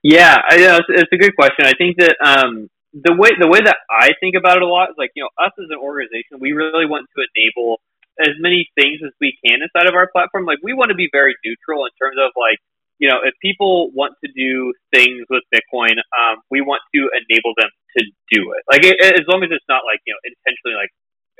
Yeah, 0.04 0.38
I, 0.40 0.56
you 0.56 0.68
know, 0.68 0.78
it's, 0.78 0.90
it's 0.90 1.14
a 1.14 1.18
good 1.18 1.36
question. 1.36 1.66
I 1.66 1.74
think 1.78 1.98
that 2.00 2.16
um, 2.24 2.70
the 2.94 3.14
way 3.14 3.30
the 3.40 3.48
way 3.48 3.60
that 3.64 3.78
I 3.90 4.12
think 4.20 4.36
about 4.36 4.58
it 4.58 4.64
a 4.64 4.68
lot 4.68 4.90
is 4.92 4.96
like 4.98 5.12
you 5.16 5.24
know 5.24 5.32
us 5.44 5.52
as 5.60 5.70
an 5.70 5.80
organization, 5.80 6.40
we 6.40 6.54
really 6.54 6.86
want 6.86 7.08
to 7.16 7.24
enable 7.36 7.82
as 8.20 8.34
many 8.40 8.70
things 8.76 9.00
as 9.06 9.12
we 9.22 9.38
can 9.46 9.62
inside 9.64 9.88
of 9.88 9.96
our 9.96 10.10
platform. 10.12 10.46
Like 10.46 10.60
we 10.64 10.74
want 10.74 10.90
to 10.90 10.96
be 10.98 11.10
very 11.12 11.36
neutral 11.46 11.86
in 11.86 11.92
terms 12.02 12.18
of 12.20 12.32
like 12.36 12.60
you 13.00 13.10
know 13.10 13.20
if 13.24 13.34
people 13.42 13.92
want 13.94 14.14
to 14.26 14.32
do 14.34 14.74
things 14.94 15.26
with 15.30 15.44
Bitcoin, 15.54 16.00
um, 16.18 16.42
we 16.50 16.62
want 16.62 16.82
to 16.96 17.10
enable 17.14 17.54
them 17.58 17.70
to 17.98 18.02
do 18.32 18.54
it. 18.58 18.64
Like 18.72 18.84
it, 18.86 18.98
as 19.02 19.26
long 19.28 19.44
as 19.44 19.52
it's 19.52 19.68
not 19.70 19.84
like 19.86 20.02
you 20.08 20.14
know 20.14 20.22
intentionally 20.26 20.76
like 20.80 20.92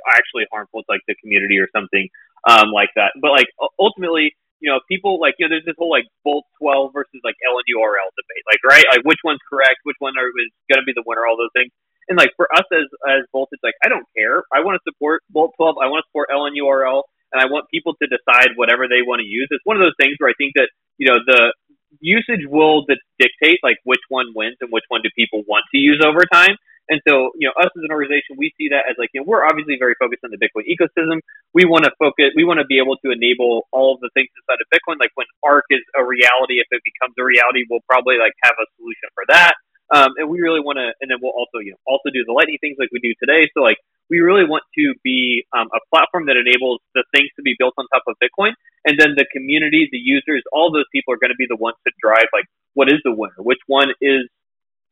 actually 0.08 0.46
harmful 0.52 0.82
to 0.82 0.88
like 0.88 1.02
the 1.08 1.14
community 1.22 1.58
or 1.58 1.68
something 1.74 2.08
um, 2.48 2.70
like 2.72 2.90
that. 2.96 3.12
But 3.20 3.32
like 3.32 3.46
ultimately 3.78 4.34
you 4.62 4.70
know, 4.70 4.78
people 4.86 5.18
like, 5.18 5.34
you 5.42 5.44
know, 5.44 5.50
there's 5.50 5.66
this 5.66 5.74
whole 5.76 5.90
like 5.90 6.06
Bolt 6.22 6.46
12 6.62 6.94
versus 6.94 7.18
like 7.26 7.34
LNURL 7.42 8.08
debate, 8.14 8.44
like, 8.46 8.62
right? 8.62 8.86
Like, 8.86 9.02
which 9.02 9.18
one's 9.26 9.42
correct? 9.50 9.82
Which 9.82 9.98
one 9.98 10.14
are, 10.14 10.30
is 10.30 10.54
going 10.70 10.78
to 10.78 10.86
be 10.86 10.94
the 10.94 11.02
winner? 11.02 11.26
All 11.26 11.34
those 11.34 11.52
things. 11.52 11.74
And 12.06 12.18
like 12.18 12.30
for 12.38 12.46
us 12.54 12.66
as 12.70 12.86
as 13.06 13.22
Bolt, 13.34 13.50
it's 13.52 13.62
like 13.62 13.78
I 13.82 13.88
don't 13.90 14.06
care. 14.14 14.42
I 14.50 14.62
want 14.62 14.78
to 14.78 14.82
support 14.86 15.22
Bolt 15.30 15.54
12. 15.58 15.78
I 15.82 15.86
want 15.86 16.02
to 16.02 16.08
support 16.10 16.30
LNURL, 16.34 17.02
and 17.30 17.38
I 17.38 17.46
want 17.46 17.70
people 17.70 17.94
to 18.02 18.06
decide 18.10 18.58
whatever 18.58 18.90
they 18.90 19.06
want 19.06 19.22
to 19.22 19.28
use. 19.28 19.46
It's 19.50 19.62
one 19.62 19.78
of 19.78 19.86
those 19.86 19.94
things 19.98 20.18
where 20.18 20.30
I 20.30 20.34
think 20.34 20.58
that 20.58 20.66
you 20.98 21.06
know 21.06 21.22
the 21.22 21.54
usage 22.00 22.42
will 22.50 22.82
dictate 23.18 23.62
like 23.62 23.78
which 23.84 24.02
one 24.08 24.34
wins 24.34 24.58
and 24.60 24.70
which 24.74 24.84
one 24.88 25.02
do 25.02 25.10
people 25.14 25.46
want 25.46 25.62
to 25.70 25.78
use 25.78 26.02
over 26.02 26.26
time. 26.26 26.58
And 26.90 26.98
so, 27.06 27.30
you 27.38 27.46
know, 27.46 27.54
us 27.62 27.70
as 27.74 27.82
an 27.84 27.92
organization, 27.94 28.34
we 28.36 28.50
see 28.58 28.68
that 28.74 28.90
as 28.90 28.98
like, 28.98 29.10
you 29.14 29.22
know, 29.22 29.26
we're 29.28 29.46
obviously 29.46 29.78
very 29.78 29.94
focused 29.98 30.26
on 30.26 30.34
the 30.34 30.40
Bitcoin 30.40 30.66
ecosystem. 30.66 31.22
We 31.54 31.64
want 31.64 31.84
to 31.86 31.92
focus, 31.98 32.34
we 32.34 32.42
want 32.42 32.58
to 32.58 32.66
be 32.66 32.82
able 32.82 32.98
to 33.06 33.14
enable 33.14 33.70
all 33.70 33.94
of 33.94 34.00
the 34.02 34.10
things 34.12 34.28
inside 34.34 34.58
of 34.58 34.66
Bitcoin. 34.68 34.98
Like 34.98 35.14
when 35.14 35.30
Ark 35.46 35.64
is 35.70 35.80
a 35.94 36.02
reality, 36.02 36.58
if 36.58 36.66
it 36.70 36.82
becomes 36.82 37.14
a 37.18 37.24
reality, 37.24 37.64
we'll 37.70 37.86
probably 37.88 38.18
like 38.18 38.34
have 38.42 38.58
a 38.58 38.66
solution 38.76 39.08
for 39.14 39.24
that. 39.30 39.54
Um, 39.92 40.16
and 40.16 40.26
we 40.26 40.40
really 40.40 40.64
want 40.64 40.80
to, 40.80 40.90
and 41.04 41.10
then 41.12 41.20
we'll 41.20 41.36
also, 41.36 41.60
you 41.60 41.76
know, 41.76 41.80
also 41.86 42.08
do 42.08 42.24
the 42.24 42.32
lightning 42.32 42.56
things 42.64 42.80
like 42.80 42.88
we 42.90 42.98
do 42.98 43.12
today. 43.20 43.46
So 43.52 43.60
like, 43.60 43.76
we 44.10 44.20
really 44.20 44.44
want 44.44 44.64
to 44.76 44.92
be 45.04 45.46
um, 45.56 45.68
a 45.72 45.80
platform 45.88 46.26
that 46.26 46.36
enables 46.36 46.80
the 46.92 47.04
things 47.16 47.28
to 47.36 47.42
be 47.42 47.56
built 47.58 47.72
on 47.78 47.86
top 47.88 48.04
of 48.08 48.16
Bitcoin. 48.20 48.52
And 48.84 48.98
then 48.98 49.14
the 49.16 49.24
community, 49.32 49.88
the 49.92 50.00
users, 50.00 50.42
all 50.52 50.72
those 50.72 50.88
people 50.92 51.14
are 51.14 51.20
going 51.20 51.32
to 51.32 51.38
be 51.38 51.46
the 51.48 51.56
ones 51.56 51.76
to 51.86 51.92
drive 52.02 52.28
like, 52.32 52.44
what 52.74 52.88
is 52.88 53.00
the 53.04 53.12
winner? 53.12 53.36
Which 53.38 53.60
one 53.66 53.88
is 54.00 54.28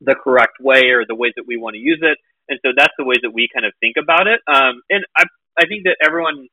the 0.01 0.17
correct 0.17 0.57
way 0.61 0.91
or 0.97 1.05
the 1.07 1.15
ways 1.15 1.33
that 1.37 1.47
we 1.47 1.57
want 1.57 1.75
to 1.75 1.83
use 1.83 2.01
it. 2.03 2.19
And 2.49 2.59
so 2.65 2.73
that's 2.77 2.93
the 2.99 3.05
ways 3.05 3.21
that 3.23 3.31
we 3.31 3.49
kind 3.53 3.65
of 3.65 3.73
think 3.79 3.95
about 4.01 4.27
it. 4.27 4.41
Um, 4.49 4.83
and 4.91 5.05
I, 5.17 5.25
I 5.61 5.65
think 5.71 5.85
that 5.85 5.97
everyone, 6.03 6.49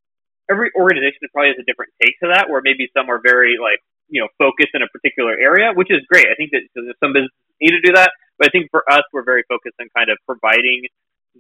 every 0.52 0.70
organization 0.78 1.26
probably 1.34 1.56
has 1.56 1.60
a 1.60 1.66
different 1.66 1.92
take 2.04 2.14
to 2.22 2.30
that, 2.34 2.50
where 2.50 2.62
maybe 2.62 2.86
some 2.94 3.10
are 3.10 3.20
very 3.24 3.58
like, 3.58 3.82
you 4.08 4.22
know, 4.22 4.30
focused 4.38 4.72
in 4.76 4.86
a 4.86 4.90
particular 4.94 5.34
area, 5.34 5.74
which 5.74 5.90
is 5.90 6.06
great. 6.08 6.28
I 6.30 6.36
think 6.36 6.52
that 6.54 6.64
some 7.02 7.12
businesses 7.12 7.34
need 7.60 7.74
to 7.74 7.82
do 7.82 7.94
that. 7.98 8.12
But 8.38 8.48
I 8.48 8.50
think 8.54 8.70
for 8.70 8.86
us, 8.88 9.02
we're 9.12 9.26
very 9.26 9.44
focused 9.50 9.76
on 9.82 9.90
kind 9.96 10.14
of 10.14 10.18
providing 10.30 10.86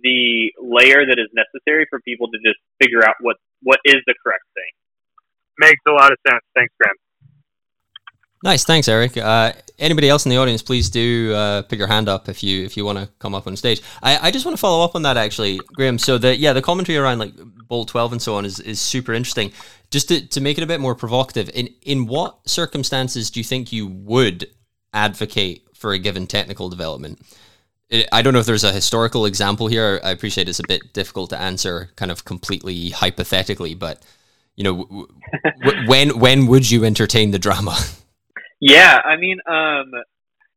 the 0.01 0.51
layer 0.57 1.05
that 1.05 1.17
is 1.21 1.29
necessary 1.33 1.85
for 1.89 2.01
people 2.01 2.27
to 2.33 2.37
just 2.41 2.59
figure 2.81 3.05
out 3.05 3.15
what, 3.21 3.37
what 3.61 3.79
is 3.85 4.01
the 4.05 4.15
correct 4.21 4.45
thing. 4.53 4.73
Makes 5.57 5.81
a 5.87 5.93
lot 5.93 6.11
of 6.11 6.17
sense. 6.27 6.41
Thanks, 6.53 6.73
Graham. 6.81 6.97
Nice, 8.43 8.63
thanks, 8.63 8.87
Eric. 8.87 9.17
Uh, 9.17 9.53
anybody 9.79 10.09
else 10.09 10.25
in 10.25 10.29
the 10.29 10.37
audience, 10.37 10.61
please 10.61 10.89
do 10.89 11.33
uh, 11.33 11.63
put 11.63 11.77
your 11.77 11.87
hand 11.87 12.07
up 12.07 12.29
if 12.29 12.43
you 12.43 12.63
if 12.63 12.77
you 12.77 12.85
want 12.85 12.99
to 12.99 13.07
come 13.19 13.33
up 13.33 13.47
on 13.47 13.55
stage. 13.55 13.81
I, 14.03 14.27
I 14.27 14.31
just 14.31 14.45
want 14.45 14.55
to 14.55 14.61
follow 14.61 14.83
up 14.83 14.95
on 14.95 15.01
that 15.03 15.17
actually, 15.17 15.59
Graham. 15.73 15.97
So 15.97 16.17
the 16.17 16.35
yeah, 16.35 16.53
the 16.53 16.61
commentary 16.61 16.97
around 16.97 17.19
like 17.19 17.33
Bolt 17.67 17.87
twelve 17.87 18.11
and 18.11 18.21
so 18.21 18.35
on 18.35 18.45
is, 18.45 18.59
is 18.59 18.79
super 18.79 19.13
interesting. 19.13 19.51
Just 19.89 20.09
to, 20.09 20.25
to 20.27 20.41
make 20.41 20.57
it 20.57 20.63
a 20.63 20.67
bit 20.67 20.79
more 20.79 20.95
provocative, 20.95 21.49
in 21.53 21.69
in 21.81 22.05
what 22.05 22.47
circumstances 22.47 23.31
do 23.31 23.39
you 23.39 23.43
think 23.43 23.71
you 23.71 23.87
would 23.87 24.47
advocate 24.93 25.65
for 25.73 25.93
a 25.93 25.99
given 25.99 26.27
technical 26.27 26.69
development? 26.69 27.19
I 28.11 28.21
don't 28.21 28.33
know 28.33 28.39
if 28.39 28.45
there's 28.45 28.65
a 28.65 28.73
historical 28.73 29.25
example 29.25 29.67
here. 29.67 30.01
I 30.03 30.11
appreciate 30.11 30.49
it's 30.49 30.59
a 30.59 30.67
bit 30.67 30.93
difficult 30.93 31.29
to 31.29 31.39
answer, 31.39 31.89
kind 31.95 32.11
of 32.11 32.25
completely 32.25 32.89
hypothetically, 32.89 33.75
but 33.75 34.03
you 34.57 34.63
know, 34.65 34.83
w- 34.83 35.07
w- 35.63 35.87
when 35.87 36.19
when 36.19 36.47
would 36.47 36.69
you 36.69 36.83
entertain 36.85 37.31
the 37.31 37.39
drama? 37.39 37.77
Yeah, 38.59 38.97
I 39.03 39.17
mean, 39.17 39.37
um, 39.47 39.91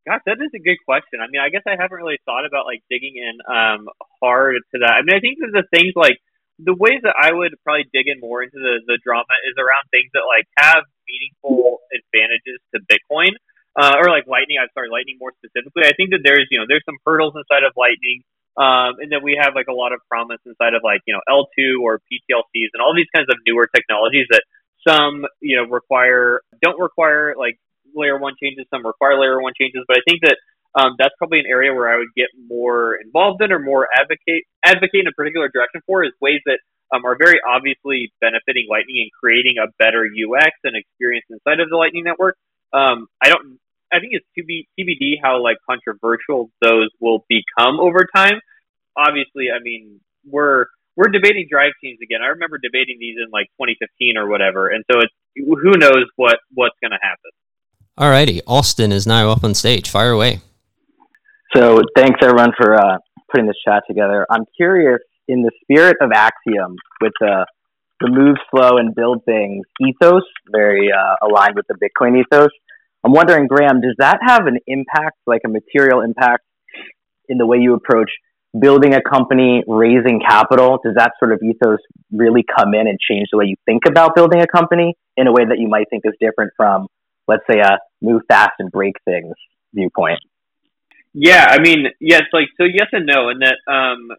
gosh, 0.06 0.22
that 0.26 0.40
is 0.40 0.52
a 0.54 0.62
good 0.62 0.78
question. 0.84 1.20
I 1.20 1.28
mean, 1.30 1.40
I 1.40 1.50
guess 1.50 1.62
I 1.66 1.76
haven't 1.80 1.96
really 1.98 2.18
thought 2.24 2.46
about 2.46 2.66
like 2.66 2.82
digging 2.90 3.16
in 3.16 3.36
um 3.48 3.88
hard 4.20 4.56
to 4.74 4.78
that. 4.80 4.94
I 4.96 5.02
mean, 5.02 5.16
I 5.16 5.20
think 5.20 5.38
that 5.40 5.52
the 5.52 5.66
things 5.76 5.92
like 5.96 6.18
the 6.58 6.74
ways 6.76 7.00
that 7.04 7.16
I 7.16 7.32
would 7.32 7.54
probably 7.64 7.88
dig 7.92 8.08
in 8.08 8.20
more 8.20 8.42
into 8.42 8.58
the 8.58 8.80
the 8.86 8.98
drama 9.04 9.34
is 9.48 9.56
around 9.60 9.84
things 9.92 10.10
that 10.14 10.24
like 10.28 10.48
have 10.58 10.84
meaningful 11.08 11.80
advantages 11.92 12.60
to 12.74 12.80
Bitcoin. 12.88 13.36
Uh, 13.78 13.94
or 14.02 14.10
like 14.10 14.26
Lightning, 14.26 14.58
I'm 14.60 14.68
sorry, 14.74 14.90
Lightning 14.90 15.16
more 15.20 15.32
specifically. 15.38 15.86
I 15.86 15.94
think 15.96 16.10
that 16.10 16.26
there's, 16.26 16.44
you 16.50 16.58
know, 16.58 16.66
there's 16.66 16.82
some 16.84 16.98
hurdles 17.06 17.34
inside 17.38 17.62
of 17.62 17.72
Lightning 17.78 18.22
Um, 18.58 18.98
and 19.00 19.08
then 19.12 19.22
we 19.22 19.38
have 19.40 19.54
like 19.54 19.68
a 19.68 19.72
lot 19.72 19.92
of 19.94 20.00
promise 20.10 20.40
inside 20.44 20.74
of 20.74 20.82
like, 20.82 21.00
you 21.06 21.14
know, 21.14 21.22
eltoo 21.30 21.80
or 21.80 22.00
PTLCs 22.10 22.70
and 22.74 22.82
all 22.82 22.94
these 22.94 23.08
kinds 23.14 23.28
of 23.30 23.36
newer 23.46 23.68
technologies 23.74 24.26
that 24.30 24.42
some, 24.86 25.24
you 25.40 25.56
know, 25.56 25.64
require, 25.70 26.42
don't 26.60 26.78
require 26.80 27.34
like 27.38 27.58
layer 27.94 28.18
one 28.18 28.34
changes, 28.40 28.66
some 28.70 28.86
require 28.86 29.18
layer 29.18 29.40
one 29.40 29.52
changes. 29.58 29.84
But 29.86 29.98
I 29.98 30.02
think 30.08 30.20
that 30.22 30.36
um, 30.74 30.94
that's 30.98 31.14
probably 31.18 31.40
an 31.40 31.46
area 31.50 31.74
where 31.74 31.90
I 31.92 31.98
would 31.98 32.14
get 32.16 32.28
more 32.48 32.96
involved 32.96 33.42
in 33.42 33.50
or 33.50 33.58
more 33.58 33.88
advocate, 33.96 34.44
advocate 34.64 35.02
in 35.02 35.06
a 35.08 35.12
particular 35.12 35.48
direction 35.48 35.82
for 35.86 36.04
is 36.04 36.12
ways 36.20 36.40
that 36.46 36.58
um, 36.94 37.04
are 37.04 37.16
very 37.18 37.40
obviously 37.46 38.12
benefiting 38.20 38.66
Lightning 38.68 39.02
and 39.02 39.10
creating 39.12 39.56
a 39.58 39.70
better 39.78 40.06
UX 40.06 40.54
and 40.64 40.76
experience 40.76 41.26
inside 41.30 41.60
of 41.60 41.70
the 41.70 41.76
Lightning 41.76 42.04
Network. 42.04 42.36
Um, 42.72 43.06
I 43.22 43.30
don't 43.30 43.58
I 43.92 43.98
think 43.98 44.12
it's 44.14 44.26
TBD 44.78 45.18
how 45.22 45.42
like 45.42 45.56
controversial 45.68 46.50
those 46.62 46.90
will 47.00 47.24
become 47.28 47.80
over 47.80 48.06
time. 48.14 48.40
Obviously, 48.96 49.50
I 49.50 49.62
mean 49.62 50.00
we're 50.24 50.66
we're 50.96 51.10
debating 51.10 51.46
drive 51.50 51.72
chains 51.82 51.98
again. 52.02 52.20
I 52.22 52.28
remember 52.28 52.58
debating 52.58 52.98
these 52.98 53.16
in 53.18 53.30
like 53.32 53.46
2015 53.58 54.16
or 54.16 54.28
whatever, 54.28 54.68
and 54.68 54.84
so 54.90 55.00
it's 55.00 55.14
who 55.34 55.78
knows 55.78 56.06
what 56.16 56.38
what's 56.54 56.76
going 56.80 56.92
to 56.92 57.02
happen. 57.02 57.30
Alrighty, 58.00 58.40
Austin 58.46 58.92
is 58.92 59.06
now 59.06 59.28
up 59.28 59.44
on 59.44 59.52
stage. 59.52 59.90
Fire 59.90 60.12
away. 60.12 60.40
So 61.54 61.82
thanks 61.94 62.18
everyone 62.22 62.52
for 62.56 62.74
uh, 62.74 62.96
putting 63.30 63.46
this 63.46 63.56
chat 63.62 63.82
together. 63.86 64.26
I'm 64.30 64.46
curious, 64.56 65.00
in 65.28 65.42
the 65.42 65.50
spirit 65.62 65.98
of 66.00 66.10
Axiom, 66.10 66.76
with 67.02 67.12
the 67.20 67.44
move 68.02 68.38
slow 68.50 68.78
and 68.78 68.94
build 68.94 69.22
things 69.26 69.66
ethos, 69.86 70.22
very 70.50 70.90
uh, 70.90 71.26
aligned 71.26 71.56
with 71.56 71.66
the 71.68 71.74
Bitcoin 71.74 72.18
ethos. 72.18 72.48
I'm 73.04 73.12
wondering, 73.12 73.46
Graham, 73.46 73.82
does 73.82 73.96
that 73.98 74.20
have 74.26 74.46
an 74.46 74.58
impact, 74.66 75.18
like 75.26 75.42
a 75.44 75.50
material 75.50 76.00
impact, 76.00 76.44
in 77.28 77.36
the 77.36 77.46
way 77.46 77.58
you 77.58 77.74
approach 77.74 78.10
building 78.58 78.94
a 78.94 79.02
company, 79.02 79.62
raising 79.68 80.20
capital? 80.26 80.78
Does 80.82 80.94
that 80.96 81.12
sort 81.18 81.32
of 81.32 81.40
ethos 81.42 81.80
really 82.10 82.44
come 82.58 82.72
in 82.72 82.88
and 82.88 82.98
change 82.98 83.28
the 83.30 83.36
way 83.36 83.44
you 83.44 83.56
think 83.66 83.82
about 83.86 84.14
building 84.14 84.40
a 84.40 84.46
company 84.46 84.94
in 85.18 85.26
a 85.26 85.32
way 85.32 85.44
that 85.44 85.58
you 85.58 85.68
might 85.68 85.90
think 85.90 86.04
is 86.06 86.14
different 86.18 86.52
from, 86.56 86.86
let's 87.30 87.46
say, 87.48 87.60
a 87.60 87.78
move 88.02 88.22
fast 88.26 88.58
and 88.58 88.70
break 88.70 88.96
things 89.04 89.34
viewpoint? 89.72 90.18
Yeah, 91.14 91.46
I 91.48 91.60
mean, 91.60 91.86
yes, 92.00 92.22
like 92.32 92.48
so, 92.56 92.64
yes 92.64 92.88
and 92.92 93.06
no, 93.06 93.28
and 93.30 93.42
that 93.42 93.58
um, 93.70 94.10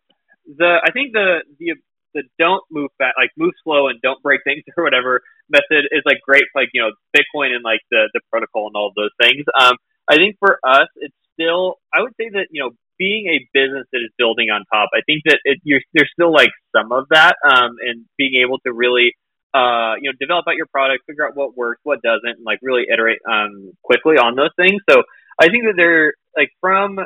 the 0.48 0.80
I 0.84 0.92
think 0.92 1.14
the 1.14 1.44
the 1.60 1.76
the 2.14 2.24
don't 2.40 2.64
move 2.72 2.90
fast, 2.98 3.16
like 3.18 3.32
move 3.38 3.54
slow 3.64 3.88
and 3.88 4.00
don't 4.02 4.22
break 4.24 4.42
things 4.44 4.64
or 4.78 4.84
whatever 4.84 5.22
method 5.50 5.88
is 5.92 6.04
like 6.06 6.20
great 6.26 6.44
for 6.52 6.62
like 6.62 6.70
you 6.74 6.82
know 6.82 6.92
Bitcoin 7.16 7.56
and 7.56 7.64
like 7.64 7.82
the 7.92 8.10
the 8.14 8.22
protocol 8.32 8.68
and 8.68 8.76
all 8.76 8.92
those 8.96 9.12
things. 9.22 9.46
Um, 9.60 9.76
I 10.10 10.16
think 10.16 10.38
for 10.40 10.60
us, 10.64 10.88
it's 10.98 11.16
still 11.34 11.76
I 11.94 12.02
would 12.02 12.14
say 12.20 12.30
that 12.34 12.48
you 12.52 12.64
know 12.64 12.72
being 12.98 13.28
a 13.28 13.40
business 13.54 13.88
that 13.92 14.00
is 14.04 14.12
building 14.18 14.50
on 14.50 14.64
top. 14.72 14.90
I 14.94 15.02
think 15.06 15.24
that 15.26 15.40
it, 15.44 15.60
you're 15.64 15.82
there's 15.94 16.12
still 16.14 16.32
like 16.32 16.52
some 16.76 16.92
of 16.92 17.08
that, 17.12 17.36
um, 17.48 17.76
and 17.82 18.06
being 18.18 18.44
able 18.44 18.60
to 18.60 18.74
really 18.74 19.16
uh, 19.54 19.96
you 20.00 20.10
know, 20.10 20.16
develop 20.20 20.46
out 20.48 20.56
your 20.56 20.68
product, 20.68 21.06
figure 21.08 21.28
out 21.28 21.36
what 21.36 21.56
works, 21.58 21.82
what 21.84 22.02
doesn't, 22.02 22.38
and 22.38 22.46
like 22.46 22.60
really 22.62 22.84
iterate 22.92 23.20
um, 23.30 23.74
quickly 23.84 24.16
on 24.16 24.36
those 24.36 24.52
things. 24.56 24.82
So 24.90 25.04
I 25.40 25.48
think 25.50 25.66
that 25.66 25.74
they're 25.76 26.14
like 26.36 26.50
from 26.62 27.00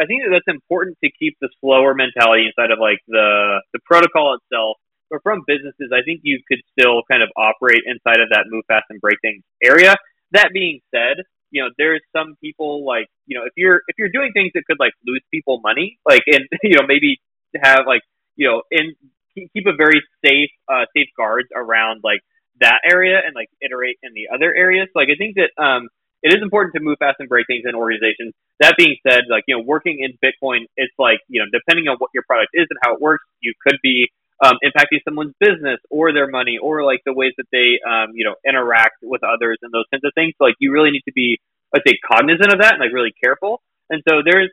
I 0.00 0.06
think 0.06 0.24
that 0.24 0.32
that's 0.32 0.48
important 0.48 0.96
to 1.04 1.10
keep 1.12 1.36
the 1.40 1.48
slower 1.60 1.94
mentality 1.94 2.48
inside 2.48 2.72
of 2.72 2.78
like 2.80 2.98
the 3.08 3.60
the 3.72 3.80
protocol 3.84 4.36
itself. 4.38 4.76
But 5.10 5.22
from 5.22 5.44
businesses, 5.46 5.92
I 5.92 6.00
think 6.02 6.20
you 6.24 6.40
could 6.48 6.64
still 6.72 7.02
kind 7.10 7.22
of 7.22 7.28
operate 7.36 7.84
inside 7.84 8.20
of 8.24 8.30
that 8.32 8.48
move 8.48 8.64
fast 8.66 8.88
and 8.88 9.00
break 9.00 9.20
things 9.20 9.44
area. 9.62 9.94
That 10.32 10.48
being 10.54 10.80
said, 10.88 11.20
you 11.50 11.62
know, 11.62 11.68
there's 11.76 12.00
some 12.16 12.34
people 12.40 12.86
like 12.86 13.06
you 13.26 13.38
know 13.38 13.44
if 13.44 13.52
you're 13.56 13.82
if 13.88 13.96
you're 13.98 14.08
doing 14.08 14.32
things 14.32 14.52
that 14.54 14.64
could 14.66 14.80
like 14.80 14.94
lose 15.06 15.22
people 15.30 15.60
money, 15.62 15.98
like 16.08 16.22
and 16.26 16.48
you 16.62 16.76
know 16.76 16.86
maybe 16.88 17.20
have 17.62 17.84
like 17.86 18.02
you 18.36 18.48
know 18.48 18.62
in 18.70 18.96
keep 19.34 19.66
a 19.66 19.76
very 19.76 20.00
safe 20.24 20.50
uh, 20.68 20.84
safeguards 20.96 21.48
around 21.54 22.00
like 22.04 22.20
that 22.60 22.80
area 22.88 23.20
and 23.24 23.34
like 23.34 23.48
iterate 23.60 23.98
in 24.02 24.12
the 24.14 24.28
other 24.34 24.54
areas. 24.54 24.88
Like 24.94 25.08
I 25.08 25.16
think 25.16 25.36
that 25.36 25.50
um 25.62 25.88
it 26.22 26.30
is 26.30 26.40
important 26.40 26.72
to 26.74 26.80
move 26.80 26.96
fast 27.02 27.16
and 27.18 27.28
break 27.28 27.46
things 27.50 27.64
in 27.66 27.74
organizations. 27.74 28.32
That 28.60 28.78
being 28.78 28.94
said, 29.02 29.26
like, 29.28 29.42
you 29.48 29.58
know, 29.58 29.62
working 29.66 29.98
in 29.98 30.14
Bitcoin, 30.22 30.70
it's 30.76 30.94
like, 30.96 31.18
you 31.26 31.42
know, 31.42 31.50
depending 31.50 31.90
on 31.90 31.96
what 31.98 32.10
your 32.14 32.22
product 32.22 32.54
is 32.54 32.66
and 32.70 32.78
how 32.80 32.94
it 32.94 33.00
works, 33.00 33.24
you 33.40 33.52
could 33.66 33.76
be 33.82 34.06
um, 34.38 34.54
impacting 34.62 35.02
someone's 35.04 35.34
business 35.40 35.82
or 35.90 36.12
their 36.12 36.30
money 36.30 36.58
or 36.62 36.84
like 36.84 37.00
the 37.04 37.12
ways 37.12 37.32
that 37.38 37.50
they, 37.50 37.82
um, 37.82 38.14
you 38.14 38.24
know, 38.24 38.36
interact 38.46 39.02
with 39.02 39.22
others 39.26 39.58
and 39.62 39.74
those 39.74 39.84
kinds 39.90 40.04
of 40.04 40.12
things. 40.14 40.34
So, 40.38 40.44
like, 40.44 40.54
you 40.60 40.70
really 40.70 40.90
need 40.94 41.02
to 41.10 41.12
be, 41.12 41.42
let's 41.74 41.82
say, 41.90 41.98
cognizant 42.06 42.52
of 42.52 42.60
that 42.62 42.74
and 42.74 42.80
like 42.80 42.94
really 42.94 43.14
careful. 43.18 43.60
And 43.90 44.00
so 44.08 44.22
there's, 44.24 44.50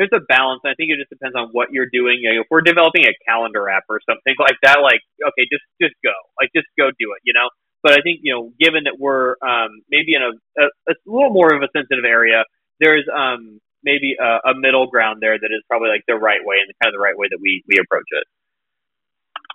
there's 0.00 0.16
a 0.16 0.24
balance. 0.24 0.64
I 0.64 0.72
think 0.80 0.88
it 0.88 0.96
just 0.96 1.12
depends 1.12 1.36
on 1.36 1.52
what 1.52 1.68
you're 1.76 1.92
doing. 1.92 2.24
You 2.24 2.32
know, 2.32 2.40
if 2.40 2.48
we're 2.48 2.64
developing 2.64 3.04
a 3.04 3.12
calendar 3.28 3.68
app 3.68 3.84
or 3.92 4.00
something 4.08 4.32
like 4.40 4.56
that, 4.64 4.80
like, 4.80 5.04
okay, 5.20 5.44
just, 5.52 5.60
just 5.76 5.92
go, 6.00 6.16
like, 6.40 6.48
just 6.56 6.72
go 6.80 6.88
do 6.88 7.12
it, 7.12 7.20
you 7.28 7.36
know? 7.36 7.52
But 7.84 7.92
I 7.92 8.00
think 8.00 8.20
you 8.24 8.32
know, 8.32 8.52
given 8.60 8.84
that 8.84 8.96
we're 8.96 9.36
um, 9.40 9.84
maybe 9.88 10.16
in 10.16 10.20
a, 10.24 10.32
a, 10.32 10.64
a 10.88 10.94
little 11.04 11.32
more 11.32 11.52
of 11.52 11.60
a 11.60 11.68
sensitive 11.72 12.04
area, 12.04 12.44
there's 12.80 13.04
um, 13.08 13.60
maybe 13.84 14.16
a, 14.20 14.52
a 14.52 14.54
middle 14.56 14.88
ground 14.88 15.20
there 15.20 15.36
that 15.36 15.52
is 15.52 15.64
probably 15.68 15.88
like 15.88 16.04
the 16.08 16.16
right 16.16 16.44
way 16.44 16.60
and 16.60 16.68
kind 16.76 16.92
of 16.92 16.96
the 16.96 17.00
right 17.00 17.16
way 17.16 17.28
that 17.32 17.40
we 17.40 17.64
we 17.68 17.80
approach 17.80 18.08
it. 18.12 18.24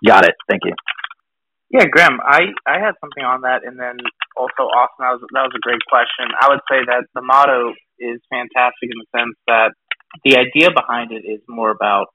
Got 0.02 0.26
it. 0.26 0.34
Thank 0.50 0.66
you. 0.66 0.74
Yeah, 1.70 1.86
Graham, 1.90 2.18
I, 2.22 2.50
I 2.66 2.78
had 2.78 2.94
something 3.02 3.26
on 3.26 3.42
that, 3.42 3.66
and 3.66 3.78
then 3.78 3.98
also 4.38 4.70
Austin, 4.70 5.02
that 5.02 5.18
was 5.18 5.22
that 5.30 5.46
was 5.46 5.54
a 5.54 5.62
great 5.62 5.82
question. 5.86 6.30
I 6.34 6.50
would 6.50 6.62
say 6.66 6.82
that 6.82 7.06
the 7.14 7.22
motto 7.22 7.74
is 7.98 8.18
fantastic 8.26 8.90
in 8.90 8.98
the 8.98 9.10
sense 9.14 9.38
that 9.46 9.70
the 10.24 10.36
idea 10.36 10.70
behind 10.74 11.12
it 11.12 11.24
is 11.26 11.40
more 11.48 11.70
about 11.70 12.06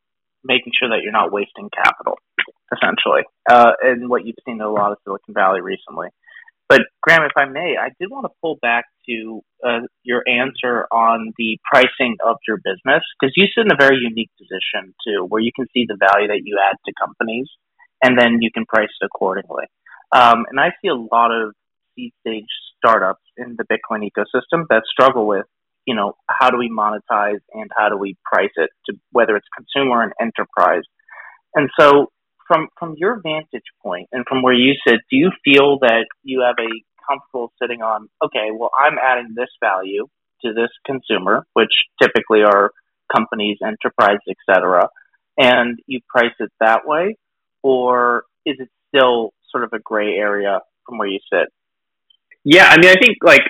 making 0.44 0.74
sure 0.78 0.90
that 0.90 1.00
you're 1.04 1.12
not 1.12 1.32
wasting 1.32 1.70
capital 1.70 2.18
essentially, 2.72 3.24
uh, 3.50 3.74
and 3.82 4.10
what 4.10 4.26
you've 4.26 4.40
seen 4.46 4.56
in 4.56 4.62
a 4.62 4.72
lot 4.72 4.92
of 4.92 4.98
Silicon 5.04 5.34
Valley 5.34 5.62
recently. 5.62 6.08
But 6.70 6.84
Graham, 7.02 7.24
if 7.24 7.36
I 7.36 7.46
may, 7.46 7.76
I 7.78 7.90
did 8.00 8.10
want 8.10 8.26
to 8.26 8.32
pull 8.42 8.58
back 8.62 8.86
to 9.10 9.42
uh, 9.62 9.82
your 10.04 10.24
answer 10.26 10.88
on 10.90 11.34
the 11.38 11.58
pricing 11.70 12.16
of 12.26 12.38
your 12.48 12.58
business 12.64 13.04
because 13.20 13.34
you 13.36 13.48
sit 13.54 13.66
in 13.66 13.74
a 13.74 13.76
very 13.78 13.98
unique 14.00 14.32
position 14.40 14.96
too, 15.06 15.26
where 15.28 15.42
you 15.42 15.52
can 15.54 15.68
see 15.74 15.86
the 15.86 15.98
value 16.00 16.30
that 16.30 16.44
you 16.46 16.58
add 16.64 16.78
to 16.86 16.94
companies, 16.98 17.50
and 18.02 18.18
then 18.18 18.38
you 18.40 18.50
can 18.54 18.66
price 18.66 18.88
accordingly. 19.04 19.66
Um, 20.14 20.46
and 20.50 20.60
I 20.60 20.72
see 20.82 20.88
a 20.88 20.96
lot 20.96 21.32
of 21.32 21.54
seed 21.96 22.14
stage 22.26 22.48
startups 22.78 23.24
in 23.36 23.58
the 23.58 23.66
Bitcoin 23.66 24.08
ecosystem 24.08 24.64
that 24.70 24.84
struggle 24.90 25.28
with, 25.28 25.46
you 25.86 25.96
know, 25.96 26.14
how 26.30 26.50
do 26.50 26.58
we 26.58 26.70
monetize 26.70 27.40
and 27.54 27.70
how 27.76 27.90
do 27.90 27.98
we 27.98 28.16
price 28.24 28.52
it 28.56 28.70
to 28.86 28.94
whether 29.12 29.36
it's 29.36 29.48
consumer 29.56 30.04
and 30.04 30.14
enterprise. 30.20 30.84
And 31.56 31.70
so 31.80 32.12
from 32.48 32.68
from 32.78 32.96
your 32.98 33.20
vantage 33.22 33.64
point 33.82 34.10
and 34.12 34.26
from 34.28 34.42
where 34.42 34.54
you 34.54 34.74
sit, 34.86 35.00
do 35.10 35.18
you 35.18 35.32
feel 35.44 35.80
that 35.80 36.06
you 36.24 36.42
have 36.42 36.56
a 36.60 36.70
comfortable 37.08 37.52
sitting 37.62 37.82
on? 37.82 38.10
Okay, 38.24 38.50
well, 38.58 38.72
I'm 38.78 38.98
adding 38.98 39.34
this 39.36 39.50
value 39.60 40.08
to 40.44 40.54
this 40.54 40.70
consumer, 40.86 41.46
which 41.54 41.72
typically 42.02 42.44
are 42.44 42.72
companies, 43.14 43.58
enterprise, 43.66 44.20
etc., 44.30 44.90
and 45.38 45.80
you 45.88 46.00
price 46.10 46.34
it 46.40 46.52
that 46.60 46.82
way, 46.86 47.18
or 47.64 48.24
is 48.46 48.56
it 48.60 48.70
still 48.88 49.34
sort 49.50 49.64
of 49.64 49.72
a 49.74 49.80
gray 49.80 50.16
area 50.16 50.60
from 50.86 50.98
where 50.98 51.08
you 51.08 51.20
sit? 51.32 51.48
Yeah, 52.44 52.66
I 52.66 52.78
mean, 52.78 52.90
I 52.90 52.96
think 52.96 53.18
like 53.24 53.44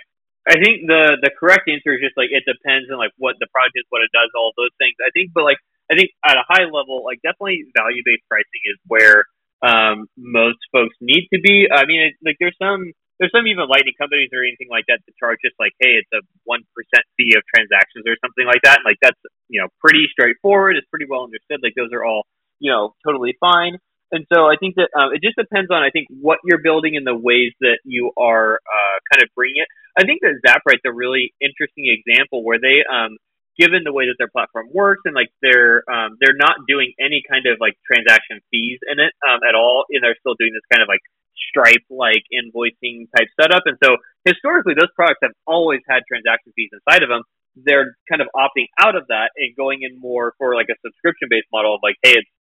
I 0.48 0.58
think 0.58 0.89
the 0.89 1.22
the 1.22 1.30
correct 1.38 1.70
answer 1.70 1.94
is 1.94 2.02
just 2.02 2.18
like 2.18 2.34
it 2.34 2.42
depends 2.50 2.89
on 2.89 2.98
like 2.98 3.14
what 3.22 3.38
the 3.38 3.46
product 3.54 3.78
is, 3.78 3.86
what 3.94 4.02
it 4.02 4.10
does, 4.10 4.34
all 4.34 4.54
those 4.58 4.74
things. 4.82 4.98
I 4.98 5.14
think, 5.14 5.32
but 5.34 5.46
like 5.46 5.62
I 5.92 5.94
think 5.94 6.10
at 6.26 6.38
a 6.38 6.46
high 6.48 6.66
level, 6.66 7.06
like 7.06 7.22
definitely 7.22 7.70
value 7.78 8.02
based 8.02 8.26
pricing 8.26 8.64
is 8.66 8.80
where 8.89 9.30
um, 9.62 10.10
most 10.18 10.58
folks 10.74 10.98
need 10.98 11.30
to 11.30 11.39
be. 11.39 11.70
I 11.70 11.86
mean, 11.86 12.10
it, 12.10 12.14
like 12.26 12.42
there's 12.42 12.58
some 12.58 12.89
there's 13.22 13.30
some 13.30 13.46
even 13.46 13.70
lightning 13.70 13.94
companies 14.02 14.34
or 14.34 14.42
anything 14.42 14.66
like 14.74 14.89
that 14.89 14.98
that 15.06 15.14
charge 15.22 15.38
just 15.46 15.54
like, 15.62 15.78
hey, 15.78 16.02
it's 16.02 16.10
a 16.10 16.26
one 16.50 16.66
percent 16.74 17.06
fee 17.22 17.38
of 17.38 17.46
transactions 17.46 18.10
or 18.10 18.18
something 18.18 18.50
like 18.50 18.66
that. 18.66 18.82
And 18.82 18.86
like 18.89 18.98
that's 18.98 19.20
you 19.46 19.62
know 19.62 19.70
pretty 19.78 20.10
straightforward. 20.10 20.74
It's 20.74 20.89
pretty 20.89 21.06
well 21.06 21.30
understood. 21.30 21.62
Like 21.62 21.78
those 21.78 21.94
are 21.94 22.02
all 22.02 22.26
you 22.58 22.74
know 22.74 22.98
totally 23.06 23.38
fine. 23.38 23.78
And 24.12 24.28
so 24.28 24.43
I 24.43 24.59
think 24.59 24.76
that 24.76 24.91
um, 24.91 25.16
it 25.16 25.24
just 25.24 25.39
depends 25.39 25.72
on 25.72 25.84
I 25.84 25.89
think 25.89 26.07
what 26.12 26.39
you're 26.43 26.62
building 26.62 26.99
and 26.99 27.07
the 27.07 27.16
ways 27.16 27.55
that 27.62 27.80
you 27.86 28.12
are 28.18 28.59
uh, 28.59 28.97
kind 29.12 29.24
of 29.24 29.30
bringing 29.36 29.64
it. 29.64 29.68
I 29.95 30.03
think 30.03 30.20
that 30.22 30.36
Zaprite's 30.43 30.84
a 30.86 30.91
really 30.91 31.34
interesting 31.39 31.88
example 31.88 32.43
where 32.43 32.59
they 32.59 32.84
um, 32.84 33.16
given 33.59 33.84
the 33.84 33.91
way 33.91 34.07
that 34.07 34.16
their 34.20 34.32
platform 34.32 34.68
works 34.72 35.03
and 35.05 35.16
like 35.16 35.32
they're 35.41 35.84
um, 35.88 36.20
they're 36.20 36.36
not 36.36 36.68
doing 36.68 36.91
any 36.99 37.24
kind 37.24 37.47
of 37.47 37.55
like 37.59 37.76
transaction 37.88 38.43
fees 38.51 38.80
in 38.88 38.99
it 38.99 39.16
um, 39.24 39.39
at 39.47 39.55
all, 39.55 39.88
and 39.91 40.03
they're 40.03 40.20
still 40.20 40.36
doing 40.36 40.51
this 40.51 40.68
kind 40.72 40.84
of 40.84 40.91
like 40.91 41.03
Stripe 41.51 41.84
like 41.89 42.24
invoicing 42.32 43.07
type 43.16 43.28
setup. 43.39 43.64
And 43.66 43.76
so 43.84 43.97
historically, 44.24 44.76
those 44.76 44.91
products 44.95 45.20
have 45.24 45.36
always 45.47 45.82
had 45.88 46.03
transaction 46.07 46.53
fees 46.55 46.70
inside 46.72 47.03
of 47.03 47.09
them. 47.09 47.24
They're 47.55 47.95
kind 48.07 48.22
of 48.22 48.28
opting 48.36 48.68
out 48.80 48.95
of 48.95 49.07
that 49.07 49.32
and 49.36 49.55
going 49.55 49.84
in 49.84 49.99
more 49.99 50.34
for 50.38 50.55
like 50.55 50.68
a 50.72 50.80
subscription 50.86 51.28
based 51.30 51.47
model 51.51 51.76
of 51.76 51.82
like, 51.84 51.95
hey, 52.03 52.16
it's 52.16 52.32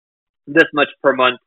this 0.46 0.70
much 0.74 0.88
per 1.02 1.14
month 1.14 1.40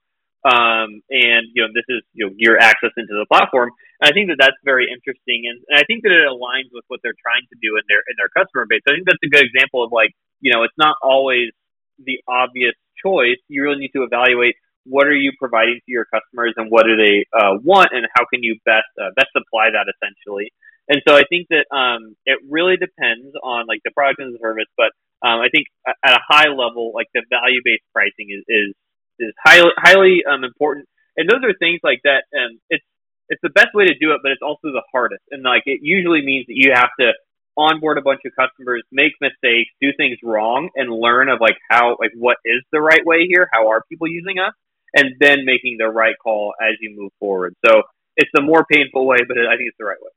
um, 0.43 0.99
and 1.07 1.47
you 1.55 1.63
know 1.63 1.71
this 1.71 1.87
is 1.87 2.03
you 2.13 2.27
know 2.27 2.31
your 2.35 2.59
access 2.59 2.91
into 2.97 3.15
the 3.15 3.25
platform. 3.31 3.71
And 4.01 4.11
I 4.11 4.13
think 4.13 4.27
that 4.27 4.39
that's 4.39 4.59
very 4.67 4.91
interesting, 4.91 5.47
and, 5.47 5.63
and 5.71 5.79
I 5.79 5.83
think 5.87 6.03
that 6.03 6.11
it 6.11 6.27
aligns 6.27 6.67
with 6.75 6.83
what 6.91 6.99
they're 7.03 7.17
trying 7.17 7.47
to 7.47 7.57
do 7.63 7.79
in 7.79 7.83
their 7.87 8.03
in 8.11 8.15
their 8.19 8.31
customer 8.35 8.67
base. 8.67 8.83
I 8.83 8.99
think 8.99 9.07
that's 9.07 9.23
a 9.23 9.31
good 9.31 9.47
example 9.47 9.83
of 9.83 9.95
like 9.95 10.11
you 10.43 10.51
know 10.51 10.63
it's 10.67 10.77
not 10.77 10.99
always 11.01 11.55
the 11.99 12.19
obvious 12.27 12.75
choice. 12.99 13.39
You 13.47 13.63
really 13.63 13.87
need 13.87 13.95
to 13.95 14.03
evaluate 14.03 14.55
what 14.85 15.07
are 15.07 15.15
you 15.15 15.31
providing 15.39 15.79
to 15.79 15.91
your 15.91 16.05
customers 16.11 16.53
and 16.57 16.67
what 16.69 16.83
do 16.83 16.99
they 16.99 17.23
uh, 17.31 17.55
want 17.63 17.95
and 17.95 18.03
how 18.15 18.27
can 18.27 18.43
you 18.43 18.59
best 18.67 18.91
uh, 18.99 19.15
best 19.15 19.31
supply 19.31 19.71
that 19.71 19.87
essentially. 19.87 20.51
And 20.91 20.99
so 21.07 21.15
I 21.15 21.23
think 21.31 21.47
that 21.47 21.63
um, 21.71 22.15
it 22.25 22.39
really 22.49 22.75
depends 22.75 23.31
on 23.41 23.67
like 23.67 23.79
the 23.87 23.91
product 23.95 24.19
and 24.19 24.35
the 24.35 24.39
service, 24.43 24.67
but 24.75 24.91
um, 25.23 25.39
I 25.39 25.47
think 25.47 25.71
at 25.87 26.11
a 26.11 26.19
high 26.27 26.51
level, 26.51 26.91
like 26.93 27.07
the 27.15 27.23
value 27.31 27.63
based 27.63 27.87
pricing 27.95 28.27
is 28.27 28.43
is 28.51 28.75
is 29.19 29.33
highly 29.43 29.71
highly 29.77 30.23
um, 30.29 30.43
important. 30.43 30.87
And 31.15 31.29
those 31.29 31.43
are 31.43 31.53
things 31.59 31.79
like 31.83 32.01
that. 32.03 32.23
And 32.31 32.59
it's 32.69 32.85
it's 33.29 33.41
the 33.41 33.49
best 33.49 33.73
way 33.73 33.85
to 33.85 33.97
do 33.99 34.11
it, 34.11 34.19
but 34.21 34.31
it's 34.31 34.41
also 34.41 34.73
the 34.73 34.83
hardest. 34.91 35.23
And 35.31 35.43
like 35.43 35.63
it 35.65 35.79
usually 35.81 36.23
means 36.23 36.47
that 36.47 36.55
you 36.55 36.71
have 36.73 36.89
to 36.99 37.11
onboard 37.55 37.97
a 37.97 38.01
bunch 38.01 38.21
of 38.25 38.31
customers, 38.35 38.83
make 38.91 39.13
mistakes, 39.21 39.69
do 39.81 39.89
things 39.95 40.17
wrong, 40.23 40.69
and 40.75 40.91
learn 40.91 41.29
of 41.29 41.39
like 41.39 41.57
how 41.69 41.97
like 41.99 42.11
what 42.15 42.37
is 42.45 42.61
the 42.71 42.81
right 42.81 43.05
way 43.05 43.27
here, 43.27 43.49
how 43.51 43.69
are 43.69 43.83
people 43.89 44.07
using 44.07 44.39
us, 44.39 44.53
and 44.95 45.15
then 45.19 45.45
making 45.45 45.77
the 45.77 45.87
right 45.87 46.15
call 46.21 46.53
as 46.61 46.75
you 46.81 46.95
move 46.95 47.11
forward. 47.19 47.55
So 47.65 47.83
it's 48.17 48.31
the 48.33 48.41
more 48.41 48.65
painful 48.69 49.05
way, 49.05 49.17
but 49.27 49.37
I 49.37 49.57
think 49.57 49.69
it's 49.69 49.77
the 49.77 49.85
right 49.85 50.01
way. 50.01 50.11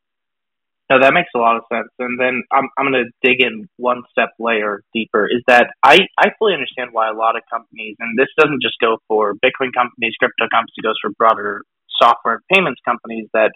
No, 0.88 1.00
that 1.00 1.12
makes 1.12 1.30
a 1.34 1.38
lot 1.38 1.56
of 1.56 1.62
sense. 1.72 1.88
And 1.98 2.18
then 2.18 2.44
I'm 2.52 2.68
I'm 2.78 2.90
going 2.90 3.04
to 3.04 3.10
dig 3.26 3.42
in 3.42 3.68
one 3.76 4.02
step 4.10 4.30
layer 4.38 4.82
deeper. 4.94 5.26
Is 5.26 5.42
that 5.48 5.68
I 5.82 5.98
I 6.18 6.30
fully 6.38 6.54
understand 6.54 6.90
why 6.92 7.08
a 7.10 7.12
lot 7.12 7.36
of 7.36 7.42
companies, 7.50 7.96
and 7.98 8.16
this 8.18 8.28
doesn't 8.38 8.62
just 8.62 8.76
go 8.80 8.98
for 9.08 9.34
Bitcoin 9.34 9.74
companies, 9.74 10.14
crypto 10.18 10.46
companies, 10.48 10.74
it 10.76 10.84
goes 10.84 10.98
for 11.02 11.10
broader 11.18 11.62
software 12.00 12.40
payments 12.52 12.80
companies 12.84 13.28
that 13.32 13.52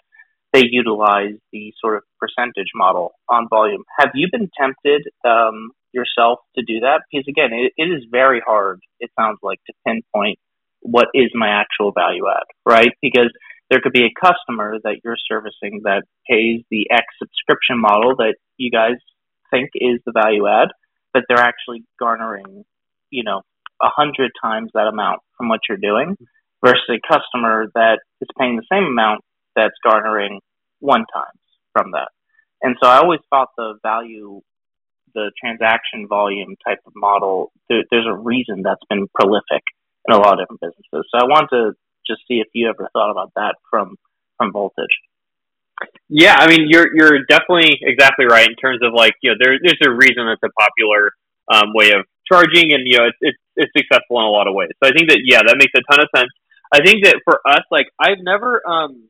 they 0.51 0.63
utilize 0.69 1.35
the 1.53 1.73
sort 1.79 1.95
of 1.95 2.03
percentage 2.19 2.71
model 2.75 3.13
on 3.29 3.47
volume. 3.49 3.83
Have 3.97 4.11
you 4.13 4.27
been 4.29 4.49
tempted 4.59 5.07
um, 5.23 5.71
yourself 5.93 6.39
to 6.55 6.63
do 6.63 6.81
that? 6.81 7.03
Because 7.09 7.25
again, 7.29 7.51
it, 7.53 7.71
it 7.77 7.85
is 7.85 8.03
very 8.11 8.41
hard. 8.45 8.81
It 8.99 9.09
sounds 9.17 9.39
like 9.41 9.59
to 9.67 9.73
pinpoint 9.87 10.39
what 10.81 11.07
is 11.13 11.29
my 11.33 11.47
actual 11.47 11.93
value 11.93 12.25
add, 12.27 12.43
right? 12.65 12.91
Because 13.01 13.31
there 13.71 13.79
could 13.81 13.93
be 13.93 14.03
a 14.03 14.13
customer 14.19 14.77
that 14.83 14.97
you're 15.01 15.17
servicing 15.29 15.81
that 15.85 16.03
pays 16.29 16.61
the 16.69 16.91
X 16.91 17.05
subscription 17.17 17.79
model 17.79 18.17
that 18.17 18.35
you 18.57 18.69
guys 18.69 18.97
think 19.49 19.69
is 19.75 19.99
the 20.05 20.11
value 20.11 20.45
add, 20.45 20.67
but 21.13 21.23
they're 21.27 21.39
actually 21.39 21.83
garnering, 21.97 22.65
you 23.09 23.23
know, 23.23 23.41
a 23.81 23.87
hundred 23.87 24.31
times 24.43 24.71
that 24.73 24.87
amount 24.87 25.21
from 25.37 25.47
what 25.47 25.61
you're 25.69 25.77
doing 25.77 26.17
versus 26.63 26.83
a 26.89 26.99
customer 27.07 27.67
that 27.73 27.99
is 28.19 28.27
paying 28.37 28.57
the 28.57 28.65
same 28.69 28.83
amount 28.83 29.21
that's 29.55 29.73
garnering 29.83 30.41
one 30.79 31.05
times 31.13 31.39
from 31.71 31.91
that. 31.91 32.09
And 32.61 32.75
so 32.83 32.89
I 32.89 32.97
always 32.97 33.21
thought 33.29 33.49
the 33.57 33.75
value, 33.81 34.41
the 35.15 35.31
transaction 35.39 36.07
volume 36.09 36.55
type 36.67 36.79
of 36.85 36.91
model, 36.93 37.53
there, 37.69 37.83
there's 37.89 38.05
a 38.07 38.13
reason 38.13 38.63
that's 38.63 38.83
been 38.89 39.07
prolific 39.15 39.63
in 40.09 40.13
a 40.13 40.17
lot 40.17 40.33
of 40.33 40.39
different 40.39 40.59
businesses. 40.59 41.09
So 41.09 41.17
I 41.17 41.23
want 41.23 41.49
to 41.51 41.71
just 42.11 42.27
see 42.27 42.39
if 42.39 42.47
you 42.53 42.69
ever 42.69 42.89
thought 42.93 43.11
about 43.11 43.31
that 43.35 43.55
from 43.69 43.95
from 44.37 44.51
Voltage. 44.51 44.95
Yeah, 46.09 46.35
I 46.37 46.47
mean 46.47 46.67
you're 46.67 46.95
you're 46.95 47.25
definitely 47.27 47.79
exactly 47.81 48.25
right 48.25 48.47
in 48.47 48.55
terms 48.55 48.81
of 48.83 48.93
like 48.93 49.13
you 49.21 49.31
know 49.31 49.37
there, 49.39 49.57
there's 49.61 49.81
a 49.85 49.91
reason 49.91 50.27
it's 50.27 50.43
a 50.43 50.53
popular 50.59 51.11
um, 51.51 51.73
way 51.73 51.91
of 51.91 52.05
charging 52.31 52.73
and 52.73 52.83
you 52.85 52.97
know 52.97 53.05
it's, 53.05 53.17
it's 53.21 53.37
it's 53.55 53.71
successful 53.75 54.19
in 54.19 54.25
a 54.25 54.29
lot 54.29 54.47
of 54.47 54.53
ways. 54.53 54.71
So 54.83 54.89
I 54.89 54.93
think 54.93 55.09
that 55.09 55.19
yeah 55.23 55.41
that 55.45 55.57
makes 55.57 55.73
a 55.75 55.81
ton 55.91 56.03
of 56.03 56.09
sense. 56.15 56.31
I 56.71 56.83
think 56.83 57.03
that 57.05 57.21
for 57.23 57.41
us 57.47 57.63
like 57.71 57.87
I've 57.99 58.21
never 58.21 58.61
um 58.67 59.09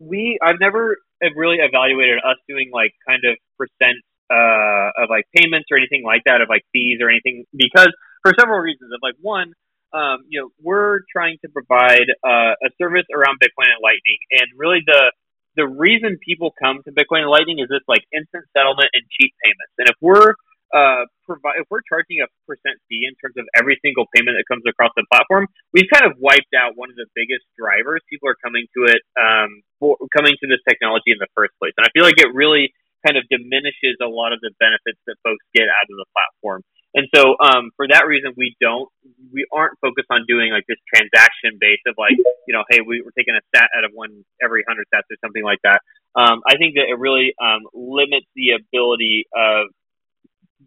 we 0.00 0.38
I've 0.42 0.60
never 0.60 0.96
really 1.36 1.58
evaluated 1.60 2.18
us 2.18 2.36
doing 2.48 2.70
like 2.72 2.92
kind 3.06 3.22
of 3.24 3.36
percent 3.56 4.02
uh, 4.32 4.90
of 5.02 5.10
like 5.10 5.24
payments 5.36 5.68
or 5.70 5.76
anything 5.76 6.02
like 6.04 6.22
that 6.26 6.40
of 6.40 6.48
like 6.48 6.64
fees 6.72 6.98
or 7.00 7.10
anything 7.10 7.44
because 7.54 7.92
for 8.22 8.32
several 8.38 8.58
reasons 8.58 8.90
of 8.92 9.00
like 9.02 9.14
one 9.20 9.52
um, 9.94 10.26
you 10.28 10.40
know 10.42 10.48
we're 10.60 11.00
trying 11.10 11.38
to 11.42 11.48
provide 11.48 12.10
uh, 12.26 12.52
a 12.58 12.68
service 12.76 13.06
around 13.14 13.38
Bitcoin 13.38 13.70
and 13.70 13.80
Lightning 13.82 14.20
and 14.30 14.46
really 14.58 14.82
the 14.84 15.12
the 15.56 15.66
reason 15.66 16.18
people 16.18 16.50
come 16.58 16.82
to 16.82 16.90
Bitcoin 16.90 17.22
and 17.22 17.30
Lightning 17.30 17.62
is 17.62 17.70
this 17.70 17.86
like 17.86 18.02
instant 18.10 18.44
settlement 18.50 18.90
and 18.92 19.02
cheap 19.14 19.32
payments 19.40 19.74
and 19.78 19.88
if 19.88 19.96
we're 20.02 20.34
uh, 20.74 21.06
provide 21.22 21.62
if 21.62 21.70
we're 21.70 21.86
charging 21.86 22.18
a 22.18 22.28
percent 22.50 22.74
fee 22.90 23.06
in 23.06 23.14
terms 23.22 23.38
of 23.38 23.46
every 23.54 23.78
single 23.78 24.10
payment 24.10 24.34
that 24.34 24.42
comes 24.50 24.66
across 24.66 24.90
the 24.98 25.06
platform, 25.06 25.46
we've 25.70 25.86
kind 25.86 26.02
of 26.02 26.18
wiped 26.18 26.50
out 26.50 26.74
one 26.74 26.90
of 26.90 26.98
the 26.98 27.06
biggest 27.14 27.46
drivers. 27.54 28.02
People 28.10 28.26
are 28.26 28.38
coming 28.42 28.66
to 28.74 28.90
it, 28.90 28.98
um, 29.14 29.62
for, 29.78 29.94
coming 30.10 30.34
to 30.34 30.46
this 30.50 30.58
technology 30.66 31.14
in 31.14 31.22
the 31.22 31.30
first 31.38 31.54
place, 31.62 31.70
and 31.78 31.86
I 31.86 31.94
feel 31.94 32.02
like 32.02 32.18
it 32.18 32.26
really 32.34 32.74
kind 33.06 33.14
of 33.14 33.22
diminishes 33.30 34.00
a 34.02 34.10
lot 34.10 34.34
of 34.34 34.42
the 34.42 34.50
benefits 34.58 34.98
that 35.06 35.14
folks 35.22 35.44
get 35.54 35.70
out 35.70 35.86
of 35.86 35.94
the 35.94 36.08
platform. 36.10 36.64
And 36.94 37.08
so, 37.14 37.34
um, 37.42 37.70
for 37.76 37.88
that 37.88 38.06
reason, 38.06 38.32
we 38.36 38.56
don't, 38.60 38.88
we 39.32 39.44
aren't 39.52 39.78
focused 39.80 40.06
on 40.10 40.24
doing 40.28 40.52
like 40.52 40.64
this 40.68 40.78
transaction 40.86 41.58
base 41.58 41.82
of 41.86 41.94
like, 41.98 42.14
you 42.46 42.54
know, 42.54 42.62
hey, 42.70 42.80
we, 42.86 43.00
are 43.00 43.10
taking 43.18 43.34
a 43.34 43.42
sat 43.54 43.68
out 43.76 43.84
of 43.84 43.90
one 43.92 44.24
every 44.42 44.64
hundred 44.66 44.86
sats 44.94 45.10
or 45.10 45.16
something 45.24 45.42
like 45.42 45.58
that. 45.64 45.80
Um, 46.14 46.42
I 46.46 46.56
think 46.56 46.76
that 46.76 46.86
it 46.88 46.98
really 46.98 47.34
um, 47.42 47.66
limits 47.74 48.26
the 48.36 48.54
ability 48.54 49.26
of 49.34 49.66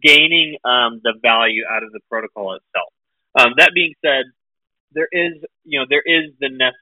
gaining 0.02 0.58
um, 0.64 1.00
the 1.02 1.14
value 1.22 1.64
out 1.64 1.82
of 1.82 1.92
the 1.92 2.00
protocol 2.10 2.54
itself. 2.54 2.92
Um, 3.38 3.54
that 3.56 3.72
being 3.74 3.94
said, 4.04 4.24
there 4.92 5.08
is, 5.10 5.32
you 5.64 5.80
know, 5.80 5.86
there 5.88 6.02
is 6.04 6.32
the 6.40 6.48
ne- 6.52 6.72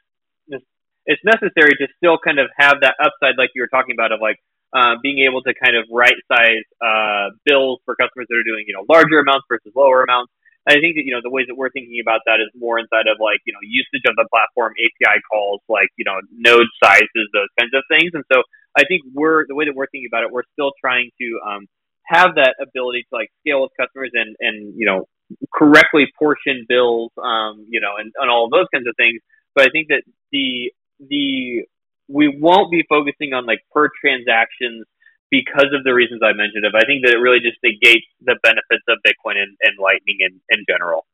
it's 1.07 1.22
necessary 1.24 1.74
to 1.78 1.86
still 1.97 2.18
kind 2.18 2.38
of 2.38 2.49
have 2.59 2.82
that 2.82 2.94
upside, 2.99 3.38
like 3.38 3.51
you 3.55 3.62
were 3.62 3.70
talking 3.70 3.94
about, 3.94 4.11
of 4.12 4.20
like 4.20 4.42
uh, 4.76 5.00
being 5.00 5.24
able 5.24 5.40
to 5.40 5.56
kind 5.56 5.72
of 5.72 5.88
right 5.88 6.20
size 6.28 6.66
uh, 6.84 7.32
bills 7.48 7.80
for 7.88 7.96
customers 7.96 8.28
that 8.28 8.36
are 8.36 8.44
doing, 8.44 8.68
you 8.68 8.76
know, 8.76 8.84
larger 8.92 9.24
amounts 9.24 9.48
versus 9.48 9.72
lower 9.72 10.04
amounts. 10.04 10.28
I 10.68 10.82
think 10.82 10.98
that 10.98 11.06
you 11.06 11.14
know 11.14 11.22
the 11.22 11.30
ways 11.30 11.46
that 11.46 11.54
we're 11.54 11.70
thinking 11.70 12.02
about 12.02 12.26
that 12.26 12.42
is 12.42 12.50
more 12.58 12.76
inside 12.82 13.06
of 13.06 13.22
like 13.22 13.38
you 13.46 13.54
know 13.54 13.62
usage 13.62 14.02
of 14.04 14.18
the 14.18 14.26
platform, 14.28 14.74
API 14.74 15.22
calls, 15.30 15.62
like 15.70 15.88
you 15.96 16.04
know 16.04 16.18
node 16.34 16.66
sizes, 16.82 17.26
those 17.32 17.48
kinds 17.54 17.70
of 17.72 17.86
things. 17.88 18.10
And 18.12 18.26
so 18.26 18.42
I 18.76 18.82
think 18.84 19.06
we're 19.14 19.46
the 19.46 19.54
way 19.54 19.64
that 19.64 19.78
we're 19.78 19.86
thinking 19.86 20.10
about 20.10 20.26
it, 20.26 20.34
we're 20.34 20.48
still 20.52 20.74
trying 20.82 21.14
to 21.22 21.26
um, 21.46 21.70
have 22.04 22.34
that 22.34 22.58
ability 22.58 23.06
to 23.08 23.12
like 23.14 23.30
scale 23.40 23.62
with 23.62 23.70
customers 23.78 24.10
and 24.12 24.34
and 24.42 24.74
you 24.74 24.90
know 24.90 25.06
correctly 25.54 26.10
portion 26.18 26.66
bills, 26.68 27.10
um, 27.22 27.64
you 27.70 27.80
know, 27.80 27.94
and, 27.98 28.12
and 28.18 28.30
all 28.30 28.50
those 28.50 28.66
kinds 28.74 28.86
of 28.86 28.94
things. 28.98 29.22
But 29.54 29.64
I 29.64 29.70
think 29.70 29.88
that 29.88 30.02
the 30.32 30.74
the 30.98 31.62
we 32.09 32.28
won't 32.40 32.70
be 32.70 32.84
focusing 32.88 33.32
on 33.32 33.46
like 33.46 33.61
per 33.72 33.88
transactions 34.00 34.86
because 35.30 35.68
of 35.76 35.84
the 35.84 35.92
reasons 35.92 36.20
I 36.22 36.32
mentioned. 36.32 36.64
Of 36.64 36.74
I 36.74 36.84
think 36.84 37.04
that 37.04 37.12
it 37.12 37.18
really 37.18 37.40
just 37.40 37.59
negates 37.62 38.07
the 38.20 38.36
benefits 38.42 38.84
of 38.88 38.98
Bitcoin 39.07 39.38
and, 39.42 39.57
and 39.62 39.76
Lightning 39.80 40.18
in, 40.20 40.40
in 40.50 40.64
general. 40.68 41.07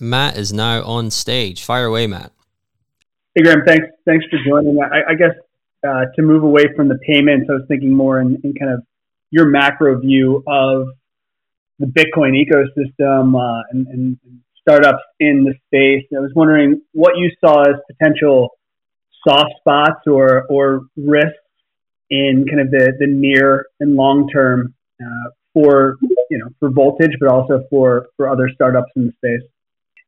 Matt 0.00 0.36
is 0.36 0.52
now 0.52 0.82
on 0.84 1.10
stage. 1.10 1.64
Fire 1.64 1.86
away, 1.86 2.06
Matt. 2.06 2.32
Hey 3.34 3.42
Graham, 3.42 3.62
thanks 3.66 3.86
thanks 4.04 4.24
for 4.30 4.38
joining. 4.44 4.78
I, 4.82 5.12
I 5.12 5.14
guess 5.14 5.34
uh, 5.86 6.06
to 6.16 6.22
move 6.22 6.42
away 6.42 6.64
from 6.74 6.88
the 6.88 6.98
payments, 7.06 7.48
I 7.48 7.54
was 7.54 7.62
thinking 7.68 7.94
more 7.94 8.20
in, 8.20 8.36
in 8.42 8.54
kind 8.54 8.72
of 8.72 8.82
your 9.30 9.46
macro 9.46 9.98
view 10.00 10.42
of 10.46 10.88
the 11.78 11.86
Bitcoin 11.86 12.34
ecosystem 12.34 13.38
uh, 13.38 13.62
and, 13.70 13.86
and, 13.86 14.18
startups 14.60 15.02
in 15.18 15.44
the 15.44 15.54
space. 15.66 16.04
I 16.14 16.20
was 16.20 16.30
wondering 16.34 16.82
what 16.92 17.16
you 17.16 17.30
saw 17.40 17.62
as 17.62 17.76
potential 17.90 18.57
soft 19.28 19.52
spots 19.60 20.06
or 20.06 20.44
or 20.48 20.86
risks 20.96 21.36
in 22.10 22.46
kind 22.48 22.60
of 22.60 22.70
the, 22.70 22.92
the 22.98 23.06
near 23.06 23.66
and 23.80 23.94
long 23.94 24.28
term 24.28 24.74
uh, 25.00 25.30
for 25.52 25.96
you 26.30 26.38
know 26.38 26.48
for 26.60 26.70
Voltage, 26.70 27.12
but 27.20 27.28
also 27.28 27.64
for 27.70 28.06
for 28.16 28.28
other 28.28 28.48
startups 28.54 28.90
in 28.96 29.06
the 29.06 29.12
space. 29.12 29.48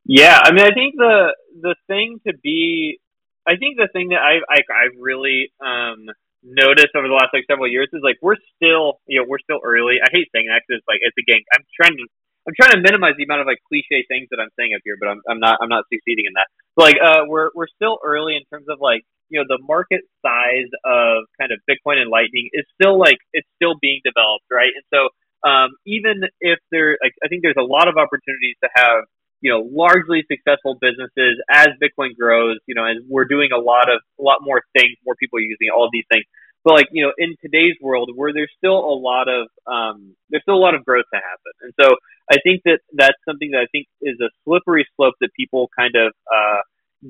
Yeah, 0.05 0.39
I 0.43 0.53
mean, 0.53 0.65
I 0.65 0.73
think 0.73 0.95
the 0.97 1.35
the 1.61 1.75
thing 1.87 2.21
to 2.27 2.33
be, 2.43 2.99
I 3.47 3.57
think 3.57 3.77
the 3.77 3.89
thing 3.93 4.09
that 4.11 4.21
I 4.21 4.41
I, 4.49 4.59
I 4.73 4.85
really 4.99 5.53
um, 5.61 6.07
noticed 6.43 6.97
over 6.97 7.09
the 7.09 7.15
last 7.15 7.31
like 7.33 7.45
several 7.51 7.69
years 7.69 7.89
is 7.93 8.01
like 8.03 8.17
we're 8.23 8.41
still 8.57 9.01
you 9.07 9.21
know 9.21 9.27
we're 9.29 9.43
still 9.43 9.61
early. 9.65 9.97
I 10.03 10.09
hate 10.11 10.29
saying 10.35 10.47
that 10.49 10.63
because 10.67 10.81
it's 10.81 10.89
like 10.89 11.01
it's 11.03 11.17
again 11.19 11.45
I'm 11.53 11.65
trying 11.77 11.97
to 11.99 12.07
I'm 12.51 12.59
trying 12.59 12.75
to 12.75 12.83
minimize 12.83 13.15
the 13.15 13.23
amount 13.23 13.43
of 13.43 13.47
like 13.47 13.63
cliche 13.71 14.03
things 14.11 14.27
that 14.35 14.43
I'm 14.43 14.51
saying 14.59 14.75
up 14.75 14.83
here, 14.83 14.99
but 14.99 15.07
I'm 15.07 15.23
I'm 15.31 15.39
not 15.39 15.63
I'm 15.63 15.71
not 15.71 15.87
succeeding 15.87 16.27
in 16.27 16.35
that. 16.35 16.51
But 16.75 16.83
like 16.91 16.99
uh 16.99 17.31
we're 17.31 17.55
we're 17.55 17.71
still 17.71 18.03
early 18.03 18.35
in 18.35 18.43
terms 18.51 18.67
of 18.67 18.83
like 18.83 19.07
you 19.31 19.39
know 19.39 19.47
the 19.47 19.63
market 19.63 20.03
size 20.19 20.67
of 20.83 21.31
kind 21.39 21.55
of 21.55 21.63
Bitcoin 21.71 22.03
and 22.03 22.11
Lightning 22.11 22.51
is 22.51 22.67
still 22.75 22.99
like 22.99 23.23
it's 23.31 23.47
still 23.55 23.79
being 23.79 24.03
developed, 24.03 24.51
right? 24.51 24.75
And 24.75 24.83
so 24.91 25.15
um 25.47 25.79
even 25.87 26.27
if 26.43 26.59
there 26.75 26.99
like 26.99 27.15
I 27.23 27.31
think 27.31 27.47
there's 27.47 27.61
a 27.61 27.63
lot 27.63 27.87
of 27.87 27.95
opportunities 27.95 28.59
to 28.67 28.69
have 28.75 29.07
you 29.41 29.51
know, 29.51 29.65
largely 29.73 30.21
successful 30.29 30.77
businesses 30.81 31.41
as 31.49 31.69
Bitcoin 31.81 32.13
grows, 32.17 32.59
you 32.67 32.75
know, 32.75 32.85
and 32.85 33.09
we're 33.09 33.25
doing 33.25 33.49
a 33.57 33.59
lot 33.59 33.89
of, 33.89 34.01
a 34.19 34.23
lot 34.23 34.37
more 34.43 34.61
things, 34.77 34.97
more 35.05 35.15
people 35.17 35.41
using 35.41 35.73
all 35.75 35.89
these 35.91 36.05
things. 36.13 36.25
But 36.65 36.75
like, 36.75 36.89
you 36.93 37.05
know, 37.05 37.13
in 37.17 37.37
today's 37.43 37.77
world 37.81 38.11
where 38.15 38.33
there's 38.33 38.53
still 38.59 38.79
a 38.79 38.97
lot 38.97 39.29
of, 39.29 39.49
um, 39.67 40.15
there's 40.29 40.43
still 40.43 40.57
a 40.57 40.65
lot 40.65 40.75
of 40.75 40.85
growth 40.85 41.07
to 41.15 41.21
happen. 41.21 41.53
And 41.63 41.73
so 41.81 41.97
I 42.31 42.37
think 42.45 42.63
that 42.65 42.81
that's 42.93 43.17
something 43.27 43.51
that 43.53 43.61
I 43.61 43.67
think 43.73 43.87
is 44.03 44.21
a 44.21 44.29
slippery 44.45 44.87
slope 44.97 45.15
that 45.21 45.31
people 45.35 45.71
kind 45.79 45.95
of, 45.97 46.13
uh, 46.31 46.61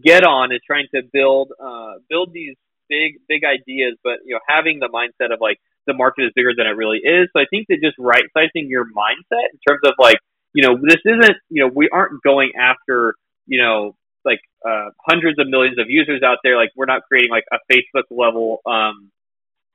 get 0.03 0.25
on 0.25 0.53
is 0.53 0.61
trying 0.67 0.87
to 0.95 1.03
build, 1.13 1.53
uh, 1.61 1.95
build 2.09 2.33
these 2.33 2.55
big, 2.89 3.19
big 3.29 3.43
ideas, 3.45 3.97
but, 4.05 4.19
you 4.25 4.35
know, 4.35 4.41
having 4.47 4.79
the 4.79 4.89
mindset 4.89 5.33
of 5.35 5.41
like, 5.41 5.59
the 5.87 5.95
market 5.95 6.27
is 6.27 6.31
bigger 6.37 6.53
than 6.55 6.67
it 6.67 6.77
really 6.77 6.99
is. 6.99 7.29
So 7.33 7.41
I 7.41 7.47
think 7.51 7.67
that 7.69 7.81
just 7.83 7.97
right 7.99 8.23
sizing 8.37 8.69
your 8.69 8.85
mindset 8.85 9.49
in 9.51 9.59
terms 9.67 9.81
of 9.85 9.95
like, 9.99 10.19
you 10.53 10.63
know, 10.63 10.77
this 10.77 11.01
isn't, 11.05 11.37
you 11.49 11.65
know, 11.65 11.71
we 11.75 11.89
aren't 11.91 12.23
going 12.23 12.53
after, 12.61 13.15
you 13.47 13.61
know, 13.61 13.97
like 14.25 14.41
uh, 14.65 14.91
hundreds 15.01 15.39
of 15.39 15.49
millions 15.49 15.79
of 15.79 15.87
users 15.89 16.23
out 16.23 16.37
there. 16.45 16.57
Like 16.57 16.69
we're 16.77 16.85
not 16.85 17.03
creating 17.09 17.31
like 17.31 17.45
a 17.51 17.59
Facebook 17.73 18.05
level 18.11 18.61
um, 18.67 19.11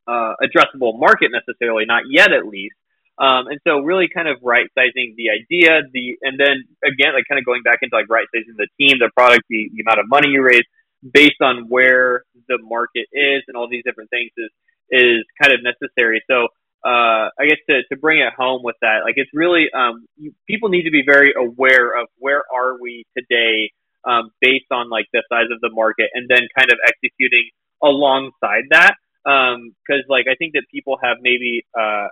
uh, 0.08 0.34
addressable 0.42 1.00
market 1.00 1.32
necessarily, 1.32 1.86
not 1.86 2.04
yet 2.10 2.32
at 2.32 2.46
least. 2.48 2.76
Um, 3.18 3.48
and 3.48 3.60
so 3.66 3.80
really 3.80 4.10
kind 4.14 4.28
of 4.28 4.38
right 4.44 4.68
sizing 4.78 5.16
the 5.16 5.32
idea, 5.32 5.82
the 5.94 6.18
and 6.22 6.38
then 6.38 6.68
again 6.84 7.14
like 7.16 7.24
kind 7.30 7.40
of 7.40 7.46
going 7.46 7.64
back 7.64 7.80
into 7.82 7.96
like 7.96 8.10
right 8.10 8.28
sizing 8.36 8.56
the 8.58 8.68
team, 8.78 9.00
the 9.00 9.10
product, 9.16 9.44
the, 9.50 9.72
the 9.74 9.82
amount 9.82 10.00
of 10.00 10.10
money 10.10 10.30
you 10.30 10.44
raise 10.44 10.68
based 11.14 11.40
on 11.42 11.68
where 11.70 12.24
the 12.50 12.58
market 12.62 13.08
is 13.14 13.44
and 13.48 13.56
all 13.56 13.70
these 13.70 13.84
different 13.86 14.10
things 14.10 14.32
is 14.38 14.52
is 14.92 15.24
kind 15.42 15.54
of 15.54 15.64
necessary. 15.64 16.22
So 16.30 16.48
uh, 16.84 17.32
I 17.40 17.48
guess 17.48 17.58
to, 17.70 17.82
to 17.90 17.96
bring 18.00 18.20
it 18.20 18.34
home 18.38 18.62
with 18.64 18.76
that, 18.82 19.00
like 19.06 19.16
it's 19.16 19.32
really 19.34 19.68
um, 19.74 20.06
you, 20.18 20.34
people 20.46 20.70
need 20.70 20.84
to 20.84 20.92
be 20.92 21.04
very 21.06 21.34
aware 21.36 21.98
of 21.98 22.08
where 22.20 22.44
are 22.54 22.80
we 22.80 23.06
today 23.18 23.72
um, 24.04 24.30
based 24.42 24.70
on 24.72 24.90
like 24.90 25.08
the 25.14 25.24
size 25.30 25.48
of 25.52 25.62
the 25.62 25.72
market, 25.72 26.10
and 26.14 26.28
then 26.30 26.42
kind 26.58 26.70
of 26.72 26.78
executing 26.86 27.50
alongside 27.82 28.66
that. 28.72 28.96
Because 29.26 30.06
um, 30.06 30.10
like 30.10 30.28
I 30.30 30.36
think 30.36 30.54
that 30.54 30.64
people 30.72 30.98
have 31.02 31.18
maybe 31.22 31.66
uh, 31.78 32.08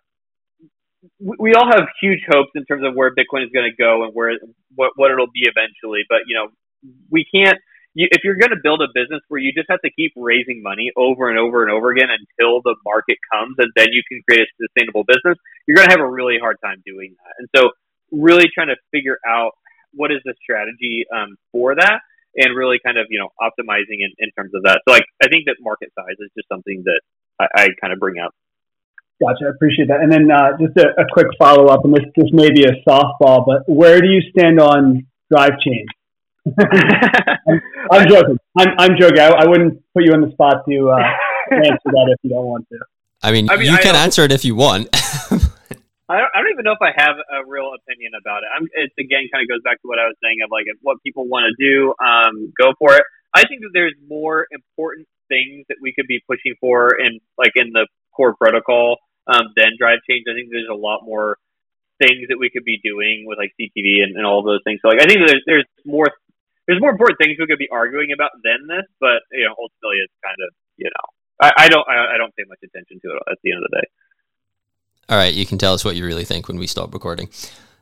we, 1.20 1.36
we 1.40 1.54
all 1.54 1.68
have 1.68 1.88
huge 2.02 2.22
hopes 2.28 2.52
in 2.56 2.66
terms 2.66 2.84
of 2.86 2.96
where 2.96 3.12
Bitcoin 3.12 3.46
is 3.46 3.52
going 3.54 3.70
to 3.70 3.78
go 3.78 4.04
and 4.04 4.14
where 4.14 4.34
what 4.76 4.92
what 4.96 5.12
it'll 5.12 5.32
be 5.32 5.46
eventually, 5.46 6.02
but 6.10 6.26
you 6.28 6.36
know 6.36 6.48
we 7.10 7.26
can't 7.34 7.58
you, 7.94 8.08
if 8.12 8.24
you're 8.24 8.36
going 8.36 8.52
to 8.52 8.62
build 8.62 8.82
a 8.82 8.90
business 8.94 9.22
where 9.30 9.40
you 9.40 9.54
just 9.54 9.70
have 9.70 9.82
to 9.82 9.92
keep 9.94 10.14
raising 10.16 10.62
money 10.62 10.92
over 10.98 11.30
and 11.30 11.38
over 11.38 11.62
and 11.62 11.72
over 11.72 11.92
again 11.92 12.10
until 12.10 12.62
the 12.62 12.76
market 12.84 13.18
comes 13.32 13.56
and 13.60 13.70
then 13.76 13.88
you 13.92 14.02
can 14.10 14.22
create 14.28 14.42
a 14.42 14.66
sustainable 14.66 15.04
business, 15.06 15.38
you're 15.68 15.78
going 15.78 15.88
to 15.88 15.94
have 15.94 16.02
a 16.02 16.10
really 16.10 16.38
hard 16.42 16.58
time 16.64 16.82
doing 16.86 17.16
that. 17.22 17.34
And 17.38 17.48
so, 17.56 17.70
really 18.12 18.46
trying 18.54 18.70
to 18.70 18.78
figure 18.92 19.18
out 19.28 19.54
what 19.94 20.12
is 20.12 20.20
the 20.26 20.34
strategy 20.42 21.06
um, 21.14 21.38
for 21.52 21.76
that 21.76 22.02
and 22.36 22.56
really 22.56 22.78
kind 22.84 22.98
of, 22.98 23.08
you 23.10 23.20
know, 23.20 23.30
optimizing 23.40 24.02
in, 24.02 24.12
in 24.18 24.30
terms 24.38 24.52
of 24.54 24.64
that. 24.64 24.82
So, 24.88 24.94
like, 24.94 25.06
I 25.22 25.28
think 25.28 25.46
that 25.46 25.58
market 25.62 25.92
size 25.96 26.18
is 26.20 26.30
just 26.36 26.48
something 26.50 26.84
that 26.86 27.02
I, 27.40 27.48
I 27.56 27.68
kind 27.80 27.94
of 27.94 28.00
bring 28.00 28.20
up. 28.20 28.34
Gotcha. 29.22 29.46
I 29.46 29.50
appreciate 29.50 29.88
that. 29.88 30.02
And 30.02 30.12
then 30.12 30.30
uh, 30.32 30.58
just 30.60 30.78
a, 30.78 31.02
a 31.02 31.06
quick 31.12 31.28
follow 31.38 31.68
up, 31.68 31.86
and 31.86 31.94
this, 31.94 32.06
this 32.16 32.30
may 32.34 32.50
be 32.50 32.66
a 32.66 32.74
softball, 32.88 33.46
but 33.46 33.64
where 33.68 34.02
do 34.02 34.08
you 34.08 34.22
stand 34.36 34.60
on 34.60 35.06
drive 35.32 35.60
chains? 35.64 35.88
I'm, 36.60 37.62
I'm, 37.92 38.08
joking. 38.10 38.38
I'm, 38.58 38.68
I'm 38.78 38.92
joking. 39.00 39.20
I, 39.20 39.30
I, 39.30 39.48
wouldn't 39.48 39.82
put 39.94 40.04
you 40.04 40.12
on 40.12 40.22
the 40.22 40.32
spot 40.34 40.66
to 40.68 40.90
uh, 40.90 40.98
answer 41.56 41.80
that 41.86 42.10
if 42.12 42.20
you 42.22 42.32
don't 42.32 42.46
want 42.46 42.68
to. 42.70 42.80
I 43.22 43.32
mean, 43.32 43.50
I 43.50 43.56
mean 43.56 43.68
you 43.68 43.78
I 43.78 43.82
can 43.82 43.96
answer 43.96 44.24
it 44.24 44.32
if 44.34 44.44
you 44.44 44.56
want. 44.56 44.90
I 46.14 46.22
don't, 46.22 46.32
I 46.34 46.38
don't 46.46 46.54
even 46.54 46.66
know 46.70 46.78
if 46.78 46.86
I 46.86 46.94
have 46.94 47.18
a 47.18 47.42
real 47.50 47.74
opinion 47.74 48.14
about 48.14 48.46
it. 48.46 48.50
I'm, 48.54 48.70
it's 48.78 48.94
again 49.02 49.26
kind 49.34 49.42
of 49.42 49.50
goes 49.50 49.66
back 49.66 49.82
to 49.82 49.88
what 49.90 49.98
I 49.98 50.06
was 50.06 50.18
saying 50.22 50.46
of 50.46 50.54
like 50.54 50.70
what 50.86 51.02
people 51.02 51.26
want 51.26 51.50
to 51.50 51.54
do, 51.58 51.98
um, 51.98 52.54
go 52.54 52.78
for 52.78 52.94
it. 52.94 53.06
I 53.34 53.50
think 53.50 53.66
that 53.66 53.74
there's 53.74 53.98
more 54.06 54.46
important 54.54 55.10
things 55.26 55.66
that 55.74 55.82
we 55.82 55.90
could 55.90 56.06
be 56.06 56.22
pushing 56.30 56.54
for 56.62 56.94
in 56.94 57.18
like 57.42 57.58
in 57.58 57.74
the 57.74 57.90
core 58.14 58.38
protocol 58.38 59.02
um, 59.26 59.50
than 59.58 59.74
drive 59.82 60.06
chains. 60.06 60.30
I 60.30 60.38
think 60.38 60.54
there's 60.54 60.70
a 60.70 60.78
lot 60.78 61.02
more 61.02 61.42
things 61.98 62.30
that 62.30 62.38
we 62.38 62.54
could 62.54 62.66
be 62.66 62.78
doing 62.84 63.26
with 63.26 63.42
like 63.42 63.58
CTV 63.58 64.06
and, 64.06 64.14
and 64.14 64.26
all 64.26 64.46
those 64.46 64.62
things. 64.62 64.86
So 64.86 64.94
like 64.94 65.02
I 65.02 65.10
think 65.10 65.26
there's 65.26 65.42
there's 65.50 65.70
more 65.82 66.14
there's 66.70 66.80
more 66.80 66.94
important 66.94 67.18
things 67.18 67.42
we 67.42 67.48
could 67.50 67.58
be 67.58 67.74
arguing 67.74 68.14
about 68.14 68.32
than 68.46 68.70
this, 68.70 68.86
but 69.02 69.26
you 69.34 69.50
know, 69.50 69.56
ultimately, 69.58 69.98
it's 70.06 70.14
kind 70.22 70.38
of 70.38 70.54
you 70.78 70.94
know, 70.94 71.06
I, 71.42 71.50
I 71.58 71.68
don't 71.74 71.86
I, 71.90 72.16
I 72.16 72.18
don't 72.22 72.36
pay 72.38 72.46
much 72.46 72.62
attention 72.62 73.02
to 73.02 73.18
it 73.18 73.20
at 73.34 73.42
the 73.42 73.52
end 73.52 73.66
of 73.66 73.68
the 73.72 73.82
day. 73.82 73.88
All 75.14 75.20
right, 75.20 75.36
you 75.36 75.46
can 75.46 75.60
tell 75.60 75.76
us 75.76 75.86
what 75.86 75.96
you 75.96 76.08
really 76.08 76.26
think 76.26 76.48
when 76.48 76.58
we 76.58 76.66
stop 76.66 76.92
recording. 76.92 77.30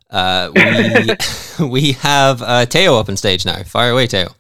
Uh, 0.09 0.51
we 0.53 1.65
we 1.65 1.91
have 1.93 2.41
uh, 2.41 2.65
Teo 2.65 2.97
up 2.97 3.07
on 3.07 3.15
stage 3.15 3.45
now. 3.45 3.63
Fire 3.63 3.91
away, 3.91 4.07
Teo. 4.07 4.35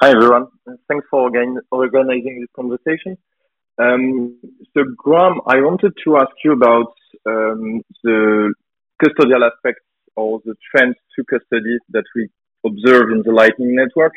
Hi 0.00 0.10
everyone. 0.10 0.48
Thanks 0.88 1.06
for 1.08 1.30
organizing 1.70 2.40
this 2.40 2.50
conversation. 2.56 3.16
Um, 3.78 4.36
so 4.74 4.82
Graham, 4.96 5.42
I 5.46 5.60
wanted 5.60 5.92
to 6.02 6.16
ask 6.16 6.32
you 6.44 6.54
about 6.54 6.92
um, 7.24 7.82
the 8.02 8.52
custodial 9.00 9.48
aspects 9.48 9.84
or 10.16 10.40
the 10.44 10.56
trends 10.74 10.96
to 11.14 11.22
custody 11.30 11.78
that 11.90 12.04
we 12.16 12.28
observe 12.66 13.12
in 13.12 13.22
the 13.24 13.30
Lightning 13.30 13.76
Network. 13.76 14.14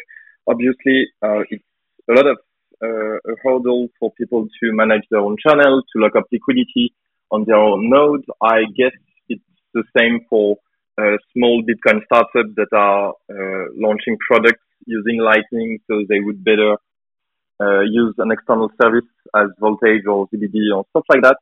Obviously, 0.48 1.06
uh, 1.22 1.42
it's 1.52 1.64
a 2.10 2.14
lot 2.14 2.26
of 2.26 2.38
uh, 2.84 3.32
a 3.32 3.36
hurdle 3.44 3.90
for 4.00 4.12
people 4.14 4.48
to 4.60 4.74
manage 4.74 5.04
their 5.12 5.20
own 5.20 5.38
channel, 5.38 5.84
to 5.94 6.02
lock 6.02 6.16
up 6.16 6.24
liquidity 6.32 6.92
on 7.32 7.45
their 7.45 7.57
own 7.57 7.89
node. 7.89 8.26
I 8.41 8.63
guess 8.78 8.93
it's 9.30 9.43
the 9.73 9.84
same 9.97 10.26
for 10.30 10.57
uh, 10.97 11.17
small 11.34 11.63
Bitcoin 11.63 12.03
startups 12.05 12.55
that 12.55 12.71
are 12.73 13.09
uh, 13.30 13.65
launching 13.76 14.17
products 14.28 14.63
using 14.86 15.19
Lightning, 15.19 15.80
so 15.88 16.03
they 16.07 16.19
would 16.19 16.43
better 16.43 16.78
uh, 17.59 17.82
use 17.82 18.13
an 18.17 18.32
external 18.32 18.69
service 18.82 19.09
as 19.36 19.47
Voltage 19.59 20.05
or 20.07 20.28
ZBD 20.28 20.76
or 20.76 20.86
stuff 20.91 21.05
like 21.09 21.21
that. 21.23 21.38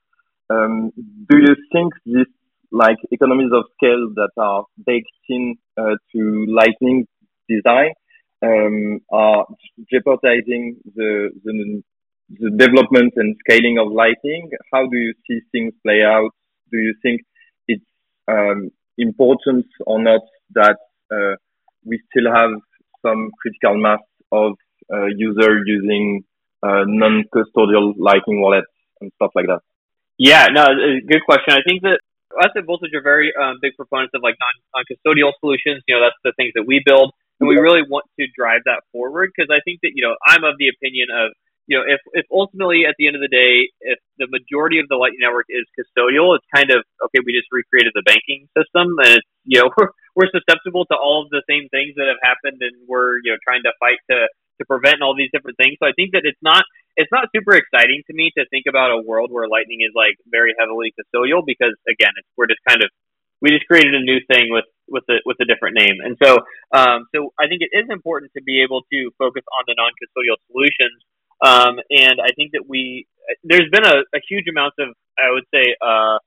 Um, 0.49 0.91
do 0.95 1.37
you 1.37 1.55
think 1.71 1.93
this 2.05 2.27
like 2.71 2.97
economies 3.11 3.51
of 3.53 3.65
scale 3.77 4.09
that 4.15 4.31
are 4.37 4.65
baked 4.85 5.07
in 5.29 5.55
uh, 5.77 5.95
to 6.11 6.45
Lightning 6.47 7.07
design 7.47 7.91
um, 8.43 8.99
are 9.11 9.45
jeopardizing 9.91 10.77
the, 10.95 11.29
the, 11.43 11.83
the 12.39 12.49
development 12.51 13.13
and 13.15 13.35
scaling 13.45 13.77
of 13.79 13.91
Lightning. 13.91 14.49
How 14.73 14.87
do 14.87 14.97
you 14.97 15.13
see 15.27 15.41
things 15.51 15.73
play 15.83 16.01
out? 16.03 16.31
Do 16.71 16.77
you 16.77 16.95
think 17.01 17.21
it's 17.67 17.83
um, 18.27 18.71
important 18.97 19.65
or 19.85 20.01
not 20.01 20.21
that 20.55 20.77
uh, 21.11 21.35
we 21.85 22.01
still 22.09 22.31
have 22.33 22.51
some 23.05 23.29
critical 23.41 23.81
mass 23.81 23.99
of 24.31 24.53
uh, 24.91 25.05
users 25.15 25.63
using 25.65 26.23
uh, 26.63 26.83
non-custodial 26.85 27.93
Lightning 27.97 28.41
wallets 28.41 28.67
and 29.01 29.11
stuff 29.15 29.31
like 29.35 29.47
that? 29.47 29.59
Yeah, 30.17 30.47
no, 30.51 30.65
good 31.07 31.23
question. 31.25 31.53
I 31.53 31.61
think 31.67 31.81
that 31.83 31.99
us 32.41 32.51
at 32.55 32.65
Voltage 32.65 32.93
are 32.93 33.01
very 33.01 33.33
um, 33.35 33.57
big 33.61 33.73
proponents 33.75 34.13
of 34.15 34.21
like 34.21 34.35
non 34.39 34.53
non 34.73 34.83
custodial 34.89 35.33
solutions. 35.39 35.83
You 35.87 35.95
know, 35.95 36.01
that's 36.01 36.21
the 36.23 36.33
things 36.37 36.53
that 36.55 36.65
we 36.65 36.81
build, 36.85 37.13
and 37.39 37.49
we 37.49 37.57
really 37.57 37.81
want 37.85 38.05
to 38.19 38.25
drive 38.37 38.61
that 38.65 38.81
forward 38.91 39.31
because 39.35 39.49
I 39.53 39.61
think 39.65 39.81
that 39.81 39.93
you 39.93 40.05
know 40.05 40.15
I'm 40.25 40.43
of 40.43 40.57
the 40.57 40.69
opinion 40.69 41.09
of 41.13 41.33
you 41.67 41.77
know 41.77 41.83
if 41.87 42.01
if 42.13 42.25
ultimately 42.31 42.83
at 42.87 42.95
the 42.99 43.07
end 43.07 43.15
of 43.15 43.23
the 43.23 43.31
day 43.31 43.71
if 43.81 43.99
the 44.19 44.27
majority 44.27 44.79
of 44.79 44.87
the 44.91 44.99
Lightning 44.99 45.23
Network 45.23 45.47
is 45.49 45.63
custodial, 45.75 46.35
it's 46.35 46.47
kind 46.53 46.71
of 46.71 46.83
okay. 47.09 47.23
We 47.23 47.31
just 47.31 47.49
recreated 47.51 47.95
the 47.95 48.03
banking 48.03 48.47
system, 48.51 48.99
and 48.99 49.19
it's 49.21 49.29
you 49.47 49.59
know 49.61 49.71
we're 49.77 49.91
we're 50.15 50.31
susceptible 50.31 50.85
to 50.91 50.95
all 50.95 51.23
of 51.23 51.29
the 51.31 51.43
same 51.49 51.69
things 51.71 51.95
that 51.95 52.07
have 52.07 52.21
happened, 52.21 52.61
and 52.61 52.75
we're 52.87 53.23
you 53.23 53.31
know 53.31 53.39
trying 53.43 53.63
to 53.63 53.73
fight 53.79 53.99
to 54.11 54.27
to 54.61 54.63
prevent 54.69 55.01
all 55.01 55.15
these 55.15 55.31
different 55.33 55.57
things. 55.57 55.81
So 55.81 55.89
I 55.89 55.95
think 55.95 56.13
that 56.13 56.27
it's 56.27 56.39
not 56.43 56.63
it's 56.95 57.11
not 57.11 57.29
super 57.33 57.57
exciting 57.57 58.05
to 58.05 58.13
me 58.13 58.29
to 58.37 58.45
think 58.53 58.69
about 58.69 58.93
a 58.93 59.01
world 59.01 59.33
where 59.33 59.49
Lightning 59.49 59.81
is 59.81 59.95
like 59.97 60.13
very 60.29 60.53
heavily 60.59 60.93
custodial 60.93 61.41
because 61.41 61.73
again, 61.89 62.13
it's, 62.17 62.29
we're 62.37 62.51
just 62.51 62.61
kind 62.67 62.83
of 62.83 62.89
we 63.41 63.51
just 63.51 63.67
created 63.67 63.93
a 63.93 64.03
new 64.03 64.21
thing 64.29 64.53
with 64.53 64.67
with 64.87 65.03
a 65.09 65.19
with 65.25 65.37
a 65.41 65.47
different 65.47 65.75
name, 65.75 65.99
and 65.99 66.15
so 66.21 66.39
um, 66.71 67.07
so 67.11 67.33
I 67.35 67.47
think 67.51 67.59
it 67.59 67.75
is 67.75 67.89
important 67.89 68.31
to 68.37 68.41
be 68.43 68.63
able 68.63 68.83
to 68.87 68.99
focus 69.19 69.43
on 69.59 69.63
the 69.67 69.75
non-custodial 69.75 70.39
solutions. 70.47 70.95
Um, 71.43 71.79
and 71.91 72.23
I 72.23 72.31
think 72.35 72.53
that 72.53 72.63
we 72.67 73.05
there's 73.43 73.69
been 73.71 73.85
a, 73.85 74.03
a 74.15 74.21
huge 74.27 74.47
amount 74.47 74.73
of 74.79 74.95
I 75.19 75.31
would 75.31 75.45
say 75.53 75.75
uh, 75.81 76.17